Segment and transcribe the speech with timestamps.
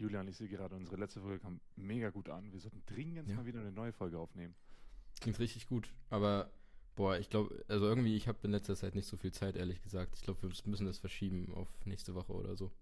[0.00, 2.50] Julian, ich sehe gerade, unsere letzte Folge kam mega gut an.
[2.52, 3.36] Wir sollten dringend Ja.
[3.36, 4.54] mal wieder eine neue Folge aufnehmen.
[5.20, 5.92] Klingt richtig gut.
[6.08, 6.50] Aber,
[6.96, 9.82] boah, ich glaube, also irgendwie, ich habe in letzter Zeit nicht so viel Zeit, ehrlich
[9.82, 10.14] gesagt.
[10.16, 12.72] Ich glaube, wir müssen das verschieben auf nächste Woche oder so.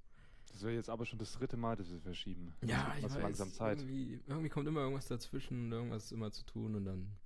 [0.53, 2.55] Das wäre jetzt aber schon das dritte Mal, dass wir verschieben.
[2.61, 2.69] Es
[3.03, 3.79] wird so langsam Zeit.
[3.81, 7.17] Irgendwie, irgendwie kommt immer irgendwas dazwischen und irgendwas ist immer zu tun und dann,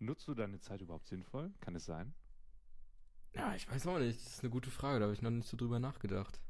[0.00, 1.52] Nutzt du deine Zeit überhaupt sinnvoll?
[1.60, 2.14] Kann es sein?
[3.34, 4.24] ja, ich weiß auch nicht.
[4.24, 6.40] Das ist eine gute Frage, da habe ich noch nicht so drüber nachgedacht.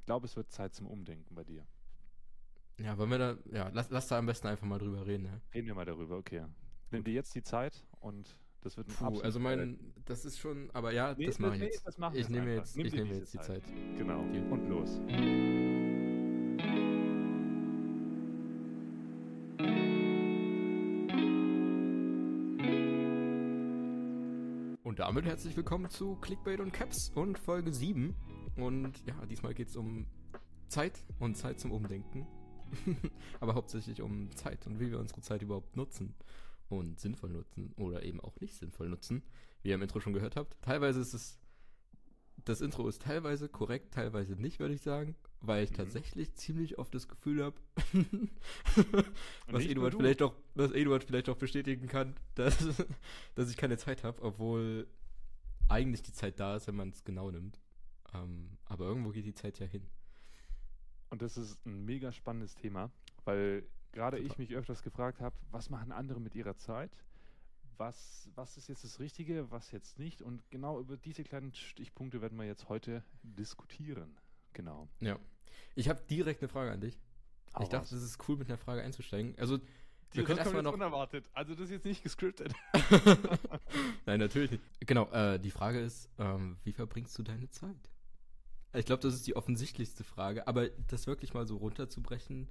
[0.00, 1.64] Ich glaube, es wird Zeit zum Umdenken bei dir.
[2.78, 5.40] Ja, wollen wir da, ja, lass, lass da am besten einfach mal drüber reden, ne?
[5.54, 6.46] Reden wir mal darüber, okay.
[6.90, 10.70] Nimm dir jetzt die Zeit und das wird ein Puh, also mein, das ist schon,
[10.72, 11.98] aber ja, Nee, das mache ich nee, jetzt.
[11.98, 13.62] wir ich nehme jetzt, Nimm ich nehme jetzt die Zeit.
[13.62, 13.62] Zeit.
[13.98, 14.24] Genau.
[14.32, 14.50] Deal.
[14.50, 14.98] Und los.
[24.82, 28.14] Und damit herzlich willkommen zu Clickbait und Caps und Folge 7.
[28.62, 30.06] Und ja, diesmal geht es um
[30.68, 32.26] Zeit und Zeit zum Umdenken.
[33.40, 36.14] Aber hauptsächlich um Zeit und wie wir unsere Zeit überhaupt nutzen
[36.68, 39.22] und sinnvoll nutzen oder eben auch nicht sinnvoll nutzen,
[39.62, 40.56] wie ihr im Intro schon gehört habt.
[40.62, 41.40] Teilweise ist es,
[42.44, 45.76] das Intro ist teilweise korrekt, teilweise nicht, würde ich sagen, weil ich Mhm.
[45.76, 47.56] tatsächlich ziemlich oft das Gefühl habe,
[49.48, 49.98] was Eduard du.
[49.98, 52.56] vielleicht auch, was Eduard vielleicht auch bestätigen kann, dass,
[53.34, 54.86] dass ich keine Zeit habe, obwohl
[55.68, 57.60] eigentlich die Zeit da ist, wenn man es genau nimmt.
[58.14, 59.86] Ähm, aber irgendwo geht die Zeit ja hin.
[61.10, 62.90] Und das ist ein mega spannendes Thema,
[63.24, 66.90] weil gerade ich mich öfters gefragt habe, was machen andere mit ihrer Zeit?
[67.76, 70.22] Was, was ist jetzt das Richtige, was jetzt nicht?
[70.22, 74.16] Und genau über diese kleinen Stichpunkte werden wir jetzt heute diskutieren.
[74.52, 74.88] Genau.
[75.00, 75.18] Ja.
[75.74, 77.00] Ich habe direkt eine Frage an dich.
[77.54, 77.92] Hau ich dachte, raus.
[77.92, 79.34] es ist cool, mit einer Frage einzusteigen.
[79.38, 79.64] Also, Die
[80.18, 80.74] wir können das erstmal noch.
[80.74, 81.28] unerwartet.
[81.32, 82.52] Also das ist jetzt nicht gescriptet.
[84.06, 84.62] Nein, natürlich nicht.
[84.80, 87.89] Genau, äh, die Frage ist, ähm, wie verbringst du deine Zeit?
[88.72, 92.48] Ich glaube, das ist die offensichtlichste Frage, aber das wirklich mal so runterzubrechen,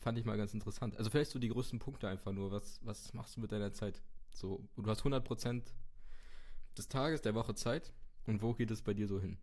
[0.00, 0.96] fand ich mal ganz interessant.
[0.96, 2.50] Also vielleicht so die größten Punkte einfach nur.
[2.50, 4.02] Was, was machst du mit deiner Zeit?
[4.32, 5.62] So, du hast 100%
[6.76, 7.92] des Tages, der Woche Zeit
[8.26, 9.36] und wo geht es bei dir so hin?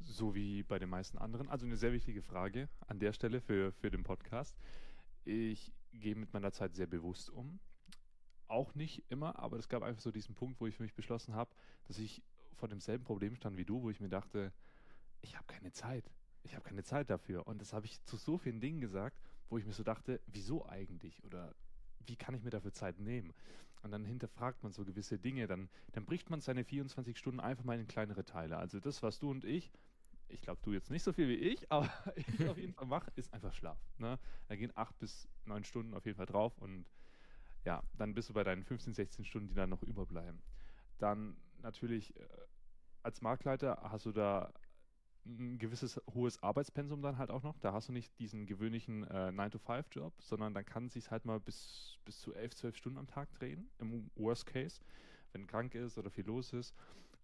[0.00, 1.48] So wie bei den meisten anderen.
[1.50, 4.56] Also eine sehr wichtige Frage an der Stelle für, für den Podcast.
[5.24, 7.60] Ich gehe mit meiner Zeit sehr bewusst um.
[8.48, 11.34] Auch nicht immer, aber es gab einfach so diesen Punkt, wo ich für mich beschlossen
[11.34, 11.54] habe,
[11.86, 12.22] dass ich
[12.60, 14.52] vor demselben Problem stand wie du, wo ich mir dachte,
[15.22, 16.10] ich habe keine Zeit.
[16.42, 17.46] Ich habe keine Zeit dafür.
[17.46, 20.66] Und das habe ich zu so vielen Dingen gesagt, wo ich mir so dachte, wieso
[20.66, 21.24] eigentlich?
[21.24, 21.54] Oder
[22.06, 23.32] wie kann ich mir dafür Zeit nehmen?
[23.82, 27.64] Und dann hinterfragt man so gewisse Dinge, dann, dann bricht man seine 24 Stunden einfach
[27.64, 28.58] mal in kleinere Teile.
[28.58, 29.72] Also das, was du und ich,
[30.28, 33.10] ich glaube, du jetzt nicht so viel wie ich, aber ich auf jeden Fall mache,
[33.16, 33.78] ist einfach Schlaf.
[33.98, 34.18] Ne?
[34.48, 36.84] Da gehen acht bis neun Stunden auf jeden Fall drauf und
[37.64, 40.40] ja, dann bist du bei deinen 15, 16 Stunden, die dann noch überbleiben.
[40.98, 42.26] Dann natürlich äh,
[43.02, 44.52] als Marktleiter hast du da
[45.26, 47.58] ein gewisses hohes Arbeitspensum dann halt auch noch.
[47.58, 51.38] Da hast du nicht diesen gewöhnlichen äh, 9-to-5-Job, sondern dann kann es sich halt mal
[51.40, 54.80] bis, bis zu 11, 12 Stunden am Tag drehen, im Worst Case,
[55.32, 56.74] wenn krank ist oder viel los ist.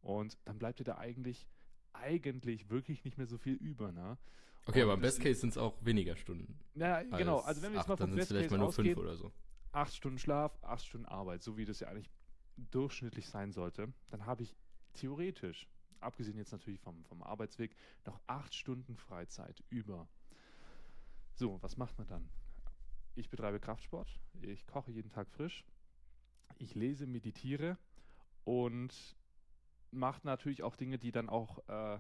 [0.03, 1.49] Und dann bleibt dir da eigentlich,
[1.93, 3.93] eigentlich wirklich nicht mehr so viel über.
[3.93, 4.19] Ne?
[4.67, 6.59] Okay, Und aber im Best Case sind es auch weniger Stunden.
[6.75, 7.39] Ja, genau.
[7.39, 8.89] als Also wenn wir jetzt acht, mal dann vom Best vielleicht Case mal nur fünf
[8.89, 9.33] ausgehen, oder so.
[9.73, 12.11] acht Stunden Schlaf, acht Stunden Arbeit, so wie das ja eigentlich
[12.57, 14.55] durchschnittlich sein sollte, dann habe ich
[14.97, 15.69] theoretisch,
[16.01, 20.09] abgesehen jetzt natürlich vom, vom Arbeitsweg, noch acht Stunden Freizeit über.
[21.35, 22.29] So, was macht man dann?
[23.15, 25.65] Ich betreibe Kraftsport, ich koche jeden Tag frisch,
[26.59, 27.79] ich lese, meditiere
[28.45, 29.17] und
[29.91, 31.99] mache natürlich auch Dinge, die dann auch, äh,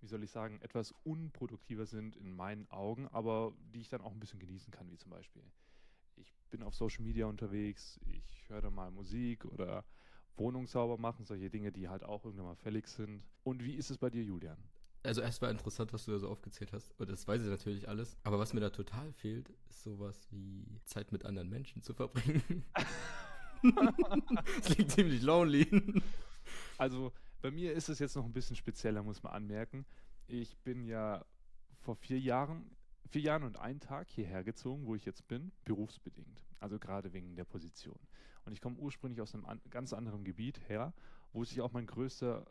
[0.00, 4.12] wie soll ich sagen, etwas unproduktiver sind in meinen Augen, aber die ich dann auch
[4.12, 5.42] ein bisschen genießen kann, wie zum Beispiel
[6.16, 9.84] ich bin auf Social Media unterwegs, ich höre da mal Musik oder
[10.36, 13.22] Wohnung sauber machen, solche Dinge, die halt auch irgendwann mal fällig sind.
[13.42, 14.58] Und wie ist es bei dir, Julian?
[15.04, 16.98] Also erst war interessant, was du da so aufgezählt hast.
[16.98, 18.16] Und das weiß ich natürlich alles.
[18.22, 22.64] Aber was mir da total fehlt, ist sowas wie Zeit mit anderen Menschen zu verbringen.
[23.62, 25.68] das klingt ziemlich lonely.
[26.78, 27.12] Also
[27.42, 29.84] bei mir ist es jetzt noch ein bisschen spezieller, muss man anmerken.
[30.26, 31.24] Ich bin ja
[31.80, 32.70] vor vier Jahren,
[33.10, 36.42] vier Jahren und einen Tag hierher gezogen, wo ich jetzt bin, berufsbedingt.
[36.60, 37.98] Also gerade wegen der Position.
[38.44, 40.92] Und ich komme ursprünglich aus einem an, ganz anderen Gebiet her,
[41.32, 42.44] wo sich auch mein größter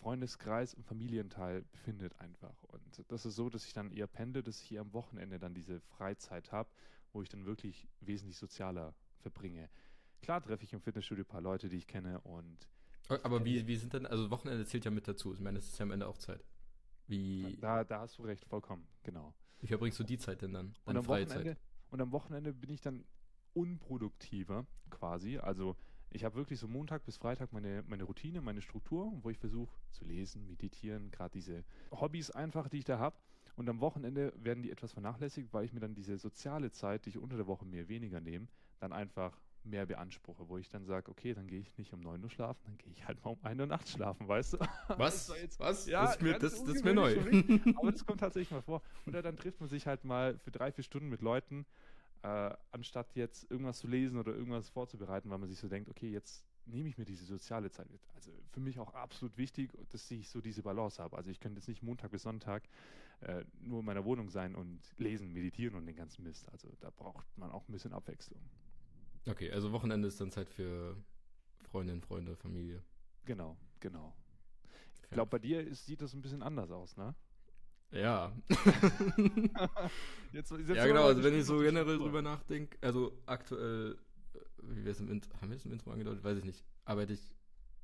[0.00, 2.62] Freundeskreis und Familienteil befindet einfach.
[2.64, 5.54] Und das ist so, dass ich dann eher pendle, dass ich hier am Wochenende dann
[5.54, 6.68] diese Freizeit habe,
[7.12, 9.70] wo ich dann wirklich wesentlich sozialer verbringe.
[10.22, 12.68] Klar treffe ich im Fitnessstudio ein paar Leute, die ich kenne und
[13.22, 15.32] Aber wie, wie sind denn, also Wochenende zählt ja mit dazu.
[15.34, 16.44] Ich meine, das ist ja am Ende auch Zeit.
[17.06, 19.34] Wie, Da, da hast du recht, vollkommen, genau.
[19.60, 20.66] wie verbringst du die Zeit denn dann?
[20.68, 21.60] Und Deine am, freie Wochenende, Zeit?
[21.90, 23.04] und am Wochenende bin ich dann
[23.54, 25.38] unproduktiver quasi.
[25.38, 25.76] Also
[26.10, 29.74] ich habe wirklich so Montag bis Freitag meine, meine Routine, meine Struktur, wo ich versuche
[29.90, 33.16] zu lesen, meditieren, gerade diese Hobbys einfach, die ich da habe.
[33.56, 37.10] Und am Wochenende werden die etwas vernachlässigt, weil ich mir dann diese soziale Zeit, die
[37.10, 38.48] ich unter der Woche mehr weniger nehme,
[38.80, 42.22] dann einfach mehr beanspruche, wo ich dann sage, okay, dann gehe ich nicht um 9
[42.22, 44.58] Uhr schlafen, dann gehe ich halt mal um 1 Uhr nachts schlafen, weißt du?
[44.88, 45.26] Was?
[45.26, 45.86] Das jetzt, Was?
[45.86, 47.16] Ja, das, ist mir, das, das ist mir neu.
[47.76, 48.82] Aber das kommt tatsächlich mal vor.
[49.06, 51.66] Oder dann trifft man sich halt mal für drei, vier Stunden mit Leuten,
[52.24, 56.10] äh, anstatt jetzt irgendwas zu lesen oder irgendwas vorzubereiten, weil man sich so denkt, okay,
[56.10, 58.00] jetzt nehme ich mir diese soziale Zeit mit.
[58.14, 61.18] Also für mich auch absolut wichtig, dass ich so diese Balance habe.
[61.18, 62.62] Also ich könnte jetzt nicht Montag bis Sonntag
[63.20, 66.48] äh, nur in meiner Wohnung sein und lesen, meditieren und den ganzen Mist.
[66.50, 68.40] Also da braucht man auch ein bisschen Abwechslung.
[69.28, 70.96] Okay, also Wochenende ist dann Zeit für
[71.70, 72.82] Freundinnen, Freunde, Familie.
[73.26, 74.14] Genau, genau.
[75.02, 77.14] Ich glaube, bei dir ist, sieht das ein bisschen anders aus, ne?
[77.90, 78.32] Ja.
[80.32, 83.96] Jetzt, jetzt ja, genau, also wenn ich so generell drüber nachdenke, also aktuell,
[84.34, 86.24] äh, wie wir es im Intro, haben wir es im Intro angedeutet?
[86.24, 86.64] Weiß ich nicht.
[86.84, 87.36] Arbeite ich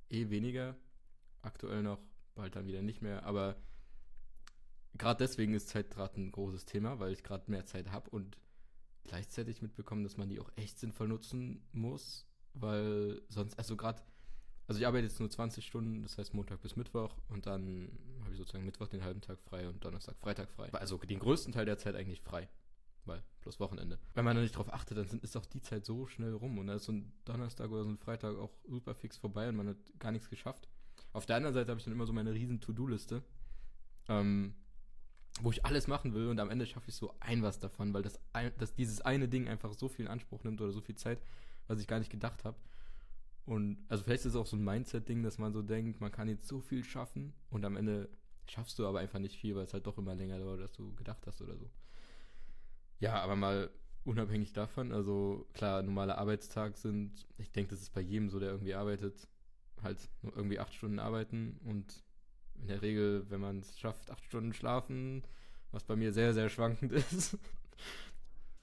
[0.08, 0.74] eh weniger,
[1.42, 2.00] aktuell noch,
[2.34, 3.54] bald dann wieder nicht mehr, aber
[4.98, 8.36] gerade deswegen ist Zeit gerade ein großes Thema, weil ich gerade mehr Zeit habe und
[9.04, 14.02] gleichzeitig mitbekommen, dass man die auch echt sinnvoll nutzen muss, weil sonst, also gerade,
[14.66, 17.90] also ich arbeite jetzt nur 20 Stunden, das heißt Montag bis Mittwoch und dann
[18.30, 20.72] habe ich sozusagen Mittwoch den halben Tag frei und Donnerstag, Freitag frei.
[20.72, 22.48] Also den größten Teil der Zeit eigentlich frei,
[23.04, 23.98] weil plus Wochenende.
[24.14, 26.58] Wenn man da nicht drauf achtet, dann sind, ist auch die Zeit so schnell rum
[26.58, 29.56] und dann ist so ein Donnerstag oder so ein Freitag auch super fix vorbei und
[29.56, 30.68] man hat gar nichts geschafft.
[31.12, 33.22] Auf der anderen Seite habe ich dann immer so meine riesen To-Do-Liste.
[34.08, 34.54] Ähm,
[35.42, 38.02] wo ich alles machen will und am Ende schaffe ich so ein was davon, weil
[38.02, 40.96] das, ein, dass dieses eine Ding einfach so viel in Anspruch nimmt oder so viel
[40.96, 41.22] Zeit,
[41.66, 42.58] was ich gar nicht gedacht habe.
[43.46, 46.28] Und also vielleicht ist es auch so ein Mindset-Ding, dass man so denkt, man kann
[46.28, 48.08] jetzt so viel schaffen und am Ende
[48.48, 50.94] schaffst du aber einfach nicht viel, weil es halt doch immer länger dauert, als du
[50.94, 51.70] gedacht hast oder so.
[52.98, 53.70] Ja, aber mal
[54.04, 58.50] unabhängig davon, also klar, normaler Arbeitstag sind, ich denke, das ist bei jedem so, der
[58.50, 59.28] irgendwie arbeitet,
[59.82, 62.02] halt nur irgendwie acht Stunden arbeiten und
[62.60, 65.22] in der Regel, wenn man es schafft, acht Stunden schlafen,
[65.70, 67.38] was bei mir sehr, sehr schwankend ist.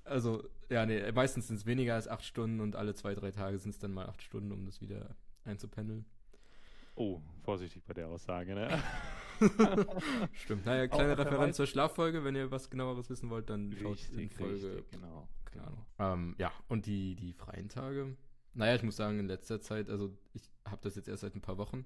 [0.04, 3.58] also, ja, nee, meistens sind es weniger als acht Stunden und alle zwei, drei Tage
[3.58, 5.16] sind es dann mal acht Stunden, um das wieder
[5.46, 6.06] einzupendeln.
[6.96, 8.84] Oh, vorsichtig bei der Aussage, ne?
[10.34, 10.66] Stimmt.
[10.66, 12.24] Naja, kleine Referenz zur Schlaffolge.
[12.24, 14.76] Wenn ihr was genaueres wissen wollt, dann schaut richtig, in Folge.
[14.76, 15.28] Richtig, genau.
[15.46, 15.86] Keine Ahnung.
[16.00, 18.16] Ähm, ja, und die, die freien Tage.
[18.54, 21.42] Naja, ich muss sagen, in letzter Zeit, also ich habe das jetzt erst seit ein
[21.42, 21.86] paar Wochen.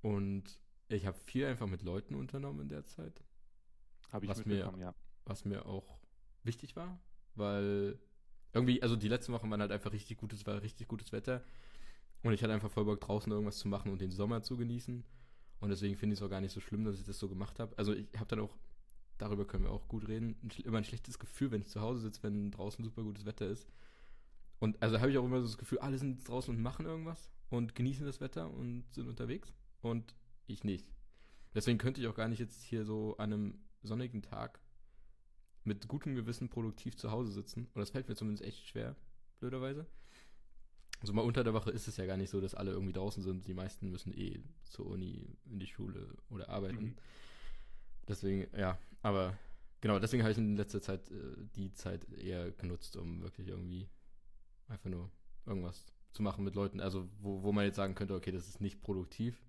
[0.00, 0.58] Und
[0.88, 3.22] ich habe viel einfach mit Leuten unternommen in der Zeit.
[4.12, 4.94] Habe ich was mir, ja.
[5.24, 5.98] Was mir auch
[6.42, 6.98] wichtig war,
[7.34, 7.98] weil
[8.54, 11.44] irgendwie, also die letzten Wochen waren halt einfach richtig gutes, war richtig gutes Wetter.
[12.22, 15.04] Und ich hatte einfach voll Bock draußen irgendwas zu machen und den Sommer zu genießen.
[15.60, 17.58] Und deswegen finde ich es auch gar nicht so schlimm, dass ich das so gemacht
[17.58, 17.76] habe.
[17.76, 18.56] Also ich habe dann auch,
[19.18, 22.22] darüber können wir auch gut reden, immer ein schlechtes Gefühl, wenn ich zu Hause sitze,
[22.22, 23.68] wenn draußen super gutes Wetter ist.
[24.60, 27.30] Und also habe ich auch immer so das Gefühl, alle sind draußen und machen irgendwas
[27.50, 29.52] und genießen das Wetter und sind unterwegs.
[29.80, 30.14] Und
[30.46, 30.86] ich nicht.
[31.54, 34.60] Deswegen könnte ich auch gar nicht jetzt hier so an einem sonnigen Tag
[35.64, 37.68] mit gutem Gewissen produktiv zu Hause sitzen.
[37.74, 38.96] Und das fällt mir zumindest echt schwer,
[39.38, 39.86] blöderweise.
[41.00, 43.22] Also mal unter der Woche ist es ja gar nicht so, dass alle irgendwie draußen
[43.22, 43.46] sind.
[43.46, 46.84] Die meisten müssen eh zur Uni, in die Schule oder arbeiten.
[46.84, 46.96] Mhm.
[48.08, 49.38] Deswegen, ja, aber
[49.80, 53.88] genau, deswegen habe ich in letzter Zeit äh, die Zeit eher genutzt, um wirklich irgendwie
[54.66, 55.10] einfach nur
[55.46, 56.80] irgendwas zu machen mit Leuten.
[56.80, 59.40] Also, wo, wo man jetzt sagen könnte, okay, das ist nicht produktiv.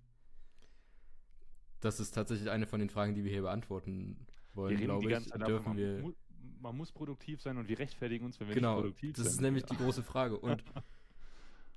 [1.80, 5.06] Das ist tatsächlich eine von den Fragen, die wir hier beantworten wollen, Wir reden die
[5.06, 5.46] glaube ich.
[5.46, 6.14] Dürfen man, wir.
[6.60, 9.32] man muss produktiv sein und wir rechtfertigen uns, wenn wir Genau, nicht produktiv das sind.
[9.32, 9.68] ist nämlich ja.
[9.70, 10.38] die große Frage.
[10.38, 10.62] Und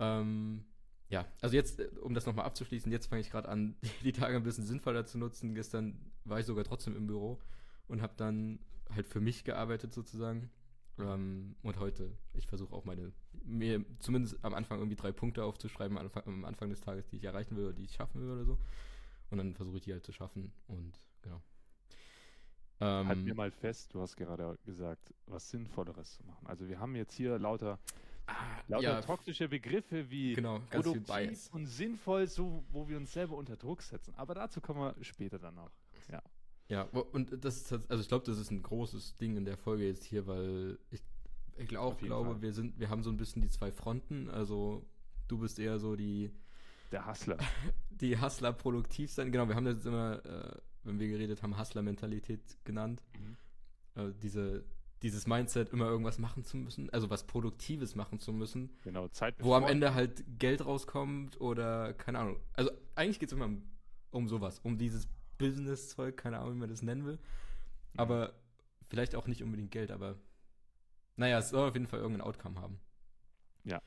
[0.04, 0.66] ähm,
[1.10, 4.36] ja, also jetzt, äh, um das nochmal abzuschließen, jetzt fange ich gerade an, die Tage
[4.36, 5.56] ein bisschen sinnvoller zu nutzen.
[5.56, 7.40] Gestern war ich sogar trotzdem im Büro
[7.88, 10.50] und habe dann halt für mich gearbeitet sozusagen.
[11.00, 13.12] Ähm, und heute, ich versuche auch meine,
[13.44, 17.18] mir zumindest am Anfang irgendwie drei Punkte aufzuschreiben, am Anfang, am Anfang des Tages, die
[17.18, 18.60] ich erreichen will oder die ich schaffen will oder so.
[19.30, 21.42] Und dann versuche ich die halt zu schaffen und genau.
[22.80, 26.46] Ähm, Halt mir mal fest, du hast gerade gesagt, was Sinnvolleres zu machen.
[26.48, 27.80] Also wir haben jetzt hier lauter,
[28.28, 28.34] ah,
[28.68, 33.56] lauter ja, toxische Begriffe wie genau, produktiv und sinnvoll, so wo wir uns selber unter
[33.56, 34.14] Druck setzen.
[34.16, 35.72] Aber dazu kommen wir später dann noch.
[36.12, 36.22] Ja.
[36.70, 39.86] Ja, und das ist, also ich glaube, das ist ein großes Ding in der Folge
[39.86, 41.02] jetzt hier, weil ich,
[41.58, 42.42] ich auch glaube, Fall.
[42.42, 44.30] wir sind, wir haben so ein bisschen die zwei Fronten.
[44.30, 44.86] Also
[45.28, 46.32] du bist eher so die,
[46.92, 47.38] Der Hustler.
[47.90, 49.32] die Hustler produktiv sein.
[49.32, 53.04] Genau, wir haben das jetzt immer, äh, wenn wir geredet haben, Hustler-Mentalität genannt.
[53.20, 54.02] Mhm.
[54.02, 54.64] Äh, diese,
[55.04, 59.36] dieses Mindset, immer irgendwas machen zu müssen, also was Produktives machen zu müssen, Genau, Zeit
[59.40, 62.40] wo am Ende halt Geld rauskommt oder keine Ahnung.
[62.54, 63.64] Also eigentlich geht es immer um,
[64.12, 65.08] um sowas, um dieses
[65.38, 67.20] Business-Zeug, keine Ahnung, wie man das nennen will.
[67.98, 68.34] Aber
[68.88, 70.18] vielleicht auch nicht unbedingt Geld, aber
[71.18, 72.80] naja, es soll auf jeden Fall irgendein Outcome haben.
[73.66, 73.82] Ja.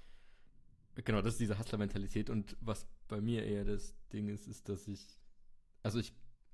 [0.96, 4.86] Genau, das ist diese Hustler-Mentalität und was bei mir eher das Ding ist, ist, dass
[4.86, 5.18] ich,
[5.82, 6.12] also ich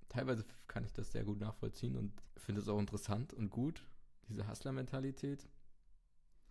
[0.09, 3.85] teilweise kann ich das sehr gut nachvollziehen und finde es auch interessant und gut,
[4.33, 5.49] diese Hustler-Mentalität.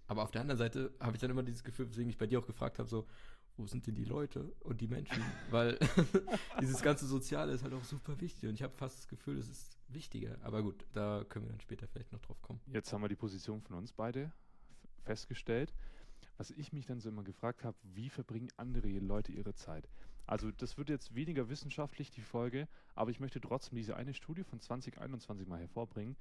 [0.08, 2.40] Aber auf der anderen Seite habe ich dann immer dieses Gefühl, weswegen ich bei dir
[2.40, 3.08] auch gefragt habe, so,
[3.58, 5.24] wo sind denn die Leute und die Menschen?
[5.50, 5.78] Weil
[6.62, 9.50] dieses ganze Soziale ist halt auch super wichtig und ich habe fast das Gefühl, es
[9.50, 10.38] ist wichtiger.
[10.42, 12.60] Aber gut, da können wir dann später vielleicht noch drauf kommen.
[12.68, 14.32] Jetzt haben wir die Position von uns beide
[15.04, 15.74] festgestellt.
[16.38, 19.88] Was ich mich dann so immer gefragt habe, wie verbringen andere Leute ihre Zeit?
[20.26, 24.44] Also das wird jetzt weniger wissenschaftlich, die Folge, aber ich möchte trotzdem diese eine Studie
[24.44, 26.16] von 2021 mal hervorbringen.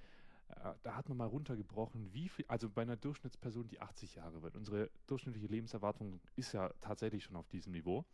[0.57, 4.43] Äh, da hat man mal runtergebrochen, wie viel, also bei einer Durchschnittsperson, die 80 Jahre
[4.43, 4.57] wird.
[4.57, 8.05] Unsere durchschnittliche Lebenserwartung ist ja tatsächlich schon auf diesem Niveau.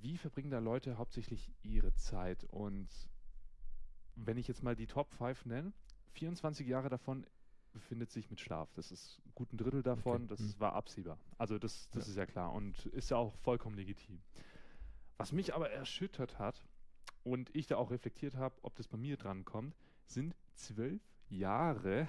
[0.00, 2.44] Wie verbringen da Leute hauptsächlich ihre Zeit?
[2.44, 2.88] Und
[4.16, 5.72] wenn ich jetzt mal die Top 5 nenne,
[6.12, 7.26] 24 Jahre davon
[7.72, 8.72] befindet sich mit Schlaf.
[8.74, 10.26] Das ist gut ein Drittel davon, okay.
[10.28, 10.60] das hm.
[10.60, 11.18] war absehbar.
[11.36, 12.10] Also das, das ja.
[12.10, 14.20] ist ja klar und ist ja auch vollkommen legitim.
[15.16, 16.64] Was mich aber erschüttert hat
[17.24, 19.76] und ich da auch reflektiert habe, ob das bei mir dran kommt,
[20.06, 22.08] sind zwölf Jahre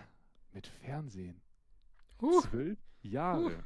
[0.51, 1.41] mit Fernsehen.
[2.21, 2.41] Uh.
[2.41, 3.57] Zwölf Jahre.
[3.57, 3.63] Uh.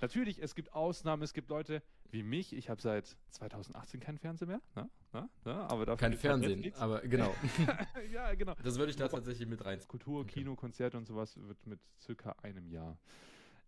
[0.00, 2.52] Natürlich, es gibt Ausnahmen, es gibt Leute wie mich.
[2.52, 4.60] Ich habe seit 2018 keinen Fernseher mehr.
[4.74, 4.90] Ne?
[5.12, 5.30] Ne?
[5.44, 5.54] Ne?
[5.54, 7.34] Aber dafür Kein Fernsehen, aber genau.
[8.12, 8.54] ja, genau.
[8.62, 9.80] Das würde ich da tatsächlich mit rein.
[9.86, 10.40] Kultur, okay.
[10.40, 12.98] Kino, Konzerte und sowas wird mit circa einem Jahr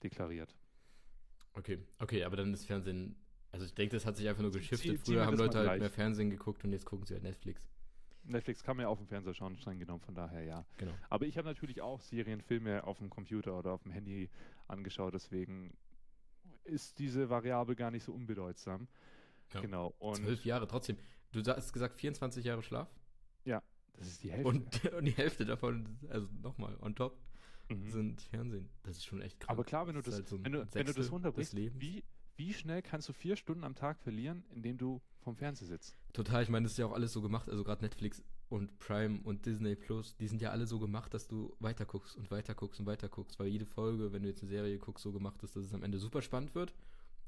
[0.02, 0.54] deklariert.
[1.54, 3.16] Okay, okay, aber dann ist Fernsehen.
[3.52, 5.00] Also ich denke, das hat sich einfach nur geschiftet.
[5.04, 7.68] Früher haben Leute halt mehr Fernsehen geguckt und jetzt gucken sie halt Netflix.
[8.25, 10.64] Netflix kann man ja auf dem Fernseher schauen, streng genommen, von daher ja.
[10.78, 10.93] Genau.
[11.11, 14.31] Aber ich habe natürlich auch Serien, Filme auf dem Computer oder auf dem Handy
[14.69, 15.76] angeschaut, deswegen
[16.64, 18.88] ist diese Variable gar nicht so unbedeutsam.
[19.52, 19.61] Ja.
[19.61, 19.95] Genau.
[19.99, 20.97] Und Zwölf Jahre trotzdem.
[21.33, 22.88] Du hast gesagt 24 Jahre Schlaf?
[23.45, 23.62] Ja,
[23.95, 24.49] das ist die Hälfte.
[24.49, 27.19] Und, und die Hälfte davon, also nochmal, on top,
[27.69, 27.90] mhm.
[27.90, 28.69] sind Fernsehen.
[28.83, 29.50] Das ist schon echt krass.
[29.50, 32.04] Aber klar, wenn du das, das halt so wenn, du, wenn du das runterbrichst, wie,
[32.37, 35.97] wie schnell kannst du vier Stunden am Tag verlieren, indem du vom Fernseher sitzt?
[36.14, 39.21] Total, ich meine, das ist ja auch alles so gemacht, also gerade Netflix und Prime
[39.25, 42.54] und Disney Plus, die sind ja alle so gemacht, dass du weiter guckst und weiter
[42.54, 45.42] guckst und weiter guckst, weil jede Folge, wenn du jetzt eine Serie guckst, so gemacht
[45.42, 46.73] ist, dass es am Ende super spannend wird.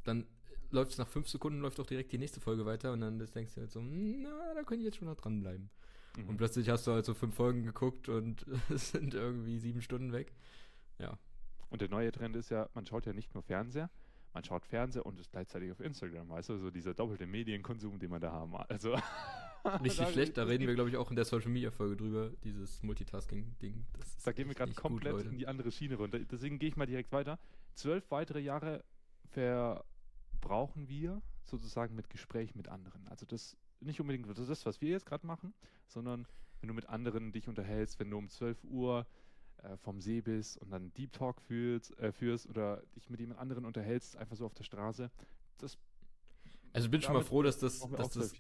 [0.05, 0.25] Dann
[0.71, 3.55] läuft es nach fünf Sekunden, läuft auch direkt die nächste Folge weiter und dann denkst
[3.55, 5.69] du halt so, na, da könnte ich jetzt schon noch dranbleiben.
[6.17, 6.29] Mhm.
[6.29, 10.13] Und plötzlich hast du halt so fünf Folgen geguckt und es sind irgendwie sieben Stunden
[10.13, 10.33] weg.
[11.01, 11.19] Ja.
[11.71, 13.91] Und der neue Trend ist ja, man schaut ja nicht nur Fernseher,
[14.37, 18.11] man schaut Fernseher und ist gleichzeitig auf Instagram, weißt du, so dieser doppelte Medienkonsum, den
[18.11, 18.55] man da haben.
[18.69, 18.95] Also
[19.83, 22.83] Richtig schlecht, da reden wir, glaube ich, auch in der Social Media Folge drüber, dieses
[22.83, 23.87] Multitasking-Ding.
[24.25, 26.19] Da gehen wir gerade komplett gut, in die andere Schiene runter.
[26.19, 27.39] Deswegen gehe ich mal direkt weiter.
[27.73, 28.85] Zwölf weitere Jahre
[29.31, 33.09] verbrauchen wir sozusagen mit Gespräch mit anderen.
[33.09, 35.55] Also das nicht unbedingt das, was wir jetzt gerade machen,
[35.87, 36.27] sondern
[36.61, 39.07] wenn du mit anderen dich unterhältst, wenn du um 12 Uhr
[39.63, 43.41] äh, vom See bist und dann Deep Talk führst, äh, führst oder dich mit jemand
[43.41, 45.11] anderen unterhältst, einfach so auf der Straße,
[45.59, 45.79] das
[46.73, 48.35] also ich bin schon mal froh, dass das, dass das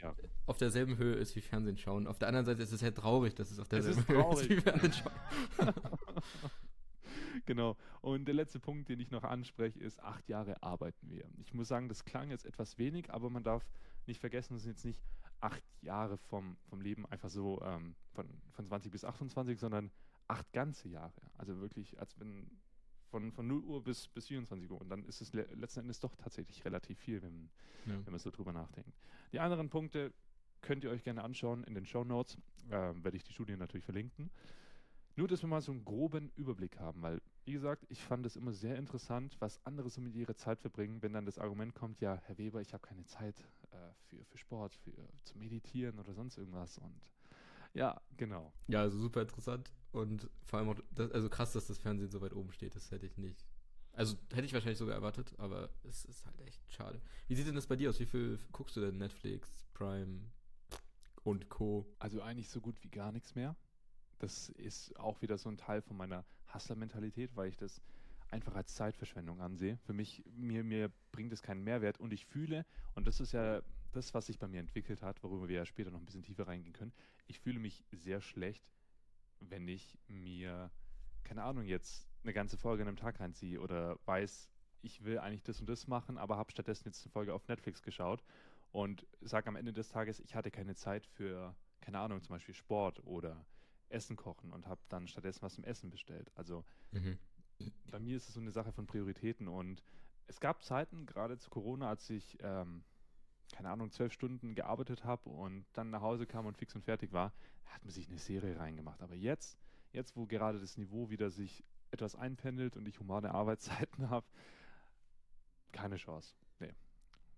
[0.45, 2.07] auf derselben Höhe ist wie Fernsehen schauen.
[2.07, 4.51] Auf der anderen Seite ist es halt traurig, dass es auf derselben es Höhe ist
[4.51, 5.73] wie Fernsehen schauen.
[7.47, 7.79] genau.
[8.03, 11.25] Und der letzte Punkt, den ich noch anspreche, ist, acht Jahre arbeiten wir.
[11.39, 13.67] Ich muss sagen, das klang jetzt etwas wenig, aber man darf
[14.05, 15.01] nicht vergessen, es sind jetzt nicht
[15.41, 19.91] acht Jahre vom, vom Leben einfach so ähm, von, von 20 bis 28, sondern
[20.29, 21.21] acht ganze Jahre.
[21.37, 22.51] Also wirklich, als wenn
[23.11, 24.81] von, von 0 Uhr bis, bis 24 Uhr.
[24.81, 27.49] Und dann ist es le letzten Endes doch tatsächlich relativ viel, wenn,
[27.87, 27.95] ja.
[28.05, 28.93] wenn man so drüber nachdenkt.
[29.33, 30.13] Die anderen Punkte
[30.61, 32.37] könnt ihr euch gerne anschauen in den Show Notes.
[32.69, 34.31] Äh, werde ich die Studie natürlich verlinken.
[35.15, 38.37] Nur, dass wir mal so einen groben Überblick haben, weil, wie gesagt, ich fand es
[38.37, 42.03] immer sehr interessant, was andere so mit ihrer Zeit verbringen, wenn dann das Argument kommt,
[42.03, 43.41] ja, Herr Weber, ich habe keine Zeit
[43.71, 43.77] äh,
[44.09, 44.93] für, für Sport, für
[45.23, 46.77] zu meditieren oder sonst irgendwas.
[46.77, 47.01] Und
[47.73, 48.53] ja, genau.
[48.69, 49.73] Ja, also super interessant.
[49.97, 52.91] Und vor allem auch, das, also krass, dass das Fernsehen so weit oben steht, das
[52.91, 53.47] hätte ich nicht.
[53.93, 57.01] Also hätte ich wahrscheinlich sogar erwartet, aber es ist halt echt schade.
[57.29, 57.99] Wie sieht denn das bei dir aus?
[57.99, 60.21] Wie viel guckst du denn Netflix, Prime
[61.23, 61.87] und Co?
[61.99, 63.57] Also eigentlich so gut wie gar nichts mehr.
[64.19, 67.81] Das ist auch wieder so ein Teil von meiner Hustler-Mentalität, weil ich das
[68.29, 69.79] einfach als Zeitverschwendung ansehe.
[69.87, 73.63] Für mich, mir, mir bringt es keinen Mehrwert und ich fühle, und das ist ja
[73.93, 76.47] das, was sich bei mir entwickelt hat, worüber wir ja später noch ein bisschen tiefer
[76.47, 76.93] reingehen können,
[77.29, 78.63] ich fühle mich sehr schlecht,
[79.41, 80.71] wenn ich mir,
[81.25, 84.51] keine Ahnung, jetzt eine ganze Folge in einem Tag reinziehe oder weiß,
[84.83, 87.83] ich will eigentlich das und das machen, aber habe stattdessen jetzt eine Folge auf Netflix
[87.83, 88.23] geschaut
[88.73, 92.55] und sage am Ende des Tages, ich hatte keine Zeit für, keine Ahnung, zum Beispiel
[92.55, 93.45] Sport oder
[93.89, 96.31] Essen kochen und habe dann stattdessen was zum Essen bestellt.
[96.35, 97.19] Also mhm.
[97.91, 99.83] bei mir ist es so eine Sache von Prioritäten und
[100.27, 102.83] es gab Zeiten, gerade zu Corona, als ich, ähm,
[103.53, 107.13] keine Ahnung, zwölf Stunden gearbeitet habe und dann nach Hause kam und fix und fertig
[107.13, 107.33] war,
[107.67, 109.03] hat man sich eine Serie reingemacht.
[109.03, 109.59] Aber jetzt,
[109.93, 114.27] jetzt wo gerade das Niveau wieder sich etwas einpendelt und ich humane Arbeitszeiten habe,
[115.73, 116.35] keine Chance.
[116.59, 116.75] Nee.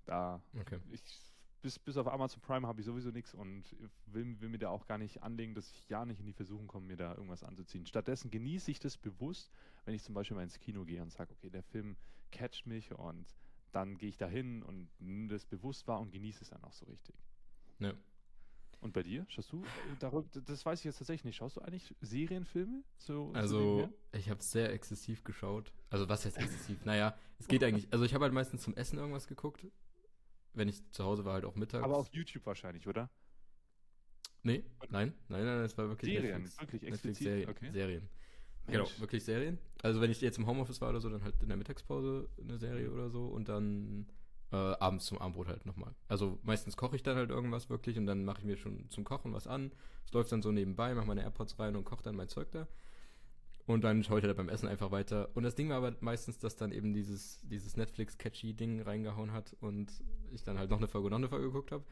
[0.05, 0.81] Da, okay.
[0.91, 1.03] ich
[1.61, 3.65] bis, bis auf Amazon Prime habe ich sowieso nichts und
[4.07, 6.67] will, will mir da auch gar nicht anlegen, dass ich ja nicht in die Versuchung
[6.67, 7.87] komme, mir da irgendwas anzuziehen.
[7.87, 9.51] Stattdessen genieße ich das bewusst,
[9.85, 11.97] wenn ich zum Beispiel mal ins Kino gehe und sage, okay, der Film
[12.31, 13.27] catcht mich und
[13.73, 16.73] dann gehe ich da hin und nimm das bewusst wahr und genieße es dann auch
[16.73, 17.15] so richtig.
[17.79, 17.95] Ja.
[18.81, 19.27] Und bei dir?
[19.29, 22.85] Schaust du, äh, das weiß ich jetzt tatsächlich nicht, schaust du eigentlich Serienfilme?
[22.97, 25.73] So, also, ich habe sehr exzessiv geschaut.
[25.91, 26.85] Also, was heißt exzessiv?
[26.85, 29.67] naja, es geht eigentlich, also ich habe halt meistens zum Essen irgendwas geguckt.
[30.55, 31.85] Wenn ich zu Hause war, halt auch mittags.
[31.85, 33.11] Aber auf YouTube wahrscheinlich, oder?
[34.43, 37.51] Nee, nein, nein, nein, es war wirklich Serien, Netflix, wirklich Netflix Serien.
[37.51, 37.71] okay.
[37.73, 38.09] Serien.
[38.69, 38.89] Mensch.
[38.91, 39.59] Genau, wirklich Serien.
[39.83, 42.59] Also wenn ich jetzt im Homeoffice war oder so, dann halt in der Mittagspause eine
[42.59, 44.07] Serie oder so und dann
[44.53, 45.95] äh, abends zum Abendbrot halt nochmal.
[46.09, 49.05] Also meistens koche ich dann halt irgendwas wirklich und dann mache ich mir schon zum
[49.05, 49.73] Kochen was an.
[50.05, 52.67] Es läuft dann so nebenbei, mache meine AirPods rein und koche dann mein Zeug da.
[53.67, 55.29] Und dann schaue ich halt beim Essen einfach weiter.
[55.35, 59.93] Und das Ding war aber meistens, dass dann eben dieses, dieses Netflix-Catchy-Ding reingehauen hat und
[60.33, 61.85] ich dann halt noch eine Folge, noch eine Folge geguckt habe.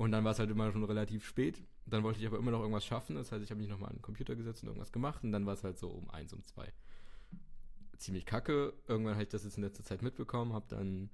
[0.00, 1.62] Und dann war es halt immer schon relativ spät.
[1.84, 3.16] Dann wollte ich aber immer noch irgendwas schaffen.
[3.16, 5.22] Das heißt, ich habe mich nochmal an den Computer gesetzt und irgendwas gemacht.
[5.22, 6.72] Und dann war es halt so um eins, um zwei.
[7.98, 8.72] Ziemlich kacke.
[8.88, 10.54] Irgendwann habe ich das jetzt in letzter Zeit mitbekommen.
[10.54, 11.10] Habe dann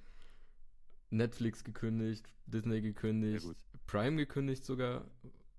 [1.10, 3.56] Netflix gekündigt, Disney gekündigt, gut.
[3.88, 5.04] Prime gekündigt sogar.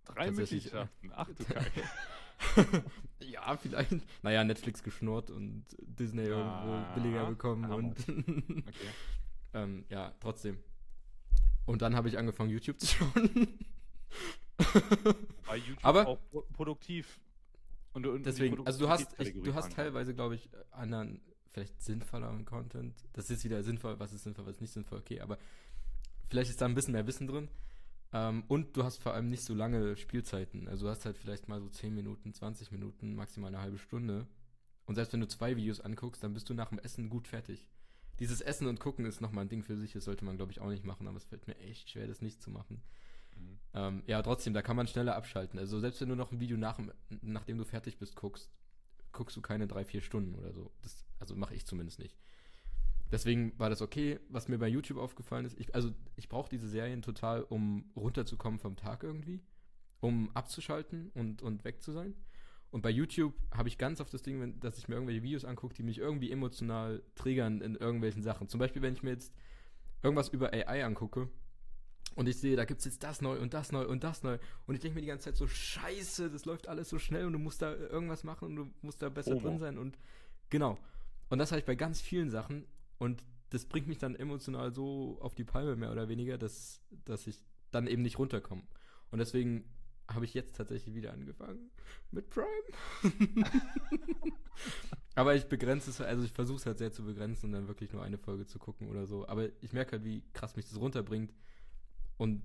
[0.06, 1.12] Drei Mitgliedschaften.
[1.14, 1.84] Ach du Kacke.
[3.20, 3.92] ja, vielleicht.
[4.24, 7.70] Naja, Netflix geschnurrt und Disney Ah, irgendwo billiger bekommen.
[7.74, 8.90] Und Okay.
[9.54, 10.60] ähm, ja, trotzdem.
[11.68, 13.48] Und dann habe ich angefangen, YouTube zu schauen.
[15.46, 17.20] Bei YouTube Aber- auch pro- produktiv.
[17.94, 21.20] Und, und Deswegen, also du hast, ich, du hast teilweise, glaube ich, anderen,
[21.50, 22.94] vielleicht sinnvolleren Content.
[23.14, 25.40] Das ist wieder sinnvoll, was ist sinnvoll, was ist nicht sinnvoll, okay, aber
[26.30, 27.50] vielleicht ist da ein bisschen mehr Wissen drin.
[28.14, 30.68] Ähm, und du hast vor allem nicht so lange Spielzeiten.
[30.68, 34.28] Also du hast halt vielleicht mal so 10 Minuten, 20 Minuten, maximal eine halbe Stunde.
[34.86, 37.68] Und selbst wenn du zwei Videos anguckst, dann bist du nach dem Essen gut fertig.
[38.20, 40.60] Dieses Essen und Gucken ist nochmal ein Ding für sich, das sollte man, glaube ich,
[40.60, 42.82] auch nicht machen, aber es fällt mir echt schwer, das nicht zu machen.
[43.36, 43.60] Mhm.
[43.74, 45.60] Ähm, ja, trotzdem, da kann man schneller abschalten.
[45.60, 46.80] Also selbst wenn du noch ein Video nach,
[47.22, 48.52] nachdem du fertig bist guckst,
[49.12, 50.72] guckst du keine drei, vier Stunden oder so.
[50.82, 52.18] Das, also mache ich zumindest nicht.
[53.12, 54.20] Deswegen war das okay.
[54.30, 58.60] Was mir bei YouTube aufgefallen ist, ich, also ich brauche diese Serien total, um runterzukommen
[58.60, 59.42] vom Tag irgendwie,
[60.02, 62.16] um abzuschalten und, und weg zu sein.
[62.70, 65.46] Und bei YouTube habe ich ganz oft das Ding, wenn, dass ich mir irgendwelche Videos
[65.46, 68.50] angucke, die mich irgendwie emotional triggern in irgendwelchen Sachen.
[68.50, 69.34] Zum Beispiel, wenn ich mir jetzt
[70.04, 71.30] irgendwas über AI angucke
[72.16, 74.38] und ich sehe, da gibt es jetzt das neu und das neu und das neu.
[74.66, 77.34] Und ich denke mir die ganze Zeit so, scheiße, das läuft alles so schnell und
[77.34, 79.48] du musst da irgendwas machen und du musst da besser FOMO.
[79.48, 79.78] drin sein.
[79.78, 79.98] Und
[80.50, 80.78] genau.
[81.30, 82.66] Und das habe ich bei ganz vielen Sachen.
[82.98, 87.28] Und das bringt mich dann emotional so auf die Palme, mehr oder weniger, dass, dass
[87.28, 88.64] ich dann eben nicht runterkomme.
[89.12, 89.64] Und deswegen
[90.10, 91.70] habe ich jetzt tatsächlich wieder angefangen
[92.12, 92.48] mit Prime.
[95.16, 97.92] Aber ich begrenze es, also ich versuche es halt sehr zu begrenzen und dann wirklich
[97.92, 99.28] nur eine Folge zu gucken oder so.
[99.28, 101.34] Aber ich merke halt, wie krass mich das runterbringt.
[102.18, 102.44] Und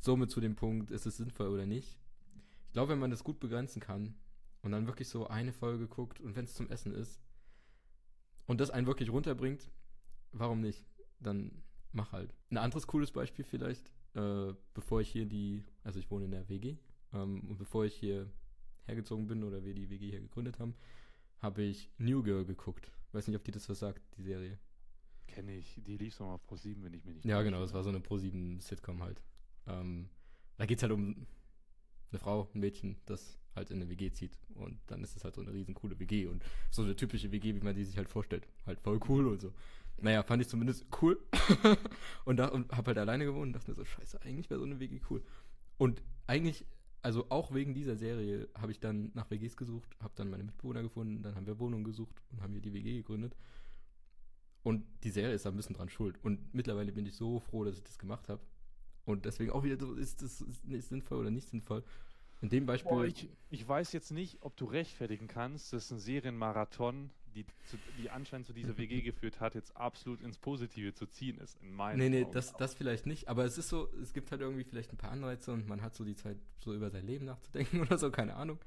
[0.00, 1.98] somit zu dem Punkt, ist es sinnvoll oder nicht.
[2.66, 4.14] Ich glaube, wenn man das gut begrenzen kann
[4.62, 7.20] und dann wirklich so eine Folge guckt und wenn es zum Essen ist
[8.46, 9.70] und das einen wirklich runterbringt,
[10.32, 10.86] warum nicht?
[11.20, 12.34] Dann mach halt.
[12.50, 16.48] Ein anderes cooles Beispiel vielleicht, äh, bevor ich hier die, also ich wohne in der
[16.48, 16.76] WG
[17.12, 18.30] ähm, und bevor ich hier
[18.86, 20.74] hergezogen bin oder wir die WG hier gegründet haben,
[21.38, 22.90] habe ich New Girl geguckt.
[23.12, 24.58] Weiß nicht, ob die das was sagt, die Serie.
[25.26, 25.80] Kenne ich.
[25.84, 27.84] Die lief so mal auf Pro 7, wenn ich mich nicht Ja, genau, das war
[27.84, 29.22] so eine Pro-7-Sitcom halt.
[29.66, 30.08] Ähm,
[30.56, 31.26] da geht es halt um
[32.10, 34.38] eine Frau, ein Mädchen, das halt in eine WG zieht.
[34.54, 37.54] Und dann ist es halt so eine riesen coole WG und so eine typische WG,
[37.54, 38.48] wie man die sich halt vorstellt.
[38.66, 39.52] Halt voll cool und so.
[40.02, 41.18] Naja, fand ich zumindest cool.
[42.24, 44.66] und, da, und hab halt alleine gewohnt und dachte mir so, scheiße, eigentlich wäre so
[44.66, 45.22] eine WG cool.
[45.78, 46.66] Und eigentlich,
[47.02, 50.82] also auch wegen dieser Serie, habe ich dann nach WGs gesucht, habe dann meine Mitbewohner
[50.82, 53.36] gefunden, dann haben wir Wohnungen gesucht und haben hier die WG gegründet.
[54.62, 56.18] Und die Serie ist da ein bisschen dran schuld.
[56.22, 58.42] Und mittlerweile bin ich so froh, dass ich das gemacht habe.
[59.06, 61.82] Und deswegen auch wieder so, ist das ist sinnvoll oder nicht sinnvoll.
[62.42, 62.90] In dem Beispiel.
[62.90, 67.78] Boah, ich, ich weiß jetzt nicht, ob du rechtfertigen kannst, dass ein Serienmarathon, die, zu,
[67.98, 71.56] die anscheinend zu dieser WG geführt hat, jetzt absolut ins Positive zu ziehen ist.
[71.62, 72.32] In meinen nee, nee, Augen.
[72.32, 73.28] das, das vielleicht nicht.
[73.28, 75.94] Aber es ist so, es gibt halt irgendwie vielleicht ein paar Anreize und man hat
[75.94, 78.58] so die Zeit, so über sein Leben nachzudenken oder so, keine Ahnung.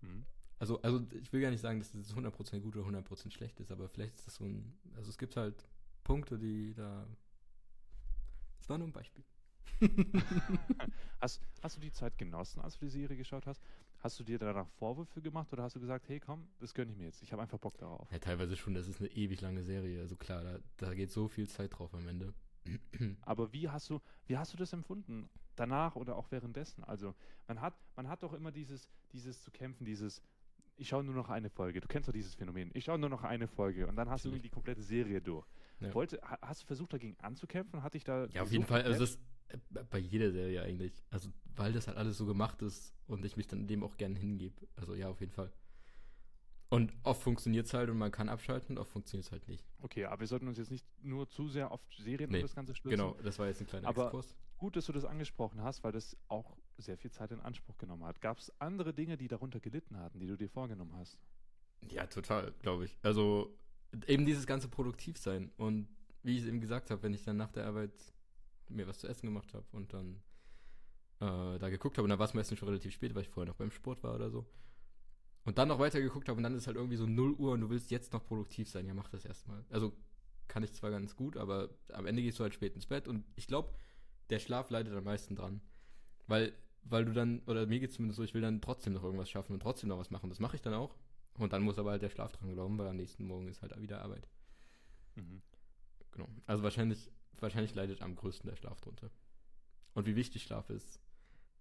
[0.00, 0.24] Mhm.
[0.58, 3.72] Also, also ich will gar nicht sagen, dass das 100% gut oder 100% schlecht ist,
[3.72, 4.76] aber vielleicht ist das so ein.
[4.96, 5.66] Also es gibt halt
[6.04, 7.06] Punkte, die da.
[8.60, 9.24] Es war nur ein Beispiel.
[11.20, 13.60] Hast, hast du die Zeit genossen, als du die Serie geschaut hast?
[14.04, 16.98] Hast du dir danach Vorwürfe gemacht oder hast du gesagt, hey komm, das gönne ich
[16.98, 17.22] mir jetzt.
[17.22, 18.06] Ich habe einfach Bock darauf.
[18.12, 19.98] Ja, teilweise schon, das ist eine ewig lange Serie.
[20.02, 22.34] Also klar, da, da geht so viel Zeit drauf am Ende.
[23.22, 25.30] Aber wie hast du, wie hast du das empfunden?
[25.56, 26.84] Danach oder auch währenddessen?
[26.84, 27.14] Also,
[27.48, 30.20] man hat, man hat doch immer dieses, dieses zu kämpfen, dieses,
[30.76, 31.80] ich schaue nur noch eine Folge.
[31.80, 32.70] Du kennst doch dieses Phänomen.
[32.74, 34.42] Ich schaue nur noch eine Folge und dann hast du Natürlich.
[34.42, 35.46] die komplette Serie durch.
[35.80, 35.94] Ja.
[35.94, 37.82] Wollte, ha- hast du versucht, dagegen anzukämpfen?
[37.82, 38.26] Hatte ich da.
[38.26, 38.82] Ja, auf jeden Fall.
[38.82, 39.18] Also das,
[39.90, 41.04] bei jeder Serie eigentlich.
[41.10, 44.18] Also, weil das halt alles so gemacht ist und ich mich dann dem auch gerne
[44.18, 44.66] hingebe.
[44.76, 45.52] Also, ja, auf jeden Fall.
[46.70, 49.64] Und oft funktioniert es halt und man kann abschalten und oft funktioniert es halt nicht.
[49.80, 52.54] Okay, aber wir sollten uns jetzt nicht nur zu sehr auf Serien nee, und das
[52.54, 52.98] Ganze stürzen.
[52.98, 54.34] Genau, das war jetzt ein kleiner aber Exkurs.
[54.58, 58.04] Gut, dass du das angesprochen hast, weil das auch sehr viel Zeit in Anspruch genommen
[58.04, 58.20] hat.
[58.20, 61.18] Gab es andere Dinge, die darunter gelitten hatten, die du dir vorgenommen hast?
[61.90, 62.98] Ja, total, glaube ich.
[63.02, 63.56] Also
[64.06, 65.52] eben dieses ganze Produktivsein.
[65.56, 65.88] Und
[66.22, 67.92] wie ich es eben gesagt habe, wenn ich dann nach der Arbeit
[68.68, 70.22] mir was zu essen gemacht habe und dann
[71.20, 73.50] äh, da geguckt habe, und dann war es meistens schon relativ spät, weil ich vorher
[73.50, 74.46] noch beim Sport war oder so.
[75.44, 77.60] Und dann noch weiter geguckt habe und dann ist halt irgendwie so 0 Uhr und
[77.60, 78.86] du willst jetzt noch produktiv sein.
[78.86, 79.64] Ja, mach das erstmal.
[79.68, 79.92] Also
[80.48, 83.24] kann ich zwar ganz gut, aber am Ende gehst du halt spät ins Bett und
[83.36, 83.74] ich glaube,
[84.30, 85.60] der Schlaf leidet am meisten dran.
[86.26, 89.04] Weil, weil du dann, oder mir geht es zumindest so, ich will dann trotzdem noch
[89.04, 90.30] irgendwas schaffen und trotzdem noch was machen.
[90.30, 90.96] Das mache ich dann auch.
[91.36, 93.78] Und dann muss aber halt der Schlaf dran glauben, weil am nächsten Morgen ist halt
[93.80, 94.28] wieder Arbeit.
[95.16, 95.42] Mhm.
[96.12, 96.28] Genau.
[96.46, 97.10] Also wahrscheinlich,
[97.44, 99.10] wahrscheinlich leidet am größten der Schlaf drunter.
[99.94, 101.00] Und wie wichtig Schlaf ist,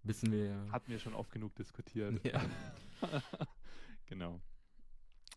[0.04, 0.72] wissen wir ja.
[0.72, 2.24] Hatten wir schon oft genug diskutiert.
[2.26, 2.44] Ja.
[4.08, 4.42] genau.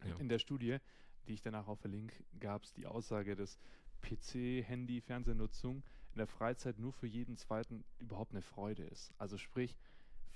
[0.05, 0.17] Ja.
[0.17, 0.79] In der Studie,
[1.27, 3.59] die ich danach auch verlinke, gab es die Aussage, dass
[4.03, 5.83] PC, Handy, Fernsehnutzung
[6.13, 9.13] in der Freizeit nur für jeden zweiten überhaupt eine Freude ist.
[9.19, 9.77] Also sprich,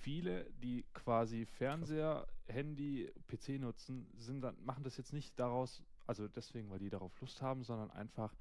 [0.01, 6.29] viele, die quasi Fernseher, Handy, PC nutzen, sind dann, machen das jetzt nicht daraus, also
[6.29, 8.35] deswegen, weil die darauf Lust haben, sondern einfach,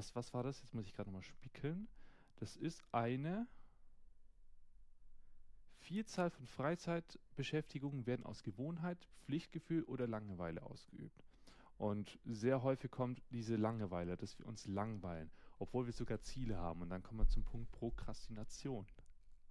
[0.00, 0.62] was, was war das?
[0.62, 1.86] Jetzt muss ich gerade nochmal spiegeln.
[2.36, 3.46] Das ist eine
[5.76, 11.22] Vielzahl von Freizeitbeschäftigungen werden aus Gewohnheit, Pflichtgefühl oder Langeweile ausgeübt.
[11.76, 16.80] Und sehr häufig kommt diese Langeweile, dass wir uns langweilen, obwohl wir sogar Ziele haben.
[16.80, 18.86] Und dann kommen wir zum Punkt Prokrastination.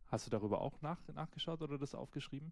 [0.07, 2.51] Hast du darüber auch nach, nachgeschaut oder das aufgeschrieben?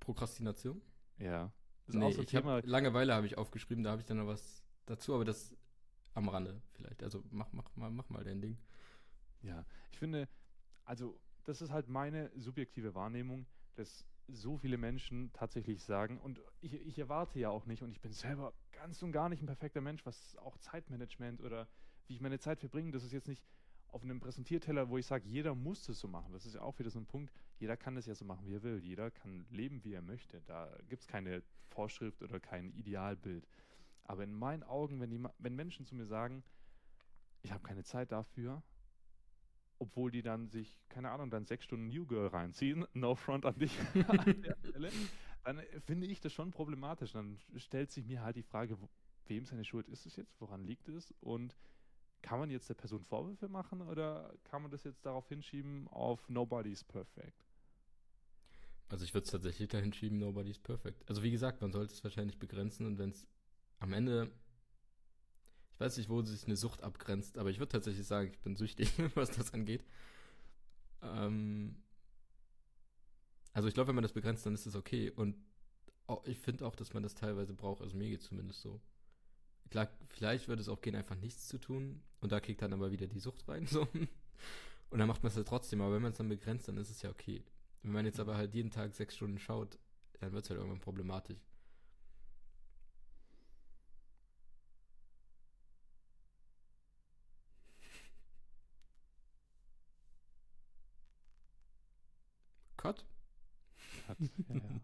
[0.00, 0.82] Prokrastination?
[1.18, 1.52] Ja.
[1.86, 5.14] Das nee, so hab, Langeweile habe ich aufgeschrieben, da habe ich dann noch was dazu,
[5.14, 5.54] aber das
[6.14, 7.02] am Rande vielleicht.
[7.02, 8.58] Also mach, mach, mal, mach mal dein Ding.
[9.42, 10.28] Ja, ich finde,
[10.84, 13.46] also das ist halt meine subjektive Wahrnehmung,
[13.76, 18.00] dass so viele Menschen tatsächlich sagen, und ich, ich erwarte ja auch nicht, und ich
[18.00, 21.68] bin selber ganz und gar nicht ein perfekter Mensch, was auch Zeitmanagement oder
[22.06, 23.44] wie ich meine Zeit verbringe, das ist jetzt nicht
[23.88, 26.32] auf einem Präsentierteller, wo ich sage, jeder muss das so machen.
[26.32, 28.54] Das ist ja auch wieder so ein Punkt, jeder kann das ja so machen, wie
[28.54, 28.78] er will.
[28.78, 30.40] Jeder kann leben, wie er möchte.
[30.46, 33.48] Da gibt es keine Vorschrift oder kein Idealbild.
[34.10, 36.42] Aber in meinen Augen, wenn, die, wenn Menschen zu mir sagen,
[37.42, 38.60] ich habe keine Zeit dafür,
[39.78, 43.56] obwohl die dann sich, keine Ahnung, dann sechs Stunden New Girl reinziehen, no front an
[43.56, 43.72] dich
[44.08, 44.90] an der Stelle,
[45.44, 47.12] dann finde ich das schon problematisch.
[47.12, 48.76] Dann stellt sich mir halt die Frage,
[49.26, 51.56] wem seine Schuld ist es jetzt, woran liegt es und
[52.20, 56.28] kann man jetzt der Person Vorwürfe machen oder kann man das jetzt darauf hinschieben auf
[56.28, 57.46] Nobody's Perfect?
[58.88, 61.08] Also ich würde es tatsächlich dahin schieben, Nobody's Perfect.
[61.08, 63.28] Also wie gesagt, man sollte es wahrscheinlich begrenzen und wenn es
[63.80, 64.30] am Ende,
[65.72, 68.56] ich weiß nicht, wo sich eine Sucht abgrenzt, aber ich würde tatsächlich sagen, ich bin
[68.56, 69.84] süchtig, was das angeht.
[71.02, 71.82] Ähm,
[73.52, 75.36] also ich glaube, wenn man das begrenzt, dann ist es okay und
[76.06, 78.80] auch, ich finde auch, dass man das teilweise braucht, also mir geht es zumindest so.
[79.70, 82.02] Klar, vielleicht würde es auch gehen, einfach nichts zu tun.
[82.20, 83.66] Und da kriegt dann aber wieder die Sucht rein.
[83.70, 83.86] So.
[84.90, 85.80] Und dann macht man es ja trotzdem.
[85.80, 87.44] Aber wenn man es dann begrenzt, dann ist es ja okay.
[87.82, 89.78] Wenn man jetzt aber halt jeden Tag sechs Stunden schaut,
[90.18, 91.38] dann wird es halt irgendwann problematisch.
[104.10, 104.80] Cut, ja, ja.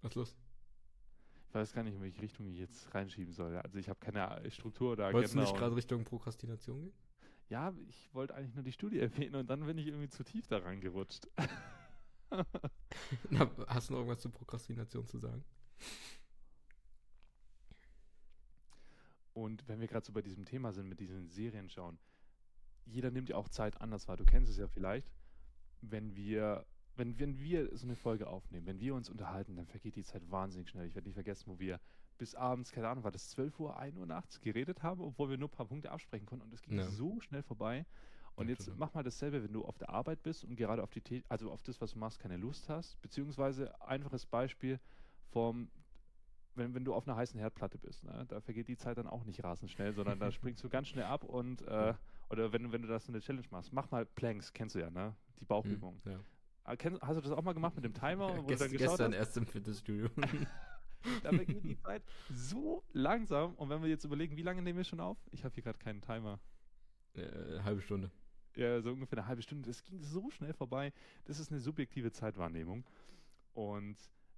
[0.00, 0.36] Was ist los?
[1.48, 3.56] Ich weiß gar nicht, in welche Richtung ich jetzt reinschieben soll.
[3.58, 5.18] Also ich habe keine Struktur oder Agenda.
[5.18, 6.94] Wolltest du nicht gerade Richtung Prokrastination gehen?
[7.48, 10.46] Ja, ich wollte eigentlich nur die Studie erwähnen und dann bin ich irgendwie zu tief
[10.46, 11.28] daran gerutscht.
[13.30, 15.44] Na, hast du noch irgendwas zu Prokrastination zu sagen?
[19.34, 21.98] Und wenn wir gerade so bei diesem Thema sind, mit diesen Serien schauen,
[22.86, 24.16] jeder nimmt ja auch Zeit anders wahr.
[24.16, 25.12] Du kennst es ja vielleicht,
[25.82, 26.64] wenn wir
[26.96, 30.30] wenn, wenn wir so eine Folge aufnehmen, wenn wir uns unterhalten, dann vergeht die Zeit
[30.30, 30.86] wahnsinnig schnell.
[30.86, 31.80] Ich werde nicht vergessen, wo wir
[32.18, 35.38] bis abends, keine Ahnung, war das 12 Uhr, 1 Uhr nachts geredet haben, obwohl wir
[35.38, 36.88] nur ein paar Punkte absprechen konnten und es ging ja.
[36.88, 37.86] so schnell vorbei.
[38.34, 38.76] Und ja, jetzt klar.
[38.78, 41.62] mach mal dasselbe, wenn du auf der Arbeit bist und gerade auf die, also auf
[41.62, 44.78] das, was du machst, keine Lust hast, beziehungsweise einfaches Beispiel
[45.30, 45.70] vom,
[46.54, 49.24] wenn, wenn du auf einer heißen Herdplatte bist, ne, da vergeht die Zeit dann auch
[49.24, 51.94] nicht rasend schnell, sondern da springst du ganz schnell ab und äh,
[52.30, 54.90] oder wenn, wenn du das so eine Challenge machst, mach mal Planks, kennst du ja,
[54.90, 55.14] ne?
[55.40, 56.00] Die Bauchübung.
[56.04, 56.20] Hm, ja.
[56.64, 58.34] Ah, hast du das auch mal gemacht mit dem Timer?
[58.34, 59.18] Ja, gest, gestern hast?
[59.18, 60.08] erst im Fitnessstudio.
[61.22, 63.54] da vergeht die Zeit so langsam.
[63.54, 65.18] Und wenn wir jetzt überlegen, wie lange nehmen wir schon auf?
[65.32, 66.38] Ich habe hier gerade keinen Timer.
[67.14, 68.10] Äh, halbe Stunde.
[68.56, 69.68] Ja, so ungefähr eine halbe Stunde.
[69.68, 70.92] Das ging so schnell vorbei.
[71.24, 72.84] Das ist eine subjektive Zeitwahrnehmung.
[73.54, 73.96] Und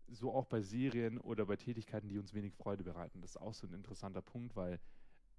[0.09, 3.21] so auch bei Serien oder bei Tätigkeiten, die uns wenig Freude bereiten.
[3.21, 4.81] Das ist auch so ein interessanter Punkt, weil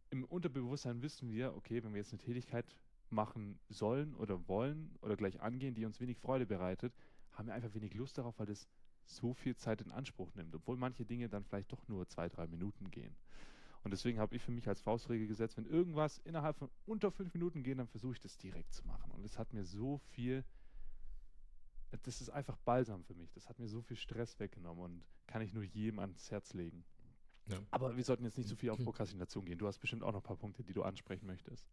[0.09, 2.65] im Unterbewusstsein wissen wir, okay, wenn wir jetzt eine Tätigkeit
[3.09, 6.93] machen sollen oder wollen oder gleich angehen, die uns wenig Freude bereitet,
[7.31, 8.67] haben wir einfach wenig Lust darauf, weil das
[9.05, 12.47] so viel Zeit in Anspruch nimmt, obwohl manche Dinge dann vielleicht doch nur zwei, drei
[12.47, 13.15] Minuten gehen.
[13.83, 17.33] Und deswegen habe ich für mich als Faustregel gesetzt, wenn irgendwas innerhalb von unter fünf
[17.35, 19.11] Minuten geht, dann versuche ich das direkt zu machen.
[19.11, 20.43] Und es hat mir so viel,
[22.01, 23.31] das ist einfach balsam für mich.
[23.33, 26.83] Das hat mir so viel Stress weggenommen und kann ich nur jedem ans Herz legen.
[27.47, 27.59] Ja.
[27.69, 29.59] Aber wir sollten jetzt nicht so viel auf Prokrastination gehen.
[29.59, 31.67] Du hast bestimmt auch noch ein paar Punkte, die du ansprechen möchtest.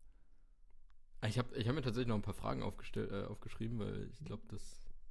[1.26, 4.42] Ich habe ich hab mir tatsächlich noch ein paar Fragen äh, aufgeschrieben, weil ich glaube,
[4.48, 4.62] das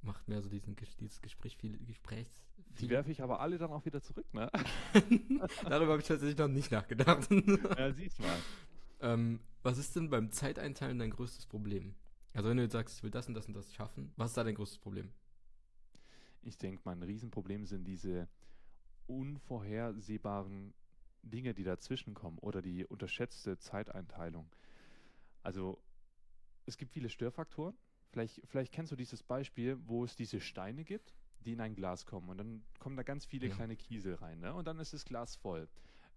[0.02, 2.42] macht mehr so diesen, dieses Gespräch viel Gesprächs.
[2.80, 4.50] Die werfe ich aber alle dann auch wieder zurück, ne?
[5.68, 7.28] Darüber habe ich tatsächlich noch nicht nachgedacht.
[7.78, 8.38] ja, siehst mal.
[9.00, 11.94] Ähm, was ist denn beim Zeiteinteilen dein größtes Problem?
[12.34, 14.36] Also wenn du jetzt sagst, ich will das und das und das schaffen, was ist
[14.36, 15.10] da dein größtes Problem?
[16.42, 18.28] Ich denke, mein Riesenproblem sind diese
[19.06, 20.74] unvorhersehbaren
[21.22, 24.50] Dinge, die dazwischen kommen oder die unterschätzte Zeiteinteilung.
[25.42, 25.78] Also
[26.66, 27.76] es gibt viele Störfaktoren.
[28.10, 32.06] Vielleicht, vielleicht kennst du dieses Beispiel, wo es diese Steine gibt, die in ein Glas
[32.06, 33.54] kommen und dann kommen da ganz viele ja.
[33.54, 34.54] kleine Kiesel rein ne?
[34.54, 35.68] und dann ist das Glas voll.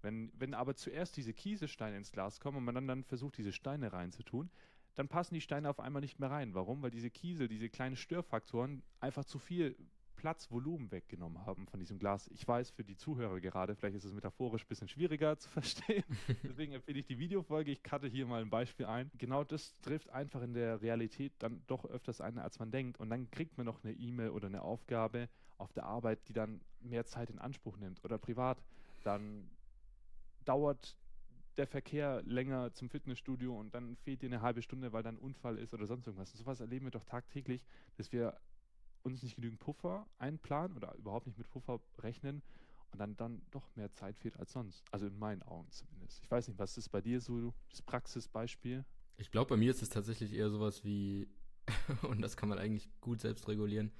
[0.01, 3.51] Wenn, wenn aber zuerst diese Kieselsteine ins Glas kommen und man dann, dann versucht, diese
[3.51, 4.51] Steine reinzutun,
[4.95, 6.53] dann passen die Steine auf einmal nicht mehr rein.
[6.53, 6.81] Warum?
[6.81, 9.75] Weil diese Kiesel, diese kleinen Störfaktoren einfach zu viel
[10.25, 12.31] Platz, Volumen weggenommen haben von diesem Glas.
[12.33, 16.03] Ich weiß, für die Zuhörer gerade, vielleicht ist es metaphorisch ein bisschen schwieriger zu verstehen.
[16.41, 17.69] Deswegen empfehle ich die Videofolge.
[17.69, 19.11] Ich cutte hier mal ein Beispiel ein.
[19.19, 22.99] Genau das trifft einfach in der Realität dann doch öfters ein, als man denkt.
[22.99, 26.59] Und dann kriegt man noch eine E-Mail oder eine Aufgabe auf der Arbeit, die dann
[26.81, 28.57] mehr Zeit in Anspruch nimmt oder privat.
[29.03, 29.47] Dann
[30.43, 30.97] dauert
[31.57, 35.19] der Verkehr länger zum Fitnessstudio und dann fehlt dir eine halbe Stunde, weil dann ein
[35.19, 36.31] Unfall ist oder sonst irgendwas.
[36.31, 37.63] Und sowas erleben wir doch tagtäglich,
[37.97, 38.35] dass wir
[39.05, 42.41] uns nicht genügend Puffer einplanen oder überhaupt nicht mit Puffer rechnen
[42.91, 44.83] und dann, dann doch mehr Zeit fehlt als sonst.
[44.91, 46.21] Also in meinen Augen zumindest.
[46.23, 48.83] Ich weiß nicht, was ist bei dir so das Praxisbeispiel?
[49.17, 51.27] Ich glaube, bei mir ist es tatsächlich eher sowas wie,
[52.09, 53.91] und das kann man eigentlich gut selbst regulieren,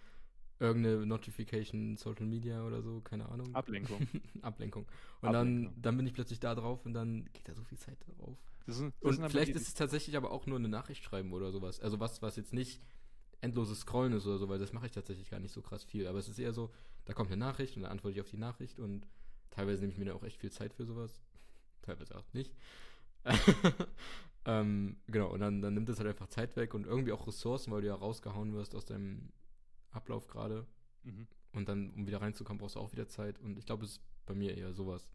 [0.60, 3.54] irgendeine Notification, Social Media oder so, keine Ahnung.
[3.54, 4.08] Ablenkung.
[4.42, 4.86] Ablenkung.
[5.22, 5.74] Und Ablenkung.
[5.74, 8.38] Dann, dann bin ich plötzlich da drauf und dann geht da so viel Zeit drauf.
[8.66, 11.52] Das sind, das und vielleicht ist es tatsächlich aber auch nur eine Nachricht schreiben oder
[11.52, 11.80] sowas.
[11.80, 12.82] Also was, was jetzt nicht
[13.42, 16.08] endloses Scrollen ist oder so, weil das mache ich tatsächlich gar nicht so krass viel.
[16.08, 16.72] Aber es ist eher so,
[17.06, 19.08] da kommt eine Nachricht und dann antworte ich auf die Nachricht und
[19.52, 21.22] teilweise nehme ich mir da auch echt viel Zeit für sowas.
[21.82, 22.54] Teilweise auch nicht.
[24.46, 27.72] ähm, genau, und dann, dann nimmt es halt einfach Zeit weg und irgendwie auch Ressourcen,
[27.72, 29.30] weil du ja rausgehauen wirst aus deinem
[29.92, 30.66] Ablauf gerade.
[31.04, 31.28] Mhm.
[31.54, 33.40] Und dann, um wieder reinzukommen, brauchst du auch wieder Zeit.
[33.40, 35.08] Und ich glaube, es ist bei mir eher sowas.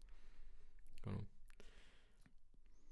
[1.03, 1.25] Genau.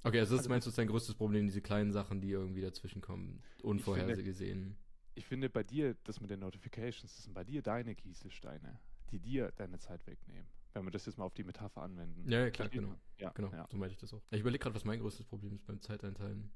[0.04, 2.62] Okay, also das also, meinst du, ist dein größtes Problem, diese kleinen Sachen, die irgendwie
[2.62, 4.78] dazwischen kommen, unvorhergesehen
[5.20, 8.80] ich finde bei dir, das mit den Notifications, das sind bei dir deine Kieselsteine,
[9.12, 10.48] die dir deine Zeit wegnehmen.
[10.74, 12.30] Wenn wir das jetzt mal auf die Metapher anwenden.
[12.30, 12.96] Ja, ja klar, genau.
[13.18, 13.68] Ja, genau, ja.
[13.70, 14.22] so meinte ich das auch.
[14.32, 16.52] Ich überlege gerade, was mein größtes Problem ist beim Zeiteinteilen.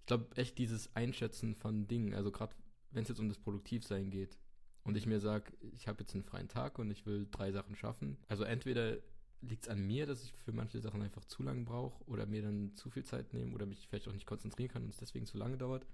[0.00, 2.54] Ich glaube, echt dieses Einschätzen von Dingen, also gerade
[2.90, 4.38] wenn es jetzt um das Produktivsein geht
[4.82, 7.76] und ich mir sage, ich habe jetzt einen freien Tag und ich will drei Sachen
[7.76, 8.18] schaffen.
[8.28, 8.98] Also entweder
[9.40, 12.42] liegt es an mir, dass ich für manche Sachen einfach zu lange brauche oder mir
[12.42, 15.24] dann zu viel Zeit nehme oder mich vielleicht auch nicht konzentrieren kann und es deswegen
[15.24, 15.86] zu lange dauert.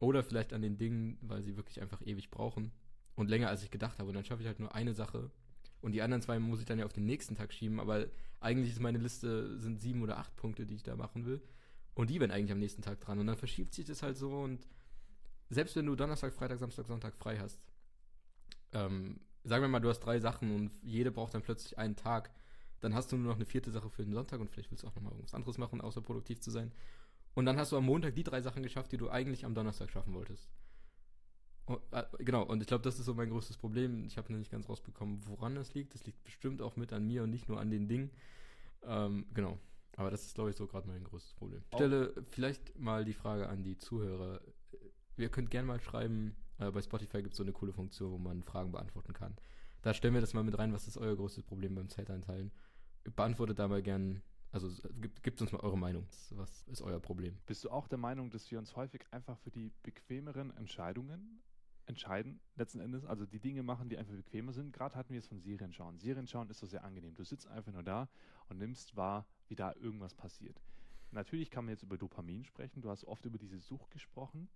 [0.00, 2.72] Oder vielleicht an den Dingen, weil sie wirklich einfach ewig brauchen
[3.14, 4.08] und länger als ich gedacht habe.
[4.08, 5.30] Und dann schaffe ich halt nur eine Sache.
[5.82, 7.78] Und die anderen zwei muss ich dann ja auf den nächsten Tag schieben.
[7.78, 8.06] Aber
[8.40, 11.42] eigentlich ist meine Liste, sind sieben oder acht Punkte, die ich da machen will.
[11.94, 13.18] Und die werden eigentlich am nächsten Tag dran.
[13.18, 14.30] Und dann verschiebt sich das halt so.
[14.30, 14.66] Und
[15.50, 17.60] selbst wenn du Donnerstag, Freitag, Samstag, Sonntag frei hast,
[18.72, 22.30] ähm, sagen wir mal, du hast drei Sachen und jede braucht dann plötzlich einen Tag,
[22.80, 24.88] dann hast du nur noch eine vierte Sache für den Sonntag und vielleicht willst du
[24.88, 26.72] auch nochmal irgendwas anderes machen, außer produktiv zu sein.
[27.34, 29.90] Und dann hast du am Montag die drei Sachen geschafft, die du eigentlich am Donnerstag
[29.90, 30.50] schaffen wolltest.
[31.66, 34.04] Und, äh, genau, und ich glaube, das ist so mein größtes Problem.
[34.04, 35.94] Ich habe noch nicht ganz rausbekommen, woran das liegt.
[35.94, 38.10] Das liegt bestimmt auch mit an mir und nicht nur an den Dingen.
[38.82, 39.58] Ähm, genau.
[39.96, 41.62] Aber das ist, glaube ich, so gerade mein größtes Problem.
[41.70, 44.40] Ich stelle vielleicht mal die Frage an die Zuhörer.
[45.16, 48.18] Ihr könnt gerne mal schreiben, äh, bei Spotify gibt es so eine coole Funktion, wo
[48.18, 49.36] man Fragen beantworten kann.
[49.82, 52.52] Da stellen wir das mal mit rein, was ist euer größtes Problem beim Zeiteinteilen.
[53.16, 54.68] Beantwortet da mal gerne also
[55.00, 56.06] gibt, gibt uns mal eure Meinung.
[56.30, 57.38] Was ist euer Problem?
[57.46, 61.40] Bist du auch der Meinung, dass wir uns häufig einfach für die bequemeren Entscheidungen
[61.86, 63.04] entscheiden, letzten Endes?
[63.04, 64.72] Also die Dinge machen, die einfach bequemer sind.
[64.72, 65.98] Gerade hatten wir es von Serien schauen.
[65.98, 67.14] Serien schauen ist so sehr angenehm.
[67.14, 68.08] Du sitzt einfach nur da
[68.48, 70.60] und nimmst wahr, wie da irgendwas passiert.
[71.12, 72.82] Natürlich kann man jetzt über Dopamin sprechen.
[72.82, 74.48] Du hast oft über diese Sucht gesprochen.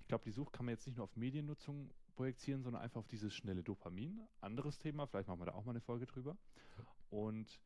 [0.00, 3.06] Ich glaube, die Sucht kann man jetzt nicht nur auf Mediennutzung projizieren, sondern einfach auf
[3.06, 4.20] dieses schnelle Dopamin.
[4.40, 6.36] Anderes Thema, vielleicht machen wir da auch mal eine Folge drüber.
[7.10, 7.60] Und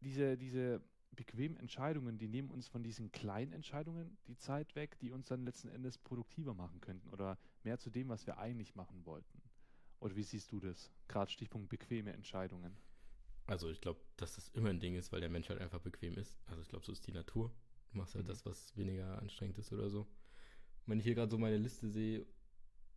[0.00, 5.10] diese, diese bequemen Entscheidungen, die nehmen uns von diesen kleinen Entscheidungen die Zeit weg, die
[5.12, 9.04] uns dann letzten Endes produktiver machen könnten oder mehr zu dem, was wir eigentlich machen
[9.06, 9.42] wollten.
[10.00, 10.92] Oder wie siehst du das?
[11.08, 12.76] Gerade Stichpunkt bequeme Entscheidungen.
[13.46, 16.16] Also ich glaube, dass das immer ein Ding ist, weil der Mensch halt einfach bequem
[16.16, 16.38] ist.
[16.46, 17.52] Also ich glaube, so ist die Natur.
[17.92, 18.28] Du machst halt Mhm.
[18.28, 20.06] das, was weniger anstrengend ist oder so.
[20.86, 22.26] Wenn ich hier gerade so meine Liste sehe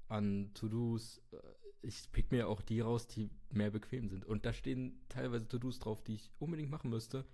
[0.09, 1.37] an To-Dos, äh,
[1.81, 4.25] ich pick mir auch die raus, die mehr bequem sind.
[4.25, 7.25] Und da stehen teilweise To-Dos drauf, die ich unbedingt machen müsste,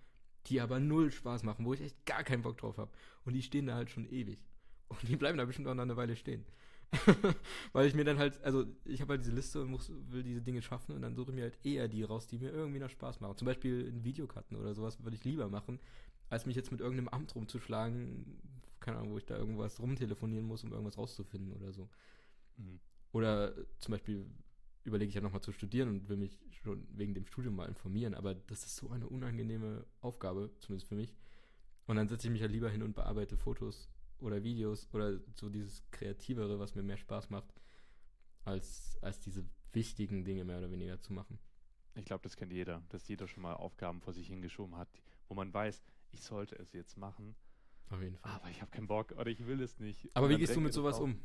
[0.48, 2.92] die aber null Spaß machen, wo ich echt gar keinen Bock drauf habe.
[3.26, 4.44] Und die stehen da halt schon ewig.
[4.90, 6.46] Und die bleiben da bestimmt auch noch eine Weile stehen.
[7.74, 10.42] Weil ich mir dann halt, also ich habe halt diese Liste und muss, will diese
[10.42, 12.90] Dinge schaffen und dann suche ich mir halt eher die raus, die mir irgendwie noch
[12.90, 13.38] Spaß machen.
[13.38, 15.80] Zum Beispiel ein Videocutten oder sowas würde ich lieber machen,
[16.30, 18.40] als mich jetzt mit irgendeinem Amt rumzuschlagen,
[18.80, 21.90] keine Ahnung, wo ich da irgendwas rumtelefonieren muss, um irgendwas rauszufinden oder so.
[22.58, 22.80] Mhm.
[23.14, 24.26] Oder äh, zum Beispiel
[24.84, 28.14] überlege ich ja nochmal zu studieren und will mich schon wegen dem Studium mal informieren,
[28.14, 31.16] aber das ist so eine unangenehme Aufgabe, zumindest für mich.
[31.86, 35.50] Und dann setze ich mich ja lieber hin und bearbeite Fotos oder Videos oder so
[35.50, 37.54] dieses Kreativere, was mir mehr Spaß macht,
[38.44, 41.40] als, als diese wichtigen Dinge mehr oder weniger zu machen.
[41.96, 44.90] Ich glaube, das kennt jeder, dass jeder schon mal Aufgaben vor sich hingeschoben hat,
[45.28, 47.36] wo man weiß, ich sollte es jetzt machen,
[47.90, 48.32] Auf jeden Fall.
[48.32, 50.10] aber ich habe keinen Bock oder ich will es nicht.
[50.14, 51.04] Aber wie gehst du mit sowas auf.
[51.04, 51.20] um?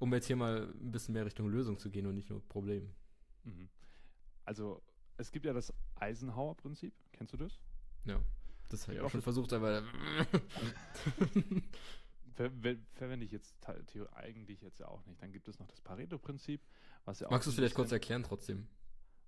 [0.00, 2.90] Um jetzt hier mal ein bisschen mehr Richtung Lösung zu gehen und nicht nur Problem.
[3.44, 3.68] Mhm.
[4.44, 4.82] Also,
[5.18, 6.92] es gibt ja das Eisenhower-Prinzip.
[7.12, 7.60] Kennst du das?
[8.04, 8.18] Ja.
[8.70, 9.82] Das habe ich Ja, auch schon versucht, aber.
[12.34, 13.54] Ver ver verwende ich jetzt
[14.14, 15.20] eigentlich jetzt ja auch nicht.
[15.20, 16.62] Dann gibt es noch das Pareto-Prinzip,
[17.04, 18.66] was ja auch Magst du es vielleicht kurz erklären trotzdem?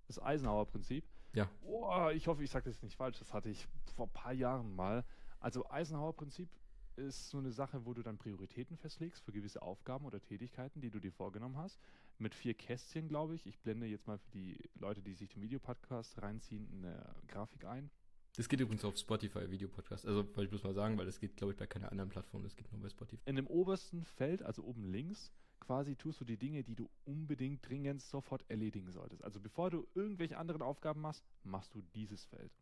[0.06, 1.04] Das Eisenhower-Prinzip.
[1.35, 1.50] Ja.
[1.62, 3.18] Oh, ich hoffe, ich sage das nicht falsch.
[3.18, 5.04] Das hatte ich vor ein paar Jahren mal.
[5.40, 6.48] Also Eisenhower-Prinzip
[6.96, 10.90] ist so eine Sache, wo du dann Prioritäten festlegst für gewisse Aufgaben oder Tätigkeiten, die
[10.90, 11.81] du dir vorgenommen hast.
[12.18, 13.46] Mit vier Kästchen, glaube ich.
[13.46, 17.90] Ich blende jetzt mal für die Leute, die sich den Videopodcast reinziehen, eine Grafik ein.
[18.37, 20.07] Das geht übrigens auf Spotify, Videopodcast.
[20.07, 22.42] Also, wollte ich bloß mal sagen, weil das geht, glaube ich, bei keiner anderen Plattform.
[22.42, 23.20] Das geht nur bei Spotify.
[23.26, 27.68] In dem obersten Feld, also oben links, quasi tust du die Dinge, die du unbedingt
[27.68, 29.22] dringend sofort erledigen solltest.
[29.22, 32.52] Also bevor du irgendwelche anderen Aufgaben machst, machst du dieses Feld.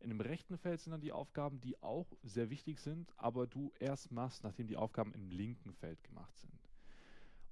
[0.00, 3.72] In dem rechten Feld sind dann die Aufgaben, die auch sehr wichtig sind, aber du
[3.78, 6.58] erst machst, nachdem die Aufgaben im linken Feld gemacht sind.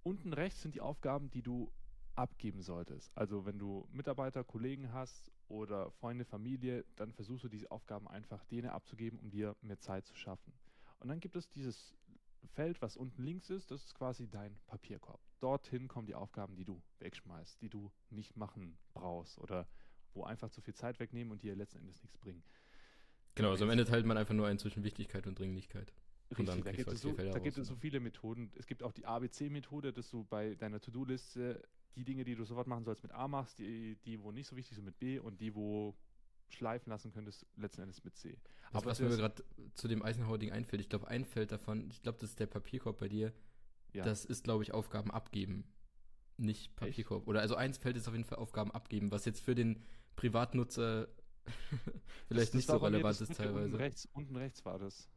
[0.02, 1.70] Unten rechts sind die Aufgaben, die du
[2.14, 3.16] abgeben solltest.
[3.16, 8.42] Also wenn du Mitarbeiter, Kollegen hast oder Freunde, Familie, dann versuchst du diese Aufgaben einfach
[8.46, 10.52] denen abzugeben, um dir mehr Zeit zu schaffen.
[11.00, 11.94] Und dann gibt es dieses
[12.54, 15.20] Feld, was unten links ist, das ist quasi dein Papierkorb.
[15.40, 19.68] Dorthin kommen die Aufgaben, die du wegschmeißt, die du nicht machen brauchst oder
[20.18, 22.42] wo einfach zu viel Zeit wegnehmen und dir letzten Endes nichts bringen.
[23.34, 25.92] Genau, also am Ende teilt man einfach nur ein zwischen Wichtigkeit und Dringlichkeit.
[26.36, 28.00] Und dann Richtig, da gibt, du es halt so, da gibt raus, es so viele
[28.00, 28.50] Methoden.
[28.56, 31.62] Es gibt auch die ABC-Methode, dass du bei deiner To-Do-Liste
[31.94, 34.56] die Dinge, die du sofort machen sollst, mit A machst, die, die wo nicht so
[34.56, 35.96] wichtig sind, mit B und die, wo
[36.48, 38.38] schleifen lassen könntest, letzten Endes mit C.
[38.72, 41.88] Was, Aber was mir das- gerade zu dem Eisenhower-Ding einfällt, ich glaube, ein Feld davon,
[41.90, 43.32] ich glaube, das ist der Papierkorb bei dir.
[43.92, 44.04] Ja.
[44.04, 45.64] Das ist, glaube ich, Aufgaben abgeben.
[46.36, 47.26] Nicht Papierkorb.
[47.26, 49.82] Oder also eins Feld ist auf jeden Fall Aufgaben abgeben, was jetzt für den
[50.18, 51.08] Privatnutzer
[52.28, 53.78] vielleicht Das- nicht das so bei mir relevant ist dritte Unten teilweise.
[53.78, 55.08] rechts, unten rechts war das.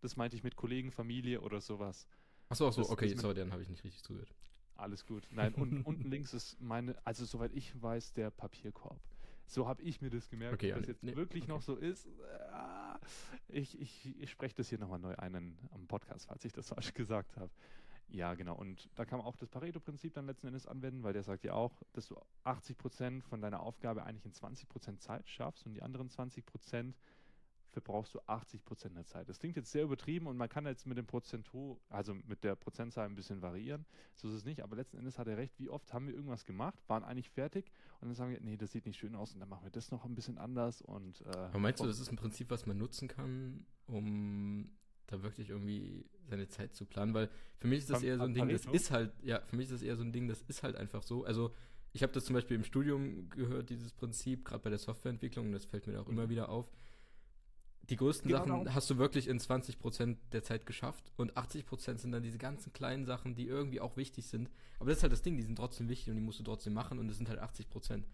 [0.00, 2.06] Das meinte ich mit Kollegen, Familie oder sowas.
[2.48, 4.34] Achso, achso, das- okay, das sorry, dann habe ich nicht richtig zugehört.
[4.76, 5.26] Alles gut.
[5.32, 9.00] Nein, unten, unten links ist meine, also soweit ich weiß, der Papierkorb.
[9.46, 10.54] So habe ich mir das gemerkt.
[10.54, 11.52] Okay, Ob das ja, jetzt nee, wirklich okay.
[11.52, 12.10] noch so ist, äh,
[13.48, 16.68] ich, ich, ich spreche das hier nochmal neu ein in- am Podcast, falls ich das
[16.68, 17.50] falsch gesagt habe.
[18.12, 18.54] Ja, genau.
[18.54, 21.54] Und da kann man auch das Pareto-Prinzip dann letzten Endes anwenden, weil der sagt ja
[21.54, 26.10] auch, dass du 80% von deiner Aufgabe eigentlich in 20% Zeit schaffst und die anderen
[26.10, 26.92] 20%
[27.72, 29.28] verbrauchst du 80% der Zeit.
[29.28, 32.54] Das klingt jetzt sehr übertrieben und man kann jetzt mit dem Prozentu, also mit der
[32.54, 33.86] Prozentzahl ein bisschen variieren.
[34.14, 36.44] So ist es nicht, aber letzten Endes hat er recht, wie oft haben wir irgendwas
[36.44, 39.40] gemacht, waren eigentlich fertig und dann sagen wir, nee, das sieht nicht schön aus und
[39.40, 42.10] dann machen wir das noch ein bisschen anders und äh, Aber meinst du, das ist
[42.10, 44.21] ein Prinzip, was man nutzen kann, um
[45.22, 47.14] da wirklich irgendwie seine Zeit zu planen?
[47.14, 49.66] Weil für mich ist das eher so ein Ding, das ist halt, ja, für mich
[49.66, 51.24] ist das eher so ein Ding, das ist halt einfach so.
[51.24, 51.54] Also
[51.92, 55.52] ich habe das zum Beispiel im Studium gehört, dieses Prinzip, gerade bei der Softwareentwicklung, und
[55.52, 56.70] das fällt mir auch immer wieder auf.
[57.90, 62.12] Die größten Genau Sachen hast du wirklich in 20% der Zeit geschafft und 80% sind
[62.12, 64.48] dann diese ganzen kleinen Sachen, die irgendwie auch wichtig sind.
[64.78, 66.74] Aber das ist halt das Ding, die sind trotzdem wichtig und die musst du trotzdem
[66.74, 67.72] machen und das sind halt 80%.
[67.72, 68.04] Also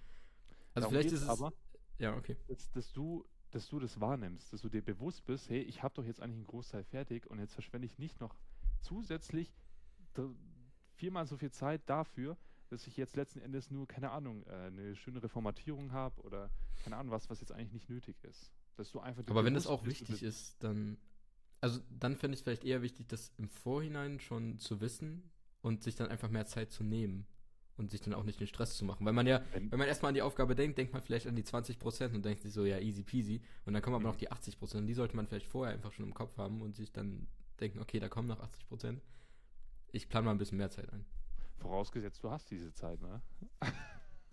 [0.75, 1.29] Darum vielleicht ist es.
[1.29, 1.53] aber,
[1.99, 2.37] ja, okay.
[2.49, 5.95] dass, dass, du, dass du das wahrnimmst, dass du dir bewusst bist, hey, ich habe
[5.95, 8.37] doch jetzt eigentlich einen Großteil fertig und jetzt verschwende ich nicht noch
[8.81, 9.53] zusätzlich
[10.95, 12.37] viermal so viel Zeit dafür,
[12.69, 16.51] dass ich jetzt letzten Endes nur, keine Ahnung, äh, eine schönere Formatierung habe oder
[16.83, 18.53] keine Ahnung was, was jetzt eigentlich nicht nötig ist.
[18.77, 20.99] Dass du einfach Aber wenn das auch bist, wichtig ist, dann.
[21.61, 25.29] Also dann fände ich es vielleicht eher wichtig, das im Vorhinein schon zu wissen
[25.61, 27.27] und sich dann einfach mehr Zeit zu nehmen
[27.79, 29.07] und sich dann auch nicht den Stress zu machen.
[29.07, 31.45] Weil man ja, Wenn- man erstmal an die Aufgabe denkt, denkt man vielleicht an die
[31.45, 33.41] 20% und denkt sich so, ja, easy peasy.
[33.65, 34.11] Und dann kommen aber Mhm.
[34.11, 34.81] noch die 80%.
[34.83, 37.27] Und die sollte man vielleicht vorher einfach schon im Kopf haben und sich dann
[37.61, 39.01] denken, okay, da kommen noch 80%.
[39.93, 41.07] Ich plane mal ein bisschen mehr Zeit ein.
[41.59, 43.23] Vorausgesetzt, du hast diese Zeit, ne?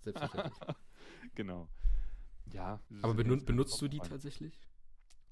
[0.02, 0.54] Selbstverständlich.
[1.36, 1.68] genau.
[2.52, 2.80] Ja.
[3.02, 4.22] aber benut benutzt du die aufgefallen.
[4.22, 4.60] tatsächlich?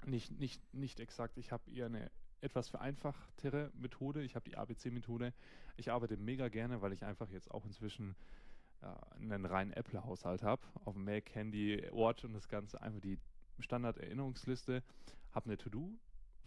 [0.06, 1.38] nicht, nicht, nicht exakt.
[1.38, 2.10] Ich habe eher eine
[2.40, 4.22] etwas vereinfachtere Methode.
[4.22, 5.32] Ich habe die ABC-Methode.
[5.76, 8.14] Ich arbeite mega gerne, weil ich einfach jetzt auch inzwischen
[9.18, 10.62] einen reinen Apple-Haushalt habe.
[10.84, 13.18] Auf dem Mac, Handy, Ort und das Ganze einfach die
[13.58, 14.82] Standard-Erinnerungsliste.
[15.32, 15.90] Habe eine To-Do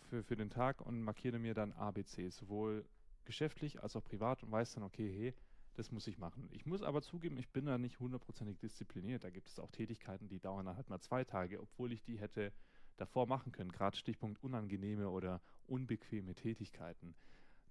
[0.10, 2.86] für, für den Tag und markiere mir dann ABC, sowohl
[3.26, 5.34] geschäftlich als auch privat und weiß dann, okay, hey,
[5.74, 6.48] das muss ich machen.
[6.52, 9.24] Ich muss aber zugeben, ich bin da nicht hundertprozentig diszipliniert.
[9.24, 12.20] Da gibt es auch Tätigkeiten, die dauern dann halt mal zwei Tage, obwohl ich die
[12.20, 12.52] hätte
[12.98, 13.72] davor machen können.
[13.72, 17.16] Gerade Stichpunkt unangenehme oder unbequeme Tätigkeiten.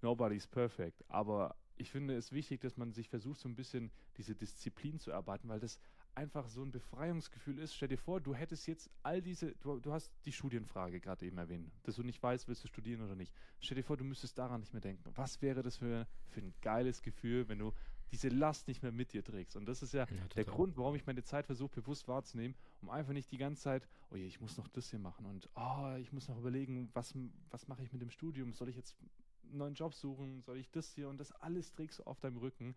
[0.01, 1.03] Nobody's perfect.
[1.07, 5.11] Aber ich finde es wichtig, dass man sich versucht, so ein bisschen diese Disziplin zu
[5.11, 5.79] erarbeiten, weil das
[6.15, 7.75] einfach so ein Befreiungsgefühl ist.
[7.75, 11.37] Stell dir vor, du hättest jetzt all diese, du, du hast die Studienfrage gerade eben
[11.37, 13.31] erwähnt, dass du nicht weißt, willst du studieren oder nicht.
[13.59, 15.11] Stell dir vor, du müsstest daran nicht mehr denken.
[15.15, 17.71] Was wäre das für, für ein geiles Gefühl, wenn du
[18.11, 19.55] diese Last nicht mehr mit dir trägst.
[19.55, 22.89] Und das ist ja, ja der Grund, warum ich meine Zeit versuche, bewusst wahrzunehmen, um
[22.89, 25.95] einfach nicht die ganze Zeit, oh je, ich muss noch das hier machen und oh,
[25.99, 27.13] ich muss noch überlegen, was,
[27.49, 28.53] was mache ich mit dem Studium?
[28.53, 28.95] Soll ich jetzt
[29.43, 30.41] einen neuen Job suchen?
[30.41, 31.09] Soll ich das hier?
[31.09, 32.75] Und das alles trägst du auf deinem Rücken.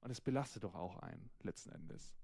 [0.00, 2.16] Und es belastet doch auch einen, letzten Endes.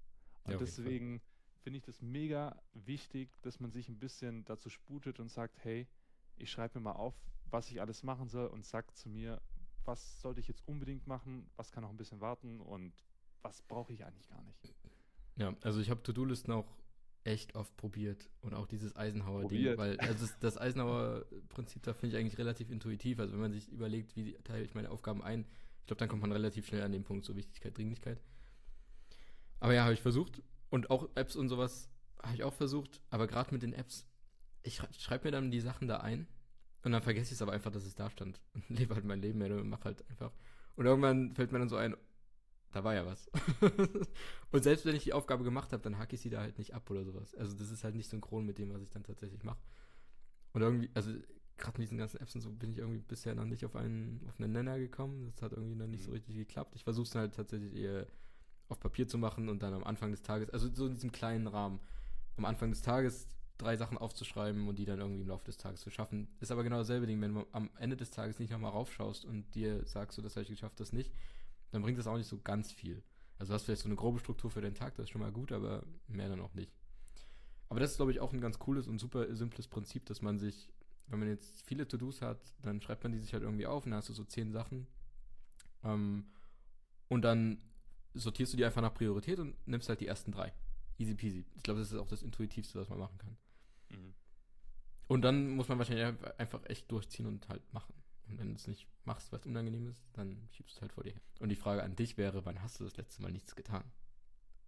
[0.43, 1.21] Und ja, deswegen
[1.61, 5.87] finde ich das mega wichtig, dass man sich ein bisschen dazu sputet und sagt, hey,
[6.35, 9.41] ich schreibe mir mal auf, was ich alles machen soll und sagt zu mir,
[9.85, 12.93] was sollte ich jetzt unbedingt machen, was kann noch ein bisschen warten und
[13.41, 14.73] was brauche ich eigentlich gar nicht.
[15.35, 16.75] Ja, also ich habe To-Do-Listen auch
[17.23, 22.21] echt oft probiert und auch dieses Eisenhower-Ding, weil also das, das Eisenhower-Prinzip da finde ich
[22.21, 23.19] eigentlich relativ intuitiv.
[23.19, 25.45] Also wenn man sich überlegt, wie teile ich meine Aufgaben ein,
[25.81, 28.21] ich glaube, dann kommt man relativ schnell an den Punkt, so Wichtigkeit, Dringlichkeit.
[29.59, 31.89] Aber ja, habe ich versucht und auch Apps und sowas
[32.21, 34.05] habe ich auch versucht, aber gerade mit den Apps,
[34.63, 36.27] ich schreibe mir dann die Sachen da ein
[36.83, 38.39] und dann vergesse ich es aber einfach, dass es da stand.
[38.53, 40.31] Und lebe halt mein Leben mehr und mache halt einfach.
[40.75, 41.95] Und irgendwann fällt mir dann so ein,
[42.71, 43.29] da war ja was.
[44.51, 46.73] und selbst wenn ich die Aufgabe gemacht habe, dann hacke ich sie da halt nicht
[46.73, 47.35] ab oder sowas.
[47.35, 49.59] Also das ist halt nicht synchron mit dem, was ich dann tatsächlich mache.
[50.53, 51.11] Und irgendwie, also
[51.57, 54.25] gerade mit diesen ganzen Apps und so bin ich irgendwie bisher noch nicht auf einen,
[54.29, 55.25] auf einen Nenner gekommen.
[55.25, 56.05] Das hat irgendwie noch nicht mhm.
[56.05, 56.75] so richtig geklappt.
[56.75, 58.07] Ich versuche es halt tatsächlich eher
[58.69, 61.47] auf Papier zu machen und dann am Anfang des Tages, also so in diesem kleinen
[61.47, 61.79] Rahmen,
[62.37, 63.27] am Anfang des Tages
[63.59, 66.27] drei Sachen aufzuschreiben und die dann irgendwie im Laufe des Tages zu schaffen.
[66.39, 69.53] Ist aber genau dasselbe Ding, wenn du am Ende des Tages nicht nochmal raufschaust und
[69.53, 71.13] dir sagst, so, das habe ich geschafft, das nicht,
[71.71, 73.03] dann bringt das auch nicht so ganz viel.
[73.37, 75.31] Also du hast vielleicht so eine grobe Struktur für den Tag, das ist schon mal
[75.31, 76.71] gut, aber mehr dann auch nicht.
[77.67, 80.39] Aber das ist, glaube ich, auch ein ganz cooles und super simples Prinzip, dass man
[80.39, 80.69] sich,
[81.07, 83.91] wenn man jetzt viele To-Dos hat, dann schreibt man die sich halt irgendwie auf und
[83.91, 84.87] dann hast du so zehn Sachen.
[85.83, 86.25] Ähm,
[87.09, 87.61] und dann
[88.13, 90.53] sortierst du die einfach nach Priorität und nimmst halt die ersten drei.
[90.97, 91.45] Easy peasy.
[91.55, 93.37] Ich glaube, das ist auch das Intuitivste, was man machen kann.
[93.89, 94.13] Mhm.
[95.07, 96.05] Und dann muss man wahrscheinlich
[96.37, 97.93] einfach echt durchziehen und halt machen.
[98.27, 101.03] Und wenn du es nicht machst, was unangenehm ist, dann schiebst du es halt vor
[101.03, 101.21] dir her.
[101.39, 103.83] Und die Frage an dich wäre, wann hast du das letzte Mal nichts getan?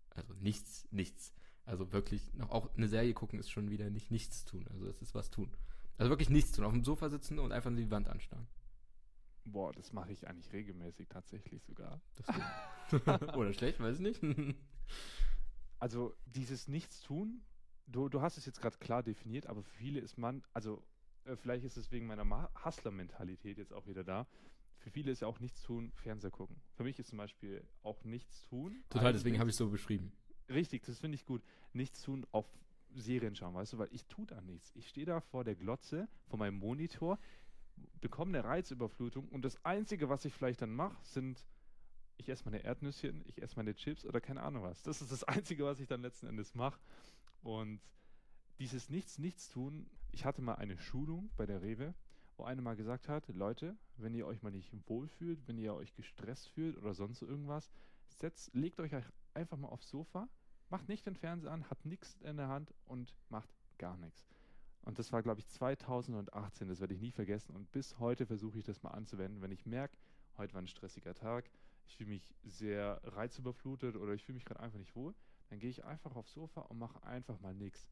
[0.10, 1.34] Also nichts, nichts.
[1.66, 4.68] Also wirklich, noch auch eine Serie gucken ist schon wieder nicht nichts tun.
[4.70, 5.56] Also das ist was tun.
[5.98, 6.66] Also wirklich nichts tun.
[6.66, 8.48] Auf dem Sofa sitzen und einfach in die Wand anstarren.
[9.46, 12.02] Boah, das mache ich eigentlich regelmäßig tatsächlich sogar.
[13.36, 14.56] Oder schlecht, weiß ich nicht.
[15.80, 17.44] also dieses Nichtstun
[17.88, 20.84] du, du hast es jetzt gerade klar definiert, aber für viele ist man, also
[21.26, 24.28] äh, vielleicht ist es wegen meiner Hustler-Mentalität jetzt auch wieder da.
[24.78, 26.56] Für viele ist ja auch nichts tun, Fernseher gucken.
[26.76, 28.84] Für mich ist zum Beispiel auch nichts tun.
[28.90, 30.12] Total, deswegen habe ich es so beschrieben.
[30.50, 31.44] Richtig, das finde ich gut.
[31.74, 32.48] Nichts tun auf
[32.96, 34.72] Serien schauen, weißt du, weil ich tue da nichts.
[34.76, 37.20] Ich stehe da vor der Glotze, vor meinem Monitor,
[38.02, 41.46] bekomme eine Reizüberflutung und das Einzige, was ich vielleicht dann mache, sind,
[42.22, 44.82] ich esse meine Erdnüsschen, ich esse meine Chips oder keine Ahnung was.
[44.84, 46.80] Das ist das Einzige, was ich dann letzten Endes mache.
[47.42, 47.82] Und
[48.60, 51.94] dieses Nichts, Nichts tun, ich hatte mal eine Schulung bei der Rewe,
[52.38, 55.94] wo eine mal gesagt hat, Leute, wenn ihr euch mal nicht wohlfühlt, wenn ihr euch
[55.94, 57.72] gestresst fühlt oder sonst irgendwas,
[58.10, 58.92] setzt, legt euch
[59.34, 60.30] einfach mal aufs Sofa,
[60.70, 64.26] macht nicht den Fernseher an, habt nichts in der Hand und macht gar nichts.
[64.84, 67.56] Und das war, glaube ich, 2018, das werde ich nie vergessen.
[67.56, 69.98] Und bis heute versuche ich das mal anzuwenden, wenn ich merke,
[70.38, 71.50] heute war ein stressiger Tag,
[71.92, 75.14] ich fühle mich sehr reizüberflutet oder ich fühle mich gerade einfach nicht wohl,
[75.50, 77.90] dann gehe ich einfach aufs Sofa und mache einfach mal nichts.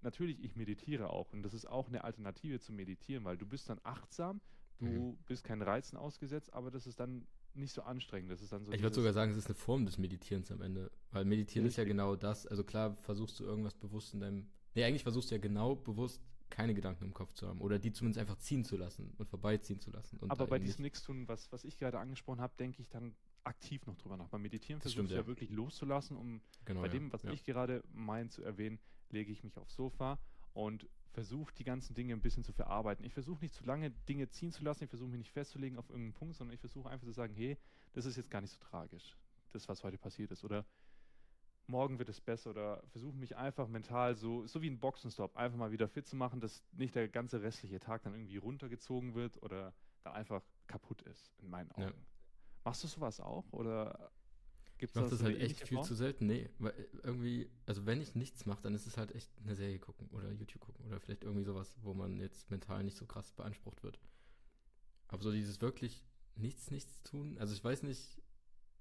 [0.00, 3.68] Natürlich, ich meditiere auch und das ist auch eine Alternative zum Meditieren, weil du bist
[3.68, 4.40] dann achtsam,
[4.78, 5.18] du mhm.
[5.26, 8.30] bist keinen Reizen ausgesetzt, aber das ist dann nicht so anstrengend.
[8.30, 10.62] Das ist dann so ich würde sogar sagen, es ist eine Form des Meditierens am
[10.62, 11.78] Ende, weil Meditieren Richtig.
[11.82, 12.46] ist ja genau das.
[12.46, 16.22] Also klar, versuchst du irgendwas bewusst in deinem, nee, eigentlich versuchst du ja genau bewusst
[16.52, 19.80] keine Gedanken im Kopf zu haben oder die zumindest einfach ziehen zu lassen und vorbeiziehen
[19.80, 20.18] zu lassen.
[20.28, 23.14] aber bei diesem Nichtstun, was, was ich gerade angesprochen habe, denke ich dann
[23.44, 24.28] aktiv noch drüber nach.
[24.28, 25.18] Beim Meditieren versuche ich ja.
[25.18, 27.32] ja wirklich loszulassen, um genau, bei dem, was ja.
[27.32, 28.78] ich gerade meine zu erwähnen,
[29.10, 30.18] lege ich mich aufs Sofa
[30.52, 33.04] und versuche die ganzen Dinge ein bisschen zu verarbeiten.
[33.04, 35.88] Ich versuche nicht zu lange Dinge ziehen zu lassen, ich versuche mich nicht festzulegen auf
[35.90, 37.58] irgendeinen Punkt, sondern ich versuche einfach zu sagen, hey,
[37.92, 39.16] das ist jetzt gar nicht so tragisch,
[39.50, 40.44] das, was heute passiert ist.
[40.44, 40.64] Oder
[41.66, 45.58] morgen wird es besser oder versuche mich einfach mental so, so wie ein Boxenstopp, einfach
[45.58, 49.42] mal wieder fit zu machen, dass nicht der ganze restliche Tag dann irgendwie runtergezogen wird
[49.42, 51.82] oder dann einfach kaputt ist, in meinen Augen.
[51.82, 52.11] Ja.
[52.64, 54.12] Machst du sowas auch oder
[54.82, 55.86] Gibt's ich mache das, das halt echt viel Form?
[55.86, 56.26] zu selten.
[56.26, 59.54] Nee, weil äh, irgendwie, also wenn ich nichts mache, dann ist es halt echt eine
[59.54, 63.06] Serie gucken oder YouTube gucken oder vielleicht irgendwie sowas, wo man jetzt mental nicht so
[63.06, 64.00] krass beansprucht wird.
[65.06, 66.04] Aber so dieses wirklich
[66.34, 68.20] nichts, nichts tun, also ich weiß nicht,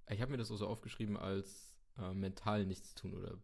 [0.10, 3.38] ich habe mir das auch so aufgeschrieben als äh, mental nichts tun oder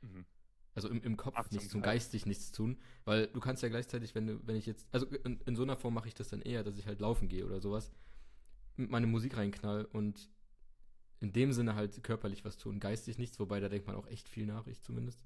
[0.00, 0.26] mhm.
[0.74, 4.26] also im, im Kopf nichts tun, geistig nichts tun, weil du kannst ja gleichzeitig, wenn
[4.26, 6.64] du, wenn ich jetzt, also in, in so einer Form mache ich das dann eher,
[6.64, 7.92] dass ich halt laufen gehe oder sowas,
[8.78, 10.30] mit meiner Musik reinknall und
[11.20, 14.28] in dem Sinne halt körperlich was tun, geistig nichts, wobei da denkt man auch echt
[14.28, 15.24] viel nach, ich zumindest.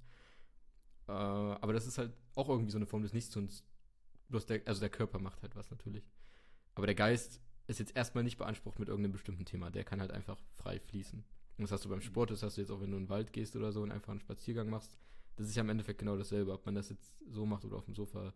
[1.09, 3.65] Äh, aber das ist halt auch irgendwie so eine Form des Nichtstuns.
[4.29, 6.11] Bloß der, also der Körper macht halt was natürlich.
[6.75, 9.71] Aber der Geist ist jetzt erstmal nicht beansprucht mit irgendeinem bestimmten Thema.
[9.71, 11.23] Der kann halt einfach frei fließen.
[11.59, 13.11] Und das hast du beim Sport, das hast du jetzt auch, wenn du in den
[13.11, 14.99] Wald gehst oder so und einfach einen Spaziergang machst.
[15.37, 16.53] Das ist ja im Endeffekt genau dasselbe.
[16.53, 18.33] Ob man das jetzt so macht oder auf dem Sofa,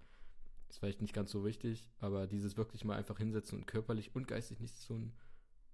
[0.68, 1.88] ist vielleicht nicht ganz so wichtig.
[1.98, 5.12] Aber dieses wirklich mal einfach hinsetzen und körperlich und geistig nichts tun,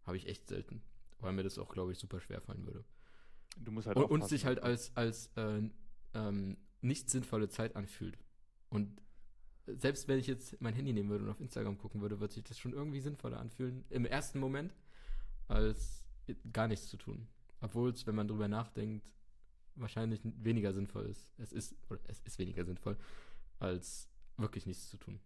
[0.05, 0.83] habe ich echt selten
[1.23, 2.85] weil mir das auch, glaube ich, super schwer fallen würde.
[3.59, 5.63] Du musst halt und, und sich halt als, als äh,
[6.15, 8.19] ähm, nicht sinnvolle Zeit anfühlt.
[8.69, 9.01] Und
[9.67, 12.43] selbst wenn ich jetzt mein Handy nehmen würde und auf Instagram gucken würde, wird sich
[12.43, 14.75] das schon irgendwie sinnvoller anfühlen im ersten Moment,
[15.49, 16.05] als
[16.53, 17.29] gar nichts zu tun.
[17.61, 19.09] Obwohl es, wenn man drüber nachdenkt,
[19.77, 21.31] wahrscheinlich weniger sinnvoll ist.
[21.39, 22.97] Es ist, oder es ist weniger sinnvoll,
[23.59, 24.09] als
[24.43, 25.21] wirklich nichts zu tun.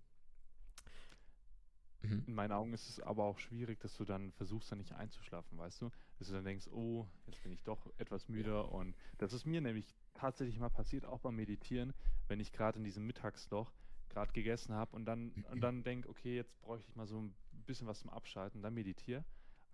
[2.02, 2.24] Mhm.
[2.26, 5.58] In meinen Augen ist es aber auch schwierig, dass du dann versuchst, dann nicht einzuschlafen,
[5.58, 5.90] weißt du?
[6.18, 8.70] Dass du dann denkst, oh, jetzt bin ich doch etwas müder.
[8.72, 11.92] Und das ist mir nämlich tatsächlich mal passiert, auch beim Meditieren,
[12.28, 13.72] wenn ich gerade in diesem Mittagsloch
[14.08, 17.34] gerade gegessen habe und dann, und dann denke, okay, jetzt bräuchte ich mal so ein
[17.66, 19.24] bisschen was zum Abschalten, dann meditiere.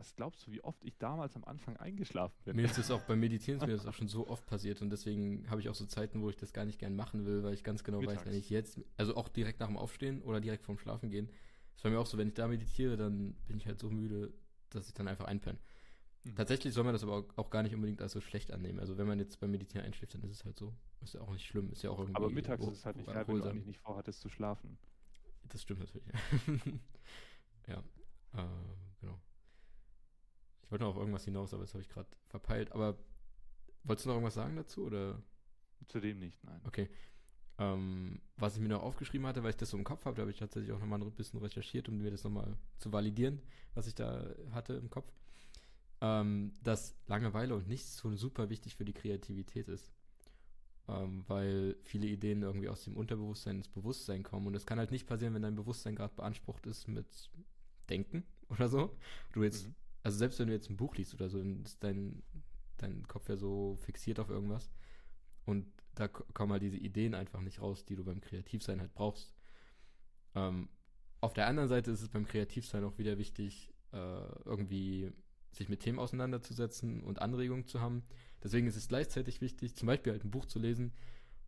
[0.02, 2.56] Was glaubst du, wie oft ich damals am Anfang eingeschlafen bin?
[2.56, 5.48] Mir ist das auch beim Meditieren mir ist auch schon so oft passiert und deswegen
[5.48, 7.62] habe ich auch so Zeiten, wo ich das gar nicht gern machen will, weil ich
[7.62, 8.22] ganz genau Mittags.
[8.22, 11.30] weiß, wenn ich jetzt, also auch direkt nach dem Aufstehen oder direkt vorm Schlafen gehen,
[11.76, 14.34] ist bei mir auch so, wenn ich da meditiere, dann bin ich halt so müde,
[14.70, 15.60] dass ich dann einfach einpenne.
[16.24, 16.34] Mhm.
[16.34, 18.80] Tatsächlich soll man das aber auch gar nicht unbedingt als so schlecht annehmen.
[18.80, 20.74] Also wenn man jetzt beim Meditieren einschläft, dann ist es halt so.
[21.00, 21.70] Ist ja auch nicht schlimm.
[21.70, 22.16] Ist ja auch irgendwie.
[22.16, 24.78] Aber mittags ist es halt nicht geil, wenn du eigentlich nicht vorhattest zu schlafen.
[25.48, 26.06] Das stimmt natürlich.
[27.68, 27.78] ja.
[28.34, 28.48] Äh,
[29.00, 29.20] genau.
[30.72, 32.72] Ich wollte noch auf irgendwas hinaus, aber das habe ich gerade verpeilt.
[32.72, 32.96] Aber
[33.84, 34.86] wolltest du noch irgendwas sagen dazu?
[34.86, 35.22] Oder?
[35.86, 36.62] Zudem nicht, nein.
[36.64, 36.88] Okay.
[37.58, 40.22] Ähm, was ich mir noch aufgeschrieben hatte, weil ich das so im Kopf habe, da
[40.22, 43.42] habe ich tatsächlich auch nochmal ein bisschen recherchiert, um mir das nochmal zu validieren,
[43.74, 45.12] was ich da hatte im Kopf.
[46.00, 49.92] Ähm, dass Langeweile und Nichtstun super wichtig für die Kreativität ist.
[50.88, 54.46] Ähm, weil viele Ideen irgendwie aus dem Unterbewusstsein ins Bewusstsein kommen.
[54.46, 57.28] Und das kann halt nicht passieren, wenn dein Bewusstsein gerade beansprucht ist mit
[57.90, 58.96] Denken oder so.
[59.32, 59.74] Du jetzt, mhm.
[60.02, 62.22] Also selbst wenn du jetzt ein Buch liest oder so, dann ist dein,
[62.78, 64.70] dein Kopf ja so fixiert auf irgendwas.
[65.44, 69.34] Und da kommen halt diese Ideen einfach nicht raus, die du beim Kreativsein halt brauchst.
[70.34, 70.68] Ähm,
[71.20, 73.96] auf der anderen Seite ist es beim Kreativsein auch wieder wichtig, äh,
[74.44, 75.12] irgendwie
[75.52, 78.02] sich mit Themen auseinanderzusetzen und Anregungen zu haben.
[78.42, 80.92] Deswegen ist es gleichzeitig wichtig, zum Beispiel halt ein Buch zu lesen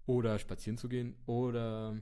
[0.06, 1.96] oder spazieren zu gehen oder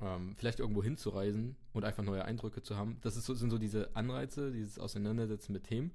[0.00, 2.98] ähm, vielleicht irgendwo hinzureisen und einfach neue Eindrücke zu haben.
[3.02, 5.92] Das so, sind so diese Anreize, dieses Auseinandersetzen mit Themen.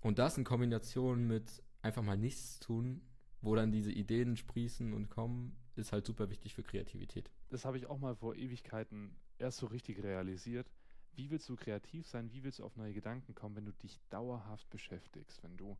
[0.00, 3.00] Und das in Kombination mit einfach mal nichts tun
[3.46, 7.30] wo dann diese Ideen sprießen und kommen, ist halt super wichtig für Kreativität.
[7.48, 10.70] Das habe ich auch mal vor Ewigkeiten erst so richtig realisiert.
[11.14, 12.32] Wie willst du kreativ sein?
[12.32, 15.42] Wie willst du auf neue Gedanken kommen, wenn du dich dauerhaft beschäftigst?
[15.42, 15.76] Wenn du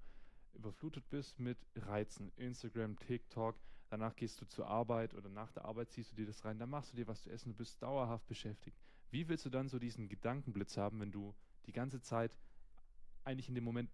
[0.54, 3.56] überflutet bist mit Reizen, Instagram, TikTok,
[3.88, 6.70] danach gehst du zur Arbeit oder nach der Arbeit ziehst du dir das rein, dann
[6.70, 8.78] machst du dir was zu essen, du bist dauerhaft beschäftigt.
[9.10, 11.34] Wie willst du dann so diesen Gedankenblitz haben, wenn du
[11.66, 12.36] die ganze Zeit
[13.24, 13.90] eigentlich in dem Moment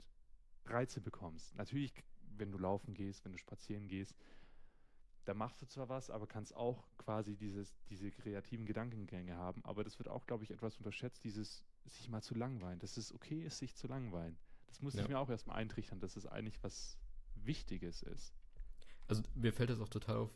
[0.65, 1.55] Reize bekommst?
[1.57, 1.93] Natürlich
[2.39, 4.17] wenn du laufen gehst, wenn du spazieren gehst,
[5.25, 9.65] da machst du zwar was, aber kannst auch quasi dieses, diese kreativen Gedankengänge haben.
[9.65, 12.81] Aber das wird auch, glaube ich, etwas unterschätzt, dieses sich mal zu langweilen.
[12.81, 14.37] Dass es okay ist, sich zu langweilen.
[14.67, 15.03] Das muss ja.
[15.03, 16.99] ich mir auch erstmal eintrichtern, dass es eigentlich was
[17.37, 18.35] Wichtiges ist.
[19.09, 20.31] Also mir fällt das auch total auf,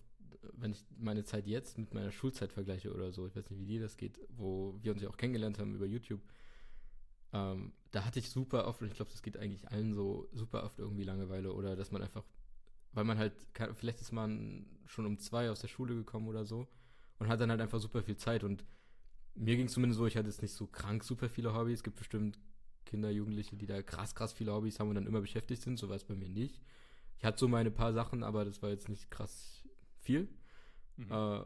[0.52, 3.26] wenn ich meine Zeit jetzt mit meiner Schulzeit vergleiche oder so.
[3.26, 5.86] Ich weiß nicht, wie dir das geht, wo wir uns ja auch kennengelernt haben über
[5.86, 6.20] YouTube.
[7.32, 10.64] Ähm, da hatte ich super oft, und ich glaube, das geht eigentlich allen so, super
[10.64, 12.24] oft irgendwie Langeweile oder dass man einfach,
[12.92, 13.32] weil man halt,
[13.74, 16.68] vielleicht ist man schon um zwei aus der Schule gekommen oder so
[17.18, 18.64] und hat dann halt einfach super viel Zeit und
[19.34, 21.80] mir ging es zumindest so, ich hatte jetzt nicht so krank super viele Hobbys.
[21.80, 22.38] Es gibt bestimmt
[22.86, 25.78] Kinder, Jugendliche, die da krass, krass viele Hobbys haben und dann immer beschäftigt sind.
[25.78, 26.62] So war es bei mir nicht.
[27.18, 29.64] Ich hatte so meine paar Sachen, aber das war jetzt nicht krass
[30.00, 30.28] viel.
[30.96, 31.10] Mhm.
[31.10, 31.40] Äh,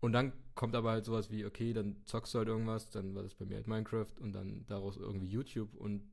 [0.00, 3.22] und dann kommt aber halt sowas wie, okay, dann zockst du halt irgendwas, dann war
[3.22, 6.08] das bei mir halt Minecraft und dann daraus irgendwie YouTube und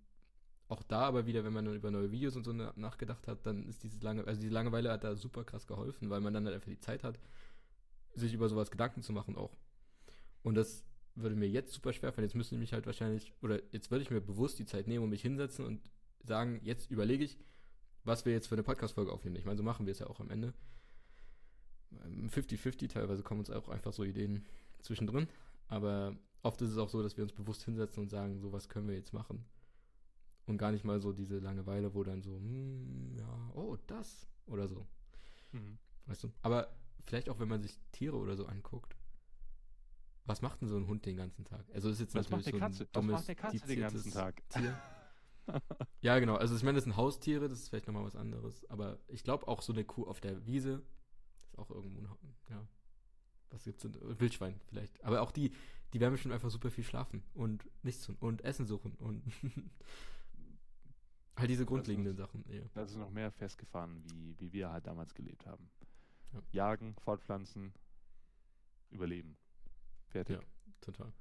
[0.68, 3.68] auch da aber wieder, wenn man dann über neue Videos und so nachgedacht hat, dann
[3.68, 6.56] ist diese lange, also diese Langeweile hat da super krass geholfen, weil man dann halt
[6.56, 7.20] einfach die Zeit hat,
[8.14, 9.56] sich über sowas Gedanken zu machen auch.
[10.42, 10.84] Und das
[11.14, 12.28] würde mir jetzt super schwer fallen.
[12.28, 15.04] Jetzt müsste ich mich halt wahrscheinlich, oder jetzt würde ich mir bewusst die Zeit nehmen
[15.04, 15.92] und mich hinsetzen und
[16.24, 17.38] sagen, jetzt überlege ich,
[18.06, 19.36] was wir jetzt für eine Podcast-Folge aufnehmen.
[19.36, 20.54] Ich meine, so machen wir es ja auch am Ende.
[22.30, 24.46] 50-50, ähm, teilweise kommen uns auch einfach so Ideen
[24.82, 25.28] zwischendrin.
[25.68, 28.70] Aber oft ist es auch so, dass wir uns bewusst hinsetzen und sagen, so was
[28.70, 29.44] können wir jetzt machen.
[30.46, 34.68] Und gar nicht mal so diese Langeweile, wo dann so, hm, ja, oh, das oder
[34.68, 34.86] so.
[35.52, 35.80] Mhm.
[36.06, 36.32] Weißt du?
[36.44, 36.70] Aber
[37.04, 38.96] vielleicht auch, wenn man sich Tiere oder so anguckt.
[40.28, 41.66] Was macht denn so ein Hund den ganzen Tag?
[41.74, 44.12] Also ist jetzt was natürlich macht so ein dummes, was macht der Katze den ganzen
[44.12, 44.50] Tag?
[44.50, 44.80] Tier.
[46.02, 46.36] ja, genau.
[46.36, 48.70] Also ich meine, das sind Haustiere, das ist vielleicht nochmal was anderes.
[48.70, 50.84] Aber ich glaube auch so eine Kuh auf der Wiese
[51.44, 52.10] ist auch irgendwo ein,
[52.50, 52.68] ja.
[53.52, 53.96] Was gibt's denn?
[54.20, 55.04] Wildschwein vielleicht.
[55.04, 55.54] Aber auch die,
[55.94, 59.24] die werden bestimmt einfach super viel schlafen und nichts tun und Essen suchen und
[61.38, 62.44] halt diese grundlegenden das Sachen.
[62.50, 62.64] Ja.
[62.74, 65.70] Das ist noch mehr festgefahren, wie, wie wir halt damals gelebt haben.
[66.34, 66.42] Ja.
[66.52, 67.74] Jagen, fortpflanzen,
[68.90, 69.38] überleben.
[70.08, 70.38] Fertig.
[70.38, 70.44] Ja,
[70.82, 71.14] total.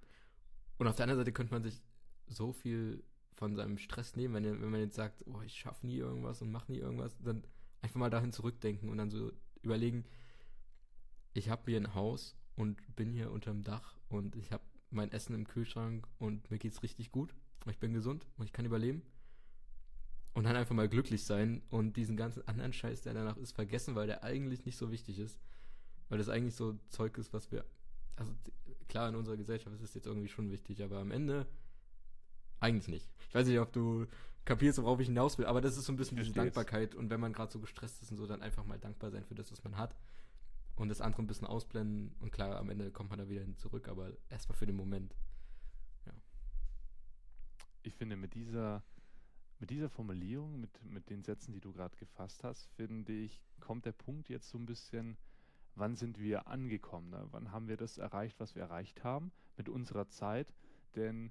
[0.78, 1.80] Und auf der anderen Seite könnte man sich
[2.26, 3.04] so viel
[3.34, 6.50] von seinem Stress nehmen, wenn, wenn man jetzt sagt, oh, ich schaffe nie irgendwas und
[6.50, 7.44] mache nie irgendwas, dann
[7.82, 9.32] einfach mal dahin zurückdenken und dann so
[9.62, 10.04] überlegen,
[11.32, 15.34] ich habe hier ein Haus und bin hier unterm Dach und ich habe mein Essen
[15.34, 17.34] im Kühlschrank und mir geht's richtig gut.
[17.68, 19.02] Ich bin gesund und ich kann überleben.
[20.34, 23.94] Und dann einfach mal glücklich sein und diesen ganzen anderen Scheiß, der danach ist, vergessen,
[23.94, 25.38] weil der eigentlich nicht so wichtig ist.
[26.08, 27.64] Weil das eigentlich so Zeug ist, was wir.
[28.16, 28.32] Also
[28.88, 31.46] klar, in unserer Gesellschaft ist es jetzt irgendwie schon wichtig, aber am Ende
[32.60, 33.08] eigentlich nicht.
[33.28, 34.06] Ich weiß nicht, ob du
[34.44, 36.94] kapierst, worauf ich hinaus will, aber das ist so ein bisschen diese Dankbarkeit.
[36.94, 39.34] Und wenn man gerade so gestresst ist und so, dann einfach mal dankbar sein für
[39.34, 39.96] das, was man hat.
[40.76, 42.14] Und das andere ein bisschen ausblenden.
[42.20, 45.14] Und klar, am Ende kommt man da wieder hin zurück, aber erstmal für den Moment.
[46.06, 46.12] Ja.
[47.82, 48.82] Ich finde, mit dieser,
[49.60, 53.86] mit dieser Formulierung, mit, mit den Sätzen, die du gerade gefasst hast, finde ich, kommt
[53.86, 55.16] der Punkt jetzt so ein bisschen,
[55.76, 57.10] wann sind wir angekommen?
[57.10, 57.26] Ne?
[57.30, 60.52] Wann haben wir das erreicht, was wir erreicht haben mit unserer Zeit?
[60.96, 61.30] Denn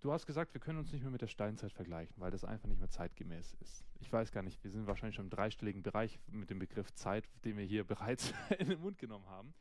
[0.00, 2.68] du hast gesagt, wir können uns nicht mehr mit der Steinzeit vergleichen, weil das einfach
[2.68, 3.84] nicht mehr zeitgemäß ist.
[4.00, 7.28] Ich weiß gar nicht, wir sind wahrscheinlich schon im dreistelligen Bereich mit dem Begriff Zeit,
[7.44, 9.54] den wir hier bereits in den Mund genommen haben.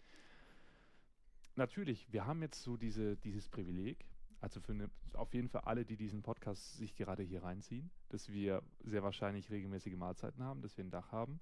[1.55, 4.05] Natürlich, wir haben jetzt so diese, dieses Privileg,
[4.41, 8.29] also für eine, auf jeden Fall alle, die diesen Podcast sich gerade hier reinziehen, dass
[8.29, 11.39] wir sehr wahrscheinlich regelmäßige Mahlzeiten haben, dass wir ein Dach haben,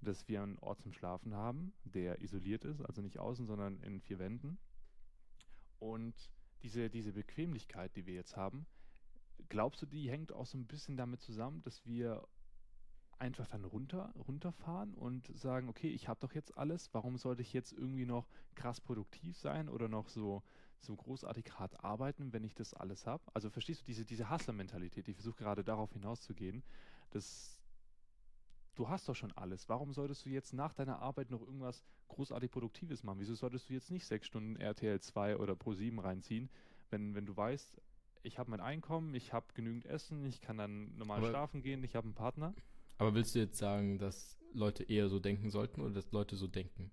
[0.00, 4.00] dass wir einen Ort zum Schlafen haben, der isoliert ist, also nicht außen, sondern in
[4.00, 4.58] vier Wänden.
[5.80, 6.14] Und
[6.62, 8.66] diese, diese Bequemlichkeit, die wir jetzt haben,
[9.48, 12.26] glaubst du, die hängt auch so ein bisschen damit zusammen, dass wir
[13.18, 17.52] einfach dann runter, runterfahren und sagen, okay, ich habe doch jetzt alles, warum sollte ich
[17.52, 20.42] jetzt irgendwie noch krass produktiv sein oder noch so,
[20.80, 23.22] so großartig hart arbeiten, wenn ich das alles habe?
[23.34, 26.62] Also verstehst du diese, diese Hustler-Mentalität, ich versuche gerade darauf hinauszugehen,
[27.10, 27.57] dass
[28.78, 29.68] du hast doch schon alles.
[29.68, 33.18] Warum solltest du jetzt nach deiner Arbeit noch irgendwas großartig Produktives machen?
[33.18, 36.48] Wieso solltest du jetzt nicht sechs Stunden RTL 2 oder Pro 7 reinziehen,
[36.90, 37.80] wenn, wenn du weißt,
[38.22, 41.82] ich habe mein Einkommen, ich habe genügend Essen, ich kann dann normal aber, schlafen gehen,
[41.82, 42.54] ich habe einen Partner?
[42.98, 46.46] Aber willst du jetzt sagen, dass Leute eher so denken sollten oder dass Leute so
[46.46, 46.90] denken?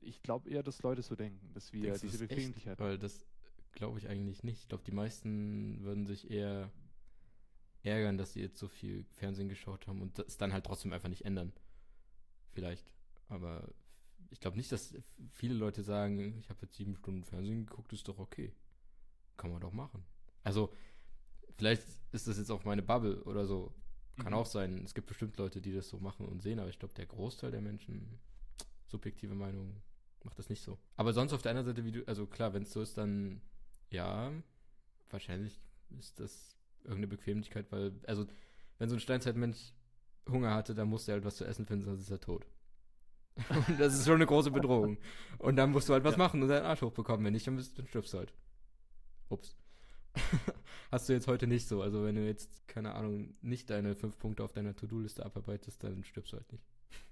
[0.00, 2.86] Ich glaube eher, dass Leute so denken, dass wir Denkst diese Bequemlichkeit haben.
[2.86, 3.26] Weil das
[3.72, 4.62] glaube ich eigentlich nicht.
[4.62, 6.70] Ich glaube, die meisten würden sich eher
[7.82, 11.08] ärgern, dass sie jetzt so viel Fernsehen geschaut haben und das dann halt trotzdem einfach
[11.08, 11.52] nicht ändern.
[12.52, 12.92] Vielleicht.
[13.28, 13.68] Aber
[14.30, 14.94] ich glaube nicht, dass
[15.32, 18.52] viele Leute sagen, ich habe jetzt sieben Stunden Fernsehen geguckt, ist doch okay.
[19.36, 20.04] Kann man doch machen.
[20.42, 20.72] Also,
[21.56, 23.72] vielleicht ist das jetzt auch meine Bubble oder so.
[24.16, 24.38] Kann mhm.
[24.38, 24.82] auch sein.
[24.84, 27.50] Es gibt bestimmt Leute, die das so machen und sehen, aber ich glaube, der Großteil
[27.50, 28.18] der Menschen,
[28.86, 29.80] subjektive Meinung,
[30.24, 30.78] macht das nicht so.
[30.96, 33.40] Aber sonst auf der anderen Seite, wie du, also klar, wenn es so ist, dann
[33.90, 34.32] ja,
[35.10, 35.60] wahrscheinlich
[35.98, 38.26] ist das irgendeine Bequemlichkeit, weil, also,
[38.78, 39.74] wenn so ein Steinzeitmensch
[40.28, 42.46] Hunger hatte, dann musste er halt was zu essen finden, sonst ist er tot.
[43.68, 44.98] und das ist schon eine große Bedrohung.
[45.38, 46.18] Und dann musst du halt was ja.
[46.18, 47.24] machen und deinen Arsch hochbekommen.
[47.24, 48.34] Wenn nicht, dann, bist, dann stirbst du halt.
[49.28, 49.56] Ups.
[50.90, 51.82] Hast du jetzt heute nicht so.
[51.82, 56.04] Also wenn du jetzt, keine Ahnung, nicht deine fünf Punkte auf deiner To-Do-Liste abarbeitest, dann
[56.04, 56.64] stirbst du halt nicht.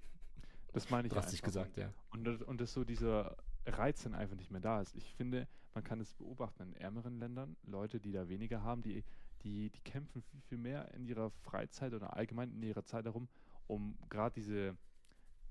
[0.71, 1.91] Das meine ich Drastisch gesagt, ja.
[2.11, 4.95] Und, und dass so dieser Reiz dann einfach nicht mehr da ist.
[4.95, 9.03] Ich finde, man kann es beobachten in ärmeren Ländern, Leute, die da weniger haben, die
[9.43, 13.27] die, die kämpfen viel, viel mehr in ihrer Freizeit oder allgemein in ihrer Zeit darum,
[13.67, 14.77] um gerade diese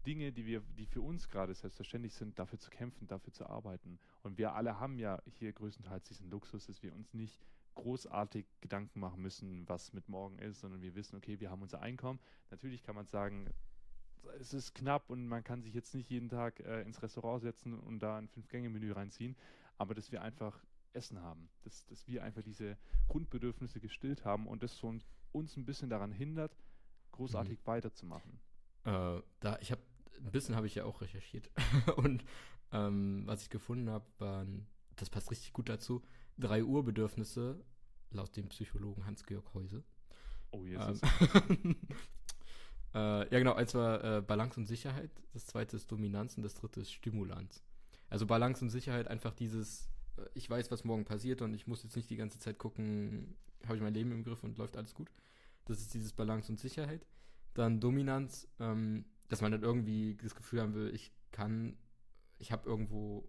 [0.07, 3.99] Dinge, die wir, die für uns gerade selbstverständlich sind, dafür zu kämpfen, dafür zu arbeiten.
[4.23, 7.41] Und wir alle haben ja hier größtenteils diesen Luxus, dass wir uns nicht
[7.75, 11.81] großartig Gedanken machen müssen, was mit morgen ist, sondern wir wissen, okay, wir haben unser
[11.81, 12.19] Einkommen.
[12.51, 13.51] Natürlich kann man sagen,
[14.41, 17.79] es ist knapp und man kann sich jetzt nicht jeden Tag äh, ins Restaurant setzen
[17.79, 19.37] und da ein Fünf-Gänge-Menü reinziehen,
[19.77, 20.61] aber dass wir einfach
[20.99, 22.77] Essen haben, dass, dass wir einfach diese
[23.09, 26.57] Grundbedürfnisse gestillt haben und das so ein uns ein bisschen daran hindert,
[27.13, 27.67] großartig mhm.
[27.67, 28.41] weiterzumachen?
[28.85, 29.83] Äh, da, ich habe,
[30.19, 31.51] ein bisschen habe ich ja auch recherchiert.
[31.97, 32.25] Und
[32.73, 36.03] ähm, was ich gefunden habe, waren, das passt richtig gut dazu,
[36.39, 37.63] drei Urbedürfnisse
[38.11, 39.85] laut dem Psychologen Hans-Georg Heuse.
[40.51, 41.01] Oh, Jesus.
[41.51, 41.77] Ähm,
[42.95, 43.53] äh, ja, genau.
[43.53, 47.63] Eins war äh, Balance und Sicherheit, das zweite ist Dominanz und das dritte ist Stimulanz.
[48.09, 49.91] Also Balance und Sicherheit, einfach dieses,
[50.35, 53.77] ich weiß, was morgen passiert und ich muss jetzt nicht die ganze Zeit gucken, habe
[53.77, 55.11] ich mein Leben im Griff und läuft alles gut.
[55.65, 57.07] Das ist dieses Balance und Sicherheit.
[57.55, 61.77] Dann Dominanz, ähm, dass man dann irgendwie das Gefühl haben will, ich kann,
[62.39, 63.29] ich habe irgendwo,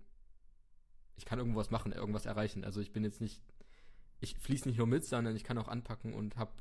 [1.15, 2.63] ich kann irgendwas machen, irgendwas erreichen.
[2.63, 3.41] Also ich bin jetzt nicht,
[4.21, 6.51] ich fließe nicht nur mit, sondern ich kann auch anpacken und habe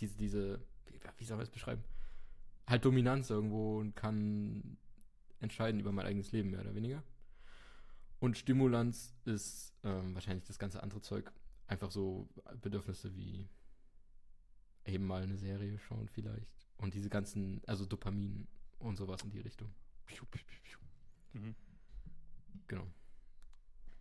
[0.00, 1.84] diese, diese, wie, wie soll man es beschreiben?
[2.66, 4.78] Halt Dominanz irgendwo und kann
[5.40, 7.02] entscheiden über mein eigenes Leben, mehr oder weniger.
[8.18, 11.32] Und Stimulanz ist ähm, wahrscheinlich das ganze andere Zeug.
[11.66, 12.28] Einfach so
[12.60, 13.48] Bedürfnisse wie
[14.84, 16.68] eben mal eine Serie schauen vielleicht.
[16.78, 18.46] Und diese ganzen, also Dopamin
[18.78, 19.74] und sowas in die Richtung.
[21.32, 21.54] Mhm.
[22.68, 22.86] Genau.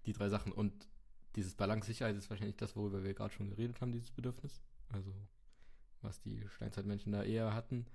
[0.05, 0.51] Die drei Sachen.
[0.51, 0.87] Und
[1.35, 4.61] dieses Balance-Sicherheit ist wahrscheinlich das, worüber wir gerade schon geredet haben, dieses Bedürfnis.
[4.89, 5.13] Also,
[6.01, 7.85] was die Steinzeitmenschen da eher hatten,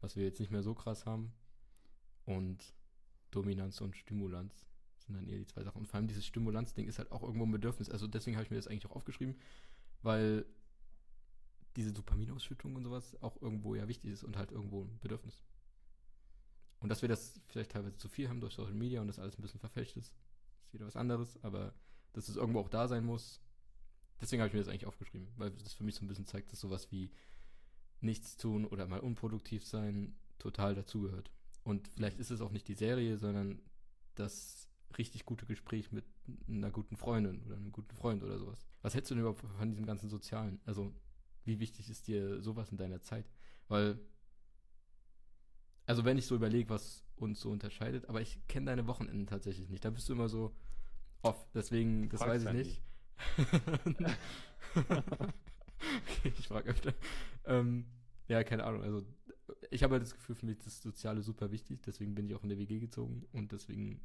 [0.00, 1.32] was wir jetzt nicht mehr so krass haben.
[2.24, 2.74] Und
[3.30, 4.66] Dominanz und Stimulanz
[5.10, 5.78] sind dann eher die zwei Sachen.
[5.78, 7.90] Und vor allem dieses Stimulanz-Ding ist halt auch irgendwo ein Bedürfnis.
[7.90, 9.36] Also deswegen habe ich mir das eigentlich auch aufgeschrieben,
[10.02, 10.46] weil
[11.76, 15.42] diese Dopaminausschüttung und sowas auch irgendwo ja wichtig ist und halt irgendwo ein Bedürfnis.
[16.80, 19.38] Und dass wir das vielleicht teilweise zu viel haben durch Social Media und das alles
[19.38, 20.12] ein bisschen verfälscht ist,
[20.64, 21.74] ist wieder was anderes, aber
[22.12, 23.40] dass es irgendwo auch da sein muss,
[24.20, 26.52] deswegen habe ich mir das eigentlich aufgeschrieben, weil das für mich so ein bisschen zeigt,
[26.52, 27.10] dass sowas wie
[28.00, 31.30] nichts tun oder mal unproduktiv sein total dazugehört.
[31.64, 33.60] Und vielleicht ist es auch nicht die Serie, sondern
[34.14, 36.04] das richtig gute Gespräch mit
[36.48, 38.66] einer guten Freundin oder einem guten Freund oder sowas.
[38.82, 40.60] Was hältst du denn überhaupt von diesem ganzen Sozialen?
[40.64, 40.92] Also,
[41.44, 43.30] wie wichtig ist dir sowas in deiner Zeit?
[43.68, 43.98] Weil,
[45.86, 49.68] also wenn ich so überlege, was uns so unterscheidet, aber ich kenne deine Wochenenden tatsächlich
[49.68, 49.84] nicht.
[49.84, 50.54] Da bist du immer so
[51.22, 52.82] off, deswegen, das Fragst weiß ich nicht.
[54.88, 56.94] okay, ich frage öfter.
[57.44, 57.86] Ähm,
[58.28, 58.82] ja, keine Ahnung.
[58.82, 59.04] Also
[59.70, 62.34] ich habe halt das Gefühl, für mich ist das Soziale super wichtig, deswegen bin ich
[62.34, 64.00] auch in der WG gezogen und deswegen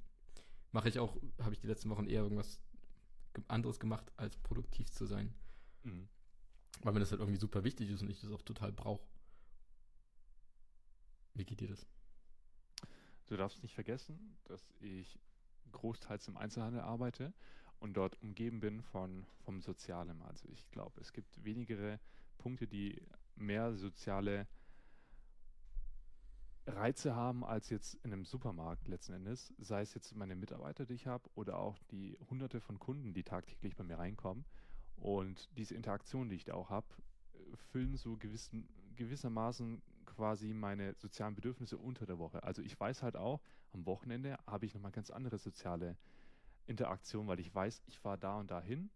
[0.75, 2.61] mache ich auch, habe ich die letzten Wochen eher irgendwas
[3.47, 5.33] anderes gemacht, als produktiv zu sein.
[5.83, 6.09] Mhm.
[6.81, 9.07] Weil mir das halt irgendwie super wichtig ist und ich das auch total brauche.
[11.33, 11.87] Wie geht dir das?
[13.27, 15.17] Du darfst nicht vergessen, dass ich
[15.71, 17.33] großteils im Einzelhandel arbeite
[17.79, 20.21] und dort umgeben bin von vom Sozialen.
[20.23, 22.01] Also ich glaube, es gibt wenigere
[22.37, 23.01] Punkte, die
[23.37, 24.45] mehr soziale
[26.67, 30.95] Reize haben als jetzt in einem Supermarkt letzten Endes, sei es jetzt meine Mitarbeiter, die
[30.95, 34.45] ich habe, oder auch die hunderte von Kunden, die tagtäglich bei mir reinkommen.
[34.97, 36.87] Und diese Interaktion, die ich da auch habe,
[37.71, 42.43] füllen so gewissen, gewissermaßen quasi meine sozialen Bedürfnisse unter der Woche.
[42.43, 43.41] Also ich weiß halt auch,
[43.73, 45.97] am Wochenende habe ich nochmal ganz andere soziale
[46.65, 48.89] Interaktion, weil ich weiß, ich fahre da und da hin,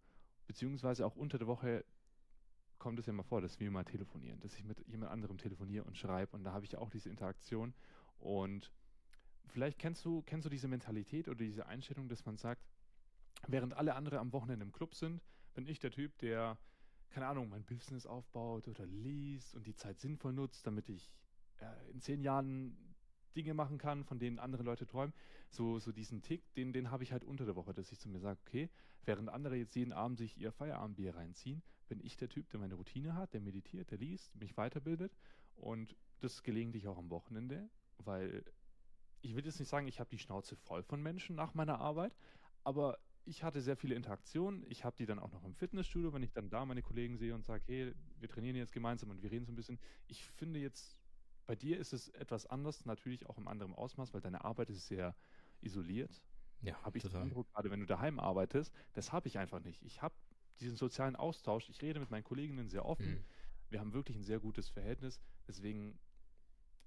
[0.48, 1.86] beziehungsweise auch unter der Woche
[2.80, 5.84] kommt es ja mal vor, dass wir mal telefonieren, dass ich mit jemand anderem telefoniere
[5.84, 7.74] und schreibe und da habe ich auch diese Interaktion
[8.18, 8.72] und
[9.48, 12.62] vielleicht kennst du, kennst du diese Mentalität oder diese Einstellung, dass man sagt,
[13.48, 15.22] während alle anderen am Wochenende im Club sind,
[15.54, 16.58] bin ich der Typ, der,
[17.10, 21.12] keine Ahnung, mein Business aufbaut oder liest und die Zeit sinnvoll nutzt, damit ich
[21.60, 22.78] äh, in zehn Jahren
[23.36, 25.14] Dinge machen kann, von denen andere Leute träumen.
[25.50, 28.10] So, so diesen Tick, den, den habe ich halt unter der Woche, dass ich zu
[28.10, 28.70] mir sage, okay,
[29.06, 32.76] während andere jetzt jeden Abend sich ihr Feierabendbier reinziehen, bin ich der Typ, der meine
[32.76, 35.18] Routine hat, der meditiert, der liest, mich weiterbildet
[35.56, 38.46] und das gelegentlich auch am Wochenende, weil
[39.22, 42.16] ich will jetzt nicht sagen, ich habe die Schnauze voll von Menschen nach meiner Arbeit,
[42.64, 44.64] aber ich hatte sehr viele Interaktionen.
[44.68, 47.36] Ich habe die dann auch noch im Fitnessstudio, wenn ich dann da meine Kollegen sehe
[47.36, 49.80] und sage, hey, wir trainieren jetzt gemeinsam und wir reden so ein bisschen.
[50.08, 50.98] Ich finde jetzt,
[51.46, 54.88] bei dir ist es etwas anders, natürlich auch im anderen Ausmaß, weil deine Arbeit ist
[54.88, 55.16] sehr
[55.62, 56.24] isoliert.
[56.62, 57.22] Ja, habe ich total.
[57.22, 59.82] den Eindruck, gerade wenn du daheim arbeitest, das habe ich einfach nicht.
[59.84, 60.16] Ich habe
[60.62, 61.70] diesen sozialen Austausch.
[61.70, 63.12] Ich rede mit meinen Kolleginnen sehr offen.
[63.12, 63.26] Mhm.
[63.70, 65.20] Wir haben wirklich ein sehr gutes Verhältnis.
[65.48, 66.00] Deswegen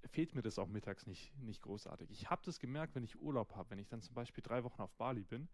[0.05, 2.11] fehlt mir das auch mittags nicht, nicht großartig.
[2.11, 4.81] Ich habe das gemerkt, wenn ich Urlaub habe, wenn ich dann zum Beispiel drei Wochen
[4.81, 5.47] auf Bali bin,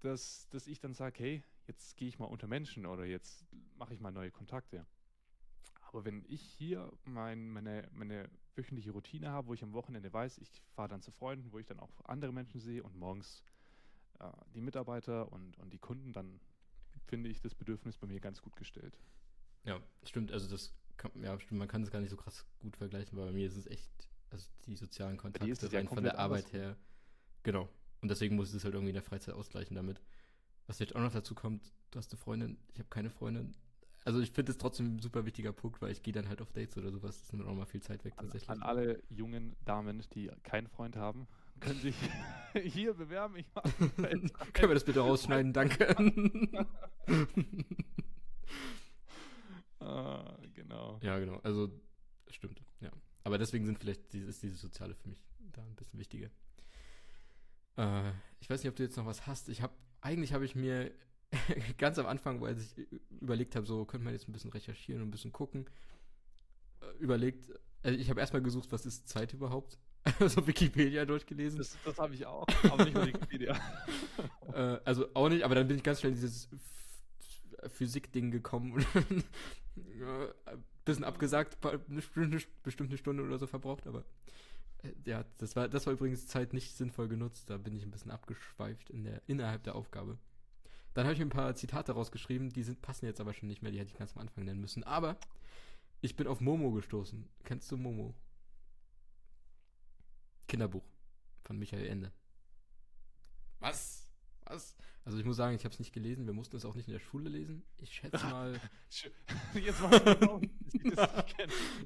[0.00, 3.44] dass, dass ich dann sage, hey, jetzt gehe ich mal unter Menschen oder jetzt
[3.76, 4.86] mache ich mal neue Kontakte.
[5.88, 10.38] Aber wenn ich hier mein, meine, meine wöchentliche Routine habe, wo ich am Wochenende weiß,
[10.38, 13.44] ich fahre dann zu Freunden, wo ich dann auch andere Menschen sehe und morgens
[14.18, 16.40] äh, die Mitarbeiter und, und die Kunden, dann
[17.06, 18.98] finde ich das Bedürfnis bei mir ganz gut gestellt.
[19.64, 20.32] Ja, stimmt.
[20.32, 23.26] Also das kann, ja, stimmt, man kann es gar nicht so krass gut vergleichen, weil
[23.26, 23.90] bei mir ist es echt,
[24.30, 26.76] also die sozialen Kontakte rein von der Arbeit her.
[27.42, 27.68] Genau.
[28.00, 30.00] Und deswegen muss ich es halt irgendwie in der Freizeit ausgleichen damit.
[30.66, 33.54] Was jetzt auch noch dazu kommt, du hast eine Freundin, ich habe keine Freundin.
[34.04, 36.52] also ich finde es trotzdem ein super wichtiger Punkt, weil ich gehe dann halt auf
[36.52, 37.20] Dates oder sowas.
[37.20, 38.48] Das nimmt auch mal viel Zeit weg tatsächlich.
[38.50, 41.26] An, an alle jungen Damen, die keinen Freund haben,
[41.60, 41.96] können sich
[42.62, 43.36] hier bewerben.
[43.36, 43.46] Ich
[44.52, 45.52] Können wir das bitte rausschneiden?
[45.52, 45.94] Danke.
[49.80, 50.98] ah, genau.
[51.02, 51.38] Ja, genau.
[51.42, 51.70] Also,
[52.28, 52.62] stimmt.
[52.80, 52.90] Ja.
[53.24, 56.30] Aber deswegen sind vielleicht ist dieses Soziale für mich da ein bisschen wichtiger.
[57.76, 59.48] Äh, ich weiß nicht, ob du jetzt noch was hast.
[59.48, 60.92] Ich habe, eigentlich habe ich mir
[61.78, 62.74] ganz am Anfang, weil ich
[63.20, 65.66] überlegt habe, so könnte man jetzt ein bisschen recherchieren und ein bisschen gucken,
[66.80, 67.50] äh, überlegt,
[67.82, 69.78] also ich habe erstmal gesucht, was ist Zeit überhaupt?
[70.20, 71.58] also Wikipedia durchgelesen.
[71.58, 73.58] Das, das habe ich auch, aber nicht Wikipedia.
[74.52, 76.48] äh, also auch nicht, aber dann bin ich ganz schnell in dieses
[77.68, 84.04] Physik-Ding gekommen und ein bisschen abgesagt, eine Stunde, bestimmt eine Stunde oder so verbraucht, aber
[84.82, 87.50] äh, ja, das war, das war übrigens Zeit nicht sinnvoll genutzt.
[87.50, 90.18] Da bin ich ein bisschen abgeschweift in der, innerhalb der Aufgabe.
[90.94, 93.72] Dann habe ich ein paar Zitate rausgeschrieben, die sind, passen jetzt aber schon nicht mehr,
[93.72, 94.84] die hätte ich ganz am Anfang nennen müssen.
[94.84, 95.18] Aber
[96.00, 97.28] ich bin auf Momo gestoßen.
[97.42, 98.14] Kennst du Momo?
[100.46, 100.84] Kinderbuch
[101.42, 102.12] von Michael Ende.
[103.58, 104.03] Was?
[104.46, 104.76] Was?
[105.04, 106.26] Also ich muss sagen, ich habe es nicht gelesen.
[106.26, 107.62] Wir mussten es auch nicht in der Schule lesen.
[107.80, 108.58] Ich schätze mal.
[109.54, 110.40] Jetzt mal.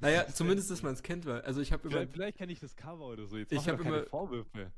[0.00, 1.98] Naja, zumindest, dass man es kennt, weil also ich habe immer.
[1.98, 3.36] Vielleicht, vielleicht kenne ich das Cover oder so.
[3.36, 4.72] Jetzt ich habe immer Vorwürfe.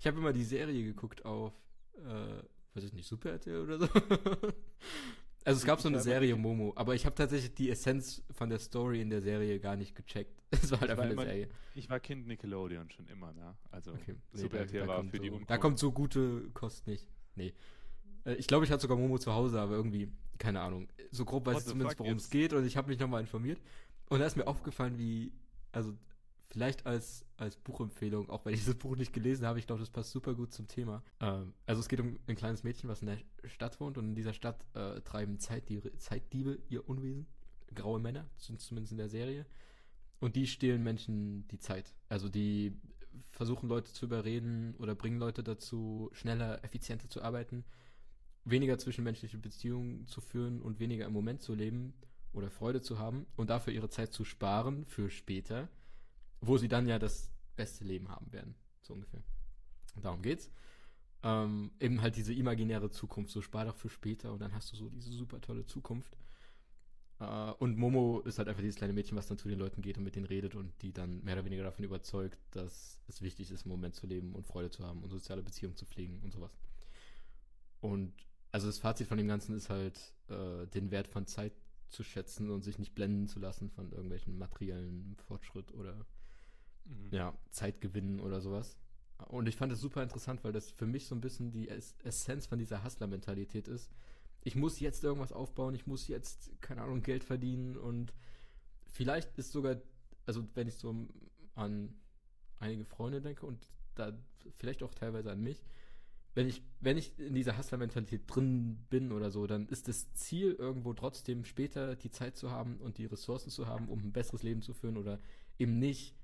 [0.00, 1.52] ich habe immer die Serie geguckt auf,
[1.96, 2.42] äh,
[2.74, 3.86] weiß ich nicht, Super RTL oder so.
[5.44, 8.58] Also es gab so eine Serie Momo, aber ich habe tatsächlich die Essenz von der
[8.58, 10.40] Story in der Serie gar nicht gecheckt.
[10.52, 11.48] Es war halt einfach eine Serie.
[11.74, 13.56] Ich war Kind Nickelodeon schon immer, ne?
[13.70, 14.16] Also okay.
[14.32, 15.50] Super nee, RTL war für so, die Unkost.
[15.50, 17.08] Da kommt so gute Kost nicht.
[17.34, 17.54] Nee.
[18.24, 20.88] Äh, ich glaube, ich hatte sogar Momo zu Hause, aber irgendwie, keine Ahnung.
[21.10, 23.60] So grob weiß ich zumindest, worum es geht und ich habe mich nochmal informiert.
[24.08, 25.32] Und da ist mir aufgefallen, wie,
[25.72, 25.94] also
[26.52, 29.88] vielleicht als, als Buchempfehlung, auch wenn ich dieses Buch nicht gelesen habe, ich glaube, das
[29.88, 31.02] passt super gut zum Thema.
[31.18, 34.14] Ähm, also es geht um ein kleines Mädchen, was in der Stadt wohnt und in
[34.14, 37.26] dieser Stadt äh, treiben Zeitdiebe, Zeitdiebe ihr Unwesen.
[37.74, 39.46] Graue Männer, sind zumindest in der Serie.
[40.20, 41.94] Und die stehlen Menschen die Zeit.
[42.10, 42.78] Also die
[43.30, 47.64] versuchen Leute zu überreden oder bringen Leute dazu, schneller, effizienter zu arbeiten,
[48.44, 51.94] weniger zwischenmenschliche Beziehungen zu führen und weniger im Moment zu leben
[52.34, 55.70] oder Freude zu haben und dafür ihre Zeit zu sparen für später
[56.42, 59.22] wo sie dann ja das beste Leben haben werden, so ungefähr.
[60.02, 60.50] Darum geht's.
[61.22, 64.76] Ähm, eben halt diese imaginäre Zukunft, so spar doch für später und dann hast du
[64.76, 66.16] so diese super tolle Zukunft.
[67.20, 69.96] Äh, und Momo ist halt einfach dieses kleine Mädchen, was dann zu den Leuten geht
[69.98, 73.52] und mit denen redet und die dann mehr oder weniger davon überzeugt, dass es wichtig
[73.52, 76.32] ist, im Moment zu leben und Freude zu haben und soziale Beziehungen zu pflegen und
[76.32, 76.58] sowas.
[77.80, 78.12] Und
[78.50, 81.52] also das Fazit von dem Ganzen ist halt, äh, den Wert von Zeit
[81.88, 86.04] zu schätzen und sich nicht blenden zu lassen von irgendwelchen materiellen Fortschritt oder
[86.84, 87.08] mhm.
[87.10, 88.76] ja, Zeit gewinnen oder sowas.
[89.28, 92.46] Und ich fand es super interessant, weil das für mich so ein bisschen die Essenz
[92.46, 93.90] von dieser Hustler-Mentalität ist.
[94.42, 98.12] Ich muss jetzt irgendwas aufbauen, ich muss jetzt, keine Ahnung, Geld verdienen und
[98.86, 99.76] vielleicht ist sogar,
[100.26, 101.06] also wenn ich so
[101.54, 101.94] an
[102.58, 104.12] einige Freunde denke und da
[104.56, 105.64] vielleicht auch teilweise an mich,
[106.34, 110.54] wenn ich, wenn ich in dieser Hustler-Mentalität drin bin oder so, dann ist das Ziel
[110.54, 114.42] irgendwo trotzdem später die Zeit zu haben und die Ressourcen zu haben, um ein besseres
[114.42, 115.20] Leben zu führen oder
[115.58, 116.14] eben nicht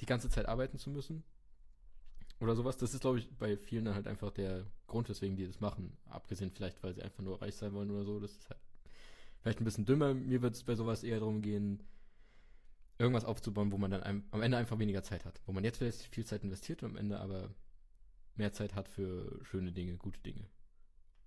[0.00, 1.24] die ganze Zeit arbeiten zu müssen.
[2.40, 2.76] Oder sowas.
[2.76, 5.96] Das ist, glaube ich, bei vielen dann halt einfach der Grund, weswegen die das machen.
[6.06, 8.20] Abgesehen vielleicht, weil sie einfach nur reich sein wollen oder so.
[8.20, 8.60] Das ist halt
[9.40, 10.14] vielleicht ein bisschen dümmer.
[10.14, 11.82] Mir wird es bei sowas eher darum gehen,
[12.98, 15.40] irgendwas aufzubauen, wo man dann einem, am Ende einfach weniger Zeit hat.
[15.46, 17.50] Wo man jetzt vielleicht viel Zeit investiert und am Ende aber
[18.36, 20.46] mehr Zeit hat für schöne Dinge, gute Dinge.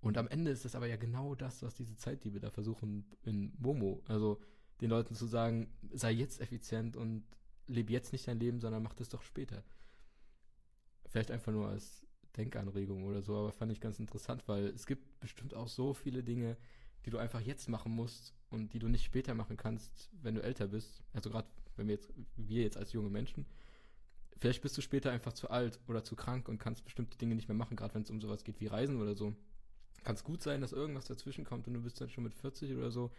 [0.01, 3.53] Und am Ende ist das aber ja genau das, was diese Zeitdiebe da versuchen in
[3.57, 4.03] Momo.
[4.07, 4.39] Also
[4.81, 7.23] den Leuten zu sagen, sei jetzt effizient und
[7.67, 9.63] lebe jetzt nicht dein Leben, sondern mach das doch später.
[11.07, 12.05] Vielleicht einfach nur als
[12.35, 16.23] Denkanregung oder so, aber fand ich ganz interessant, weil es gibt bestimmt auch so viele
[16.23, 16.57] Dinge,
[17.05, 20.43] die du einfach jetzt machen musst und die du nicht später machen kannst, wenn du
[20.43, 21.03] älter bist.
[21.13, 23.45] Also gerade wenn wir jetzt, wir jetzt als junge Menschen,
[24.37, 27.47] vielleicht bist du später einfach zu alt oder zu krank und kannst bestimmte Dinge nicht
[27.47, 29.35] mehr machen, gerade wenn es um sowas geht wie Reisen oder so.
[30.03, 32.75] Kann es gut sein, dass irgendwas dazwischen kommt und du bist dann schon mit 40
[32.75, 33.11] oder so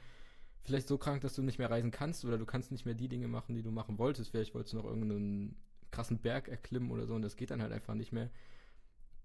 [0.63, 3.09] vielleicht so krank, dass du nicht mehr reisen kannst oder du kannst nicht mehr die
[3.09, 4.31] Dinge machen, die du machen wolltest.
[4.31, 5.57] Vielleicht wolltest du noch irgendeinen
[5.91, 8.31] krassen Berg erklimmen oder so und das geht dann halt einfach nicht mehr.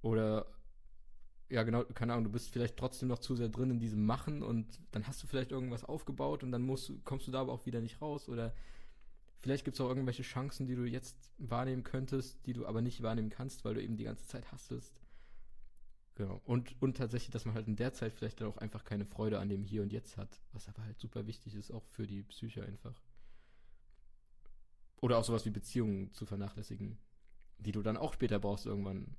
[0.01, 0.45] Oder
[1.49, 4.41] ja, genau, keine Ahnung, du bist vielleicht trotzdem noch zu sehr drin in diesem Machen
[4.41, 7.65] und dann hast du vielleicht irgendwas aufgebaut und dann musst, kommst du da aber auch
[7.65, 8.53] wieder nicht raus oder
[9.39, 13.03] vielleicht gibt es auch irgendwelche Chancen, die du jetzt wahrnehmen könntest, die du aber nicht
[13.03, 15.02] wahrnehmen kannst, weil du eben die ganze Zeit hastest.
[16.16, 16.41] Genau.
[16.45, 19.39] Und, und tatsächlich, dass man halt in der Zeit vielleicht dann auch einfach keine Freude
[19.39, 22.24] an dem Hier und Jetzt hat, was aber halt super wichtig ist, auch für die
[22.24, 23.01] Psyche einfach.
[25.01, 26.97] Oder auch sowas wie Beziehungen zu vernachlässigen,
[27.57, 29.18] die du dann auch später brauchst irgendwann.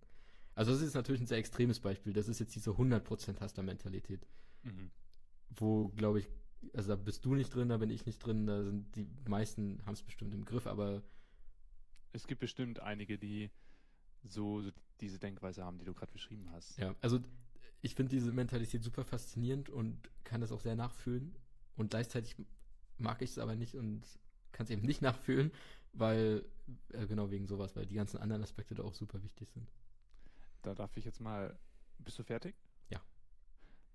[0.55, 2.13] Also das ist natürlich ein sehr extremes Beispiel.
[2.13, 4.27] Das ist jetzt diese 100% Haster-Mentalität.
[4.63, 4.91] Mhm.
[5.51, 6.29] wo, glaube ich,
[6.75, 9.83] also da bist du nicht drin, da bin ich nicht drin, da sind die meisten
[9.87, 11.03] haben es bestimmt im Griff, aber
[12.13, 13.51] Es gibt bestimmt einige, die
[14.25, 14.71] so, so
[15.01, 16.79] diese Denkweise haben, die du gerade beschrieben hast.
[16.79, 17.21] ja, also
[17.81, 21.35] ich finde diese Mentalität super faszinierend und kann das auch sehr nachfühlen
[21.77, 22.37] und gleichzeitig
[22.99, 24.03] mag ich es aber nicht und
[24.53, 25.53] kann es eben nicht nachfühlen,
[25.93, 26.45] weil,
[26.93, 29.69] äh, genau wegen sowas, weil die ganzen anderen Aspekte da auch super wichtig sind.
[30.63, 31.59] Da darf ich jetzt mal.
[31.99, 32.55] Bist du fertig?
[32.89, 33.01] Ja.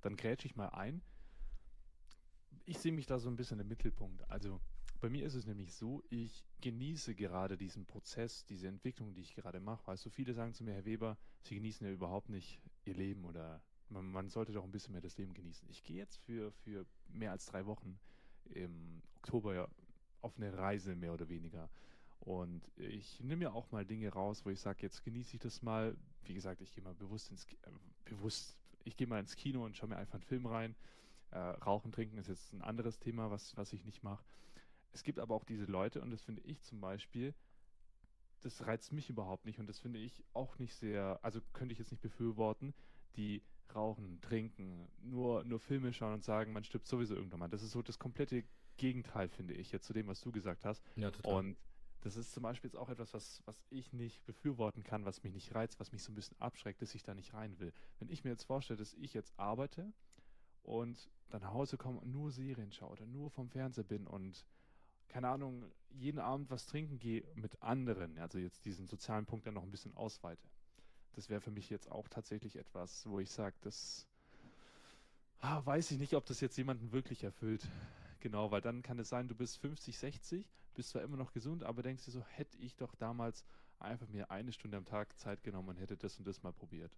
[0.02, 1.02] Dann grätsche ich mal ein.
[2.66, 4.30] Ich sehe mich da so ein bisschen im Mittelpunkt.
[4.30, 4.62] Also
[5.00, 9.34] bei mir ist es nämlich so, ich genieße gerade diesen Prozess, diese Entwicklung, die ich
[9.34, 9.88] gerade mache.
[9.88, 13.26] Weißt du, viele sagen zu mir, Herr Weber, Sie genießen ja überhaupt nicht Ihr Leben
[13.26, 15.68] oder man, man sollte doch ein bisschen mehr das Leben genießen.
[15.70, 18.00] Ich gehe jetzt für, für mehr als drei Wochen
[18.46, 19.68] im Oktober ja
[20.22, 21.70] auf eine Reise mehr oder weniger.
[22.20, 25.62] Und ich nehme mir auch mal Dinge raus, wo ich sage, jetzt genieße ich das
[25.62, 25.96] mal.
[26.26, 27.72] Wie gesagt, ich gehe mal bewusst ins äh,
[28.06, 30.76] bewusst, ich gehe mal ins Kino und schaue mir einfach einen Film rein.
[31.32, 34.24] Äh, Rauchen, trinken ist jetzt ein anderes Thema, was, was ich nicht mache.
[34.92, 37.34] Es gibt aber auch diese Leute, und das finde ich zum Beispiel,
[38.42, 41.80] das reizt mich überhaupt nicht und das finde ich auch nicht sehr, also könnte ich
[41.80, 42.74] jetzt nicht befürworten,
[43.16, 43.42] die
[43.76, 47.50] rauchen, trinken, nur, nur Filme schauen und sagen, man stirbt sowieso irgendwann mal.
[47.50, 48.44] Das ist so das komplette
[48.78, 50.84] Gegenteil, finde ich, jetzt zu dem, was du gesagt hast.
[50.96, 51.34] Ja, total.
[51.34, 51.58] Und
[52.02, 55.34] das ist zum Beispiel jetzt auch etwas, was, was ich nicht befürworten kann, was mich
[55.34, 57.74] nicht reizt, was mich so ein bisschen abschreckt, dass ich da nicht rein will.
[58.00, 59.92] Wenn ich mir jetzt vorstelle, dass ich jetzt arbeite
[60.64, 64.46] und dann nach Hause komme und nur Serien schaue oder nur vom Fernseher bin und
[65.10, 69.56] keine Ahnung, jeden Abend was trinken gehe mit anderen, also jetzt diesen sozialen Punkt dann
[69.56, 70.48] noch ein bisschen ausweite.
[71.14, 74.08] Das wäre für mich jetzt auch tatsächlich etwas, wo ich sage, das
[75.42, 77.68] ah, weiß ich nicht, ob das jetzt jemanden wirklich erfüllt.
[78.20, 80.46] Genau, weil dann kann es sein, du bist 50, 60,
[80.76, 83.46] bist zwar immer noch gesund, aber denkst dir so, hätte ich doch damals
[83.80, 86.92] einfach mir eine Stunde am Tag Zeit genommen und hätte das und das mal probiert.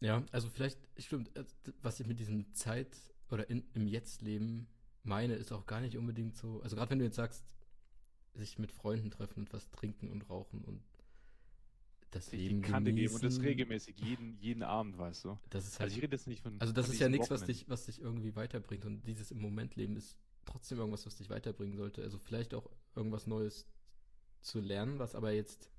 [0.00, 1.44] Ja, also vielleicht, stimmt, äh,
[1.82, 2.96] was ich mit diesem Zeit-
[3.30, 4.66] oder in, im Jetzt-Leben
[5.02, 6.60] meine, ist auch gar nicht unbedingt so.
[6.62, 7.44] Also gerade wenn du jetzt sagst,
[8.34, 10.82] sich mit Freunden treffen und was trinken und rauchen und
[12.10, 15.38] das Sich Leben die Kante geben und das genießen, regelmäßig jeden, jeden Abend, weißt du.
[15.50, 16.60] Das ist halt, Also ich rede jetzt nicht von.
[16.60, 19.76] also das ist ja nichts, was dich, was dich irgendwie weiterbringt und dieses im Moment
[19.76, 22.02] Leben ist trotzdem irgendwas, was dich weiterbringen sollte.
[22.02, 23.66] Also vielleicht auch irgendwas Neues
[24.42, 25.70] zu lernen, was aber jetzt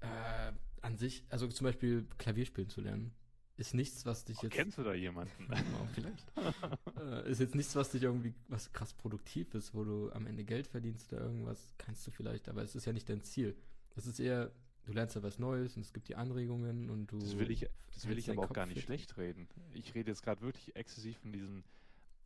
[0.00, 0.52] äh,
[0.82, 3.14] an sich, also zum Beispiel Klavier spielen zu lernen,
[3.56, 5.50] ist nichts, was dich Oh, jetzt Kennst du da jemanden?
[5.50, 5.56] Ja,
[5.94, 6.32] vielleicht.
[6.98, 10.44] äh, ist jetzt nichts, was dich irgendwie, was krass produktiv ist, wo du am Ende
[10.44, 13.56] Geld verdienst oder irgendwas, kannst du vielleicht, aber es ist ja nicht dein Ziel.
[13.94, 14.50] Das ist eher,
[14.84, 17.18] du lernst ja was Neues und es gibt die Anregungen und du.
[17.18, 18.84] Das will ich, das will ich aber auch Kopf gar nicht fit.
[18.84, 19.48] schlecht reden.
[19.72, 21.64] Ich rede jetzt gerade wirklich exzessiv von diesem.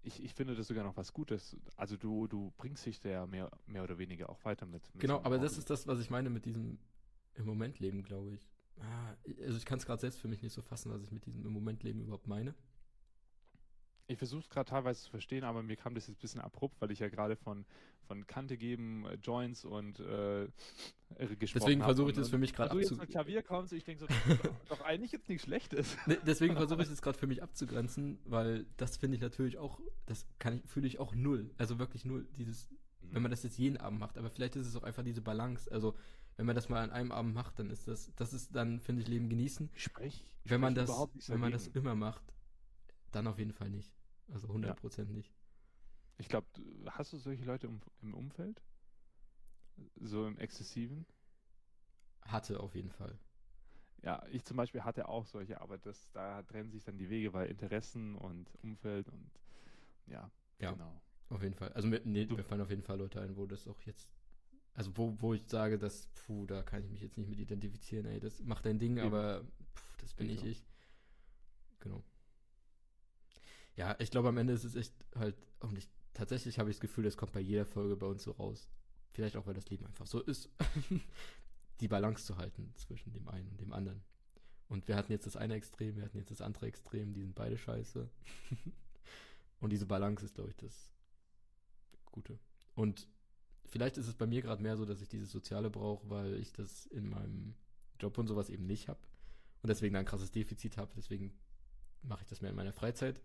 [0.02, 1.56] Ich, ich finde das sogar noch was Gutes.
[1.76, 4.82] Also du, du bringst dich da ja mehr, mehr oder weniger auch weiter mit.
[4.94, 5.58] mit Genau, aber das Hobby.
[5.60, 6.78] ist das, was ich meine mit diesem
[7.34, 8.48] im Moment leben, glaube ich.
[8.78, 9.14] Ah,
[9.44, 11.44] also ich kann es gerade selbst für mich nicht so fassen, was ich mit diesem
[11.44, 12.54] im Moment leben überhaupt meine.
[14.10, 16.80] Ich versuche es gerade teilweise zu verstehen, aber mir kam das jetzt ein bisschen abrupt,
[16.80, 17.64] weil ich ja gerade von,
[18.08, 20.48] von Kante geben, äh, Joints und äh,
[21.38, 24.00] gesprochen Deswegen versuche ich das für mich gerade du jetzt mit Klavier kommst, ich denke
[24.00, 24.16] so, das
[24.62, 25.96] ist doch, eigentlich jetzt nichts Schlechtes.
[26.06, 29.78] Ne, deswegen versuche ich es gerade für mich abzugrenzen, weil das finde ich natürlich auch,
[30.06, 31.54] das kann ich, fühle ich auch null.
[31.56, 32.26] Also wirklich null.
[32.36, 32.68] Dieses,
[33.02, 35.70] wenn man das jetzt jeden Abend macht, aber vielleicht ist es auch einfach diese Balance.
[35.70, 35.94] Also,
[36.36, 39.02] wenn man das mal an einem Abend macht, dann ist das, das ist dann, finde
[39.02, 39.70] ich, Leben genießen.
[39.74, 42.24] Sprech, Wenn man sprech das, wenn man das immer macht,
[43.12, 43.99] dann auf jeden Fall nicht.
[44.32, 45.32] Also 100% nicht.
[46.18, 46.46] Ich glaube,
[46.90, 48.62] hast du solche Leute im, im Umfeld?
[49.96, 51.06] So im Exzessiven?
[52.22, 53.18] Hatte auf jeden Fall.
[54.02, 57.32] Ja, ich zum Beispiel hatte auch solche, aber das, da trennen sich dann die Wege,
[57.32, 59.30] weil Interessen und Umfeld und
[60.06, 60.72] ja, Ja.
[60.72, 61.00] genau.
[61.28, 61.72] Auf jeden Fall.
[61.72, 64.12] Also mir, nee, mir fallen auf jeden Fall Leute ein, wo das auch jetzt,
[64.74, 68.06] also wo, wo ich sage, dass, puh, da kann ich mich jetzt nicht mit identifizieren,
[68.06, 69.06] ey, das macht dein Ding, Eben.
[69.06, 70.64] aber puh, das bin Ich ich.
[71.80, 72.02] Genau.
[73.80, 76.82] Ja, ich glaube, am Ende ist es echt halt, und ich, tatsächlich habe ich das
[76.82, 78.68] Gefühl, das kommt bei jeder Folge bei uns so raus.
[79.10, 80.50] Vielleicht auch, weil das Leben einfach so ist,
[81.80, 84.02] die Balance zu halten zwischen dem einen und dem anderen.
[84.68, 87.34] Und wir hatten jetzt das eine Extrem, wir hatten jetzt das andere Extrem, die sind
[87.34, 88.06] beide scheiße.
[89.60, 90.92] und diese Balance ist, glaube ich, das
[92.04, 92.38] Gute.
[92.74, 93.08] Und
[93.64, 96.52] vielleicht ist es bei mir gerade mehr so, dass ich dieses Soziale brauche, weil ich
[96.52, 97.54] das in meinem
[97.98, 99.00] Job und sowas eben nicht habe.
[99.62, 100.92] Und deswegen ein krasses Defizit habe.
[100.94, 101.32] Deswegen
[102.02, 103.22] mache ich das mehr in meiner Freizeit.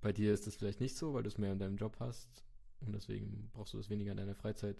[0.00, 2.44] Bei dir ist das vielleicht nicht so, weil du es mehr in deinem Job hast.
[2.80, 4.76] Und deswegen brauchst du es weniger in deiner Freizeit.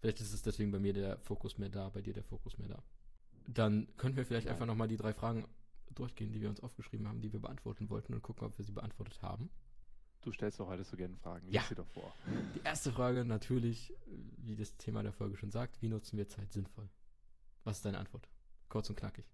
[0.00, 2.68] Vielleicht ist es deswegen bei mir der Fokus mehr da, bei dir der Fokus mehr
[2.68, 2.82] da.
[3.48, 4.52] Dann könnten wir vielleicht Ja.
[4.52, 5.46] einfach nochmal die drei Fragen
[5.94, 8.72] durchgehen, die wir uns aufgeschrieben haben, die wir beantworten wollten und gucken, ob wir sie
[8.72, 9.50] beantwortet haben.
[10.22, 11.48] Du stellst doch heute so gerne Fragen.
[11.50, 11.60] Ja.
[11.62, 12.14] Lies sie doch vor.
[12.54, 13.92] Die erste Frage natürlich,
[14.38, 16.88] wie das Thema der Folge schon sagt, wie nutzen wir Zeit sinnvoll?
[17.64, 18.28] Was ist deine Antwort?
[18.68, 19.24] Kurz und knackig.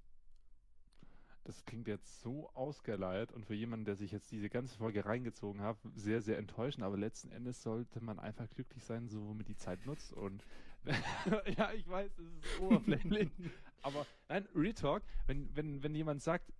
[1.48, 5.62] Das klingt jetzt so ausgeleiert und für jemanden, der sich jetzt diese ganze Folge reingezogen
[5.62, 6.84] hat, sehr, sehr enttäuschend.
[6.84, 10.12] Aber letzten Endes sollte man einfach glücklich sein, so womit die Zeit nutzt.
[10.12, 10.44] Und
[11.56, 13.30] ja, ich weiß, es ist oberflächlich.
[13.82, 16.52] aber nein, Retalk, wenn, wenn, wenn jemand sagt,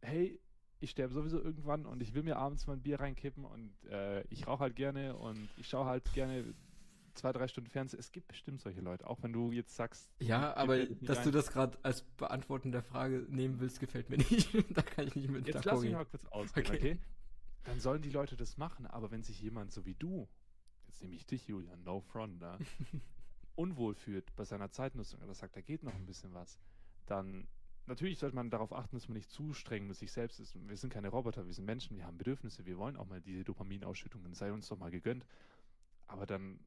[0.00, 0.40] hey,
[0.80, 4.22] ich sterbe sowieso irgendwann und ich will mir abends mal ein Bier reinkippen und äh,
[4.30, 6.54] ich rauche halt gerne und ich schaue halt gerne
[7.14, 8.00] zwei, drei Stunden Fernsehen.
[8.00, 10.10] Es gibt bestimmt solche Leute, auch wenn du jetzt sagst.
[10.20, 11.24] Ja, aber dass rein.
[11.24, 14.54] du das gerade als Beantworten der Frage nehmen willst, gefällt mir nicht.
[14.76, 16.78] da kann ich nicht mit Jetzt lass mich mal kurz ausreden, okay.
[16.78, 16.98] okay?
[17.64, 20.28] Dann sollen die Leute das machen, aber wenn sich jemand so wie du,
[20.86, 22.58] jetzt nehme ich dich, Julian, no front, da,
[23.54, 26.58] unwohl fühlt bei seiner Zeitnutzung oder sagt, da geht noch ein bisschen was,
[27.06, 27.46] dann
[27.86, 30.56] natürlich sollte man darauf achten, dass man nicht zu streng mit sich selbst ist.
[30.68, 33.44] Wir sind keine Roboter, wir sind Menschen, wir haben Bedürfnisse, wir wollen auch mal diese
[33.44, 35.26] Dopaminausschüttungen, sei uns doch mal gegönnt.
[36.06, 36.60] Aber dann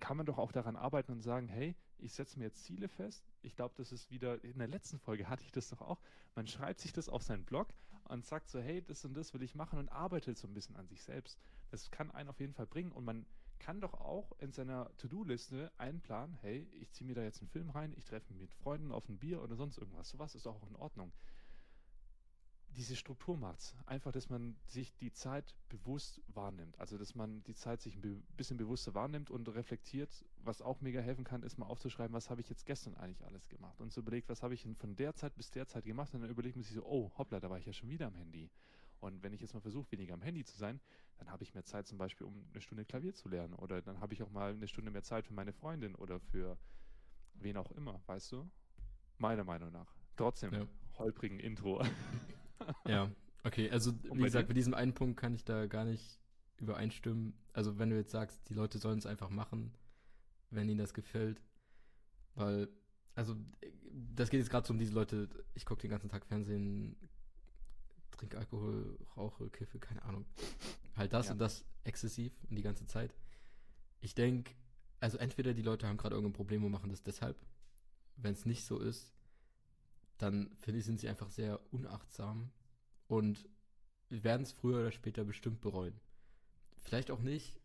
[0.00, 3.24] kann man doch auch daran arbeiten und sagen, hey, ich setze mir jetzt Ziele fest.
[3.42, 6.00] Ich glaube, das ist wieder, in der letzten Folge hatte ich das doch auch.
[6.34, 7.68] Man schreibt sich das auf seinen Blog
[8.04, 10.76] und sagt so, hey, das und das will ich machen und arbeitet so ein bisschen
[10.76, 11.38] an sich selbst.
[11.70, 13.26] Das kann einen auf jeden Fall bringen und man
[13.58, 17.70] kann doch auch in seiner To-Do-Liste einplanen, hey, ich ziehe mir da jetzt einen Film
[17.70, 20.10] rein, ich treffe mich mit Freunden auf ein Bier oder sonst irgendwas.
[20.10, 21.12] Sowas ist auch in Ordnung
[22.76, 23.74] diese Struktur macht's.
[23.86, 26.78] Einfach, dass man sich die Zeit bewusst wahrnimmt.
[26.78, 30.24] Also, dass man die Zeit sich ein bisschen bewusster wahrnimmt und reflektiert.
[30.44, 33.48] Was auch mega helfen kann, ist mal aufzuschreiben, was habe ich jetzt gestern eigentlich alles
[33.48, 33.80] gemacht.
[33.80, 36.14] Und so überlegt, was habe ich von der Zeit bis der Zeit gemacht.
[36.14, 38.14] Und dann überlegt man sich so, oh, hoppla, da war ich ja schon wieder am
[38.14, 38.50] Handy.
[39.00, 40.80] Und wenn ich jetzt mal versuche, weniger am Handy zu sein,
[41.18, 43.54] dann habe ich mehr Zeit zum Beispiel, um eine Stunde Klavier zu lernen.
[43.54, 46.58] Oder dann habe ich auch mal eine Stunde mehr Zeit für meine Freundin oder für
[47.34, 48.50] wen auch immer, weißt du?
[49.18, 49.94] Meiner Meinung nach.
[50.16, 50.66] Trotzdem, ja.
[50.98, 51.82] holprigen Intro.
[52.86, 53.10] ja,
[53.44, 53.70] okay.
[53.70, 56.20] Also, wie gesagt, mit diesem einen Punkt kann ich da gar nicht
[56.58, 57.34] übereinstimmen.
[57.52, 59.72] Also, wenn du jetzt sagst, die Leute sollen es einfach machen,
[60.50, 61.42] wenn ihnen das gefällt.
[62.34, 62.68] Weil,
[63.14, 63.36] also,
[64.14, 66.96] das geht jetzt gerade so um diese Leute, ich gucke den ganzen Tag Fernsehen,
[68.10, 70.26] trinke Alkohol, rauche, kiffe, keine Ahnung.
[70.96, 71.32] Halt das ja.
[71.32, 73.14] und das exzessiv und die ganze Zeit.
[74.00, 74.54] Ich denke,
[75.00, 77.36] also entweder die Leute haben gerade irgendein Problem und machen das deshalb.
[78.16, 79.15] Wenn es nicht so ist,
[80.18, 82.50] dann finde ich, sind sie einfach sehr unachtsam
[83.06, 83.48] und
[84.08, 85.98] werden es früher oder später bestimmt bereuen.
[86.78, 87.60] Vielleicht auch nicht.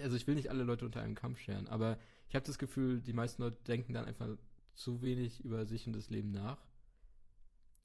[0.00, 3.00] Also ich will nicht alle Leute unter einem Kamm scheren, aber ich habe das Gefühl,
[3.00, 4.28] die meisten Leute denken dann einfach
[4.74, 6.58] zu wenig über sich und das Leben nach,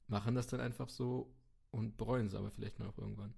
[0.06, 1.34] machen das dann einfach so
[1.70, 3.34] und bereuen es aber vielleicht noch irgendwann.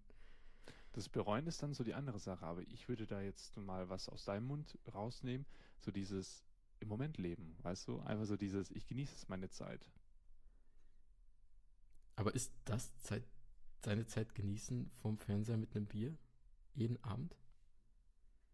[0.93, 4.09] Das Bereuen ist dann so die andere Sache, aber ich würde da jetzt mal was
[4.09, 5.47] aus deinem Mund rausnehmen,
[5.81, 6.45] so dieses
[6.81, 8.01] im Moment leben, weißt du?
[8.01, 9.91] Einfach so dieses, ich genieße es meine Zeit.
[12.17, 13.25] Aber ist das Zeit,
[13.85, 16.17] seine Zeit genießen vom Fernseher mit einem Bier?
[16.75, 17.37] Jeden Abend?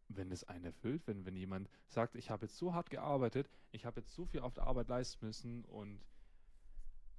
[0.09, 3.87] Wenn es einen erfüllt, wenn, wenn jemand sagt, ich habe jetzt so hart gearbeitet, ich
[3.87, 6.01] habe jetzt so viel auf der Arbeit leisten müssen und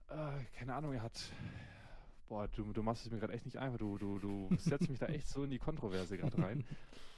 [0.09, 1.31] äh, keine Ahnung, er hat.
[2.27, 3.79] Boah, du, du machst es mir gerade echt nicht einfach.
[3.79, 6.65] Du, du, du setzt mich da echt so in die Kontroverse gerade rein.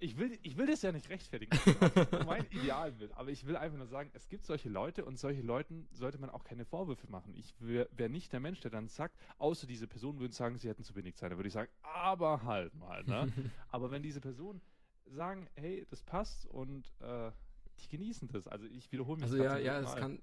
[0.00, 3.76] ich will, ich will das ja nicht rechtfertigen, das mein Idealbild, aber ich will einfach
[3.76, 7.34] nur sagen, es gibt solche Leute und solche Leuten sollte man auch keine Vorwürfe machen.
[7.36, 10.68] Ich wäre wär nicht der Mensch, der dann sagt, außer diese Personen würden sagen, sie
[10.68, 13.30] hätten zu wenig Zeit, dann würde ich sagen, aber halt mal, ne?
[13.68, 14.62] aber wenn diese Personen
[15.06, 17.30] sagen, hey, das passt und äh,
[17.80, 19.24] die genießen das, also ich wiederhole mich.
[19.24, 20.18] Also ja, ja, es kann,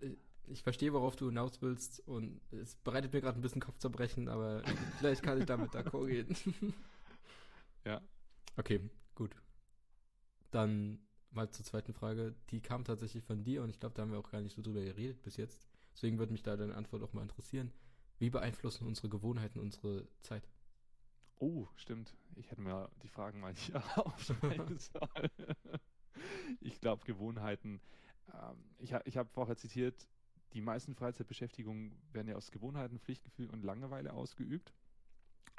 [0.47, 4.63] ich verstehe, worauf du hinaus willst und es bereitet mir gerade ein bisschen Kopfzerbrechen, aber
[4.97, 6.73] vielleicht kann ich damit d'accord gehen.
[7.86, 8.01] ja.
[8.55, 8.80] Okay,
[9.13, 9.36] gut.
[10.51, 10.99] Dann
[11.31, 12.35] mal zur zweiten Frage.
[12.49, 14.61] Die kam tatsächlich von dir und ich glaube, da haben wir auch gar nicht so
[14.61, 15.67] drüber geredet bis jetzt.
[15.93, 17.72] Deswegen würde mich da deine Antwort auch mal interessieren.
[18.19, 20.47] Wie beeinflussen unsere Gewohnheiten unsere Zeit?
[21.39, 22.15] Oh, stimmt.
[22.35, 25.31] Ich hätte mir die Fragen mal hier aufschreiben sollen.
[26.59, 27.80] ich glaube, Gewohnheiten.
[28.34, 30.07] Ähm, ich ich habe vorher zitiert,
[30.53, 34.73] die meisten Freizeitbeschäftigungen werden ja aus Gewohnheiten, Pflichtgefühl und Langeweile ausgeübt.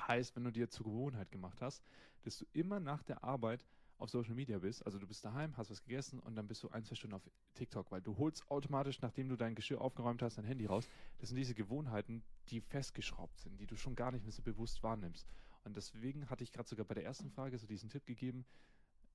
[0.01, 1.85] Heißt, wenn du dir zur Gewohnheit gemacht hast,
[2.23, 3.65] dass du immer nach der Arbeit
[3.99, 6.69] auf Social Media bist, also du bist daheim, hast was gegessen und dann bist du
[6.69, 10.39] ein, zwei Stunden auf TikTok, weil du holst automatisch, nachdem du dein Geschirr aufgeräumt hast,
[10.39, 10.89] dein Handy raus.
[11.19, 14.83] Das sind diese Gewohnheiten, die festgeschraubt sind, die du schon gar nicht mehr so bewusst
[14.83, 15.27] wahrnimmst.
[15.65, 18.47] Und deswegen hatte ich gerade sogar bei der ersten Frage so diesen Tipp gegeben,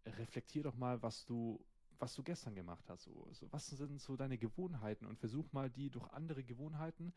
[0.05, 1.63] reflektier doch mal, was du,
[1.99, 3.03] was du gestern gemacht hast.
[3.03, 7.13] So, so, was sind so deine Gewohnheiten und versuch mal, die durch andere Gewohnheiten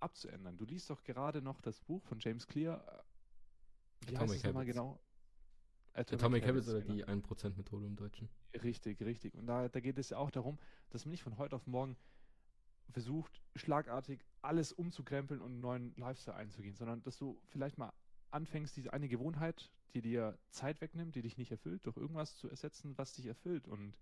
[0.00, 0.58] abzuändern.
[0.58, 3.04] Du liest doch gerade noch das Buch von James Clear.
[4.00, 5.00] Wie Atomic heißt es nochmal genau?
[5.94, 8.28] Atomic, Atomic Habits oder die 1%-Methode im Deutschen.
[8.62, 9.34] Richtig, richtig.
[9.34, 10.58] Und da, da geht es ja auch darum,
[10.90, 11.96] dass man nicht von heute auf morgen
[12.90, 17.92] versucht, schlagartig alles umzukrempeln und einen neuen Lifestyle einzugehen, sondern dass du vielleicht mal
[18.30, 22.48] anfängst, diese eine Gewohnheit, die dir Zeit wegnimmt, die dich nicht erfüllt, durch irgendwas zu
[22.48, 23.68] ersetzen, was dich erfüllt.
[23.68, 23.98] Und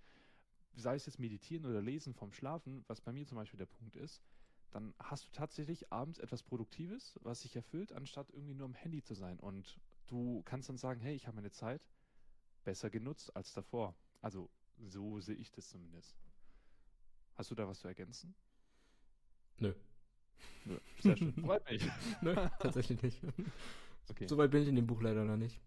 [0.74, 3.96] sei es jetzt meditieren oder lesen vom Schlafen, was bei mir zum Beispiel der Punkt
[3.96, 4.22] ist,
[4.70, 9.02] dann hast du tatsächlich abends etwas Produktives, was sich erfüllt, anstatt irgendwie nur am Handy
[9.02, 9.40] zu sein.
[9.40, 9.80] Und
[10.10, 11.80] du kannst dann sagen, hey, ich habe meine Zeit
[12.64, 13.94] besser genutzt als davor.
[14.20, 16.16] Also so sehe ich das zumindest.
[17.34, 18.34] Hast du da was zu ergänzen?
[19.58, 19.72] Nö.
[20.64, 20.78] Nö.
[21.00, 21.32] Sehr schön.
[21.44, 21.88] Freut mich.
[22.22, 23.22] Nö, tatsächlich nicht.
[24.08, 24.26] Okay.
[24.26, 25.60] Soweit bin ich in dem Buch leider noch nicht.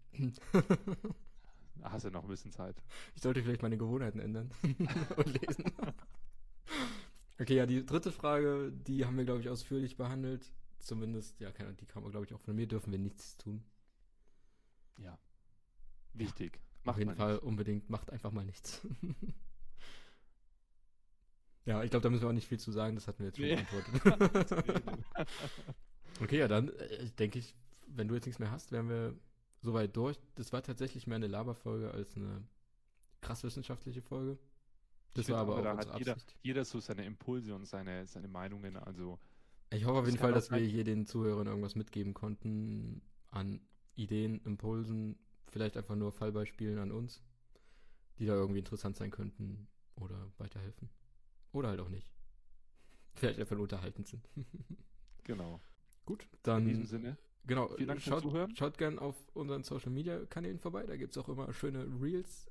[1.76, 2.76] Da Hast du noch ein bisschen Zeit.
[3.14, 4.50] Ich sollte vielleicht meine Gewohnheiten ändern
[5.16, 5.72] und lesen.
[7.38, 10.52] Okay, ja, die dritte Frage, die haben wir, glaube ich, ausführlich behandelt.
[10.78, 12.66] Zumindest, ja, keine, die kam, glaube ich, auch von mir.
[12.66, 13.64] Dürfen wir nichts tun?
[14.98, 15.18] Ja.
[16.12, 16.60] Wichtig.
[16.80, 17.42] Auf Macht jeden man Fall nicht.
[17.42, 18.86] unbedingt, macht einfach mal nichts.
[21.64, 22.94] ja, ich glaube, da müssen wir auch nicht viel zu sagen.
[22.94, 23.56] Das hatten wir jetzt schon Nee.
[23.56, 24.94] beantwortet.
[26.20, 27.54] okay, ja, dann äh, denke ich,
[27.86, 29.14] wenn du jetzt nichts mehr hast, wären wir
[29.62, 30.18] soweit durch.
[30.34, 32.42] Das war tatsächlich mehr eine Laberfolge als eine
[33.22, 34.38] krass wissenschaftliche Folge.
[35.14, 36.36] Das war aber auch da jeder, Absicht.
[36.42, 38.76] jeder so seine Impulse und seine, seine Meinungen.
[38.76, 39.18] Also
[39.70, 43.00] Ich hoffe auf jeden Fall, dass wir hier den Zuhörern irgendwas mitgeben konnten
[43.30, 43.60] an
[43.96, 47.22] Ideen, Impulsen, vielleicht einfach nur Fallbeispielen an uns,
[48.18, 50.90] die da irgendwie interessant sein könnten oder weiterhelfen.
[51.52, 52.10] Oder halt auch nicht.
[53.14, 54.28] Vielleicht einfach nur unterhaltend sind.
[55.24, 55.60] genau.
[56.04, 57.16] Gut, In dann diesem Sinne.
[57.46, 58.54] genau, vielen Dank fürs schaut, Zuhören.
[58.56, 62.46] schaut gern auf unseren Social Media Kanälen vorbei, da gibt es auch immer schöne Reels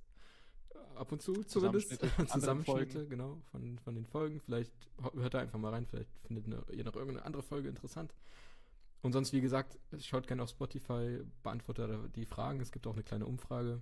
[0.73, 1.89] äh, ab und zu zumindest.
[1.89, 4.39] Zusammenschnitte Zusammenschnitte, genau, von, von den Folgen.
[4.39, 4.73] Vielleicht
[5.13, 8.13] hört da einfach mal rein, vielleicht findet eine, ihr noch irgendeine andere Folge interessant.
[9.03, 12.61] Und sonst, wie gesagt, schaut gerne auf Spotify, beantwortet die Fragen.
[12.61, 13.81] Es gibt auch eine kleine Umfrage.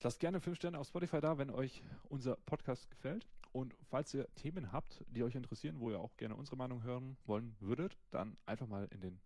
[0.00, 3.26] Lasst gerne 5 Sterne auf Spotify da, wenn euch unser Podcast gefällt.
[3.50, 7.16] Und falls ihr Themen habt, die euch interessieren, wo ihr auch gerne unsere Meinung hören
[7.26, 9.20] wollen würdet, dann einfach mal in den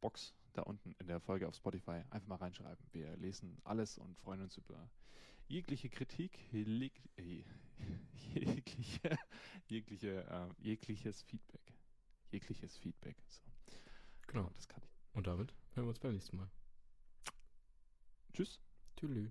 [0.00, 2.84] Box da unten in der Folge auf Spotify einfach mal reinschreiben.
[2.92, 4.90] Wir lesen alles und freuen uns über
[5.48, 6.90] jegliche Kritik, äh,
[8.34, 9.18] jegliche,
[9.66, 11.74] jegliche, äh, jegliches Feedback.
[12.30, 13.16] Jegliches Feedback.
[13.28, 13.43] So,
[14.34, 14.50] Genau.
[14.56, 15.16] das kann ich.
[15.16, 16.50] Und damit hören wir uns beim nächsten Mal.
[18.32, 18.60] Tschüss.
[18.96, 19.30] Tschüss.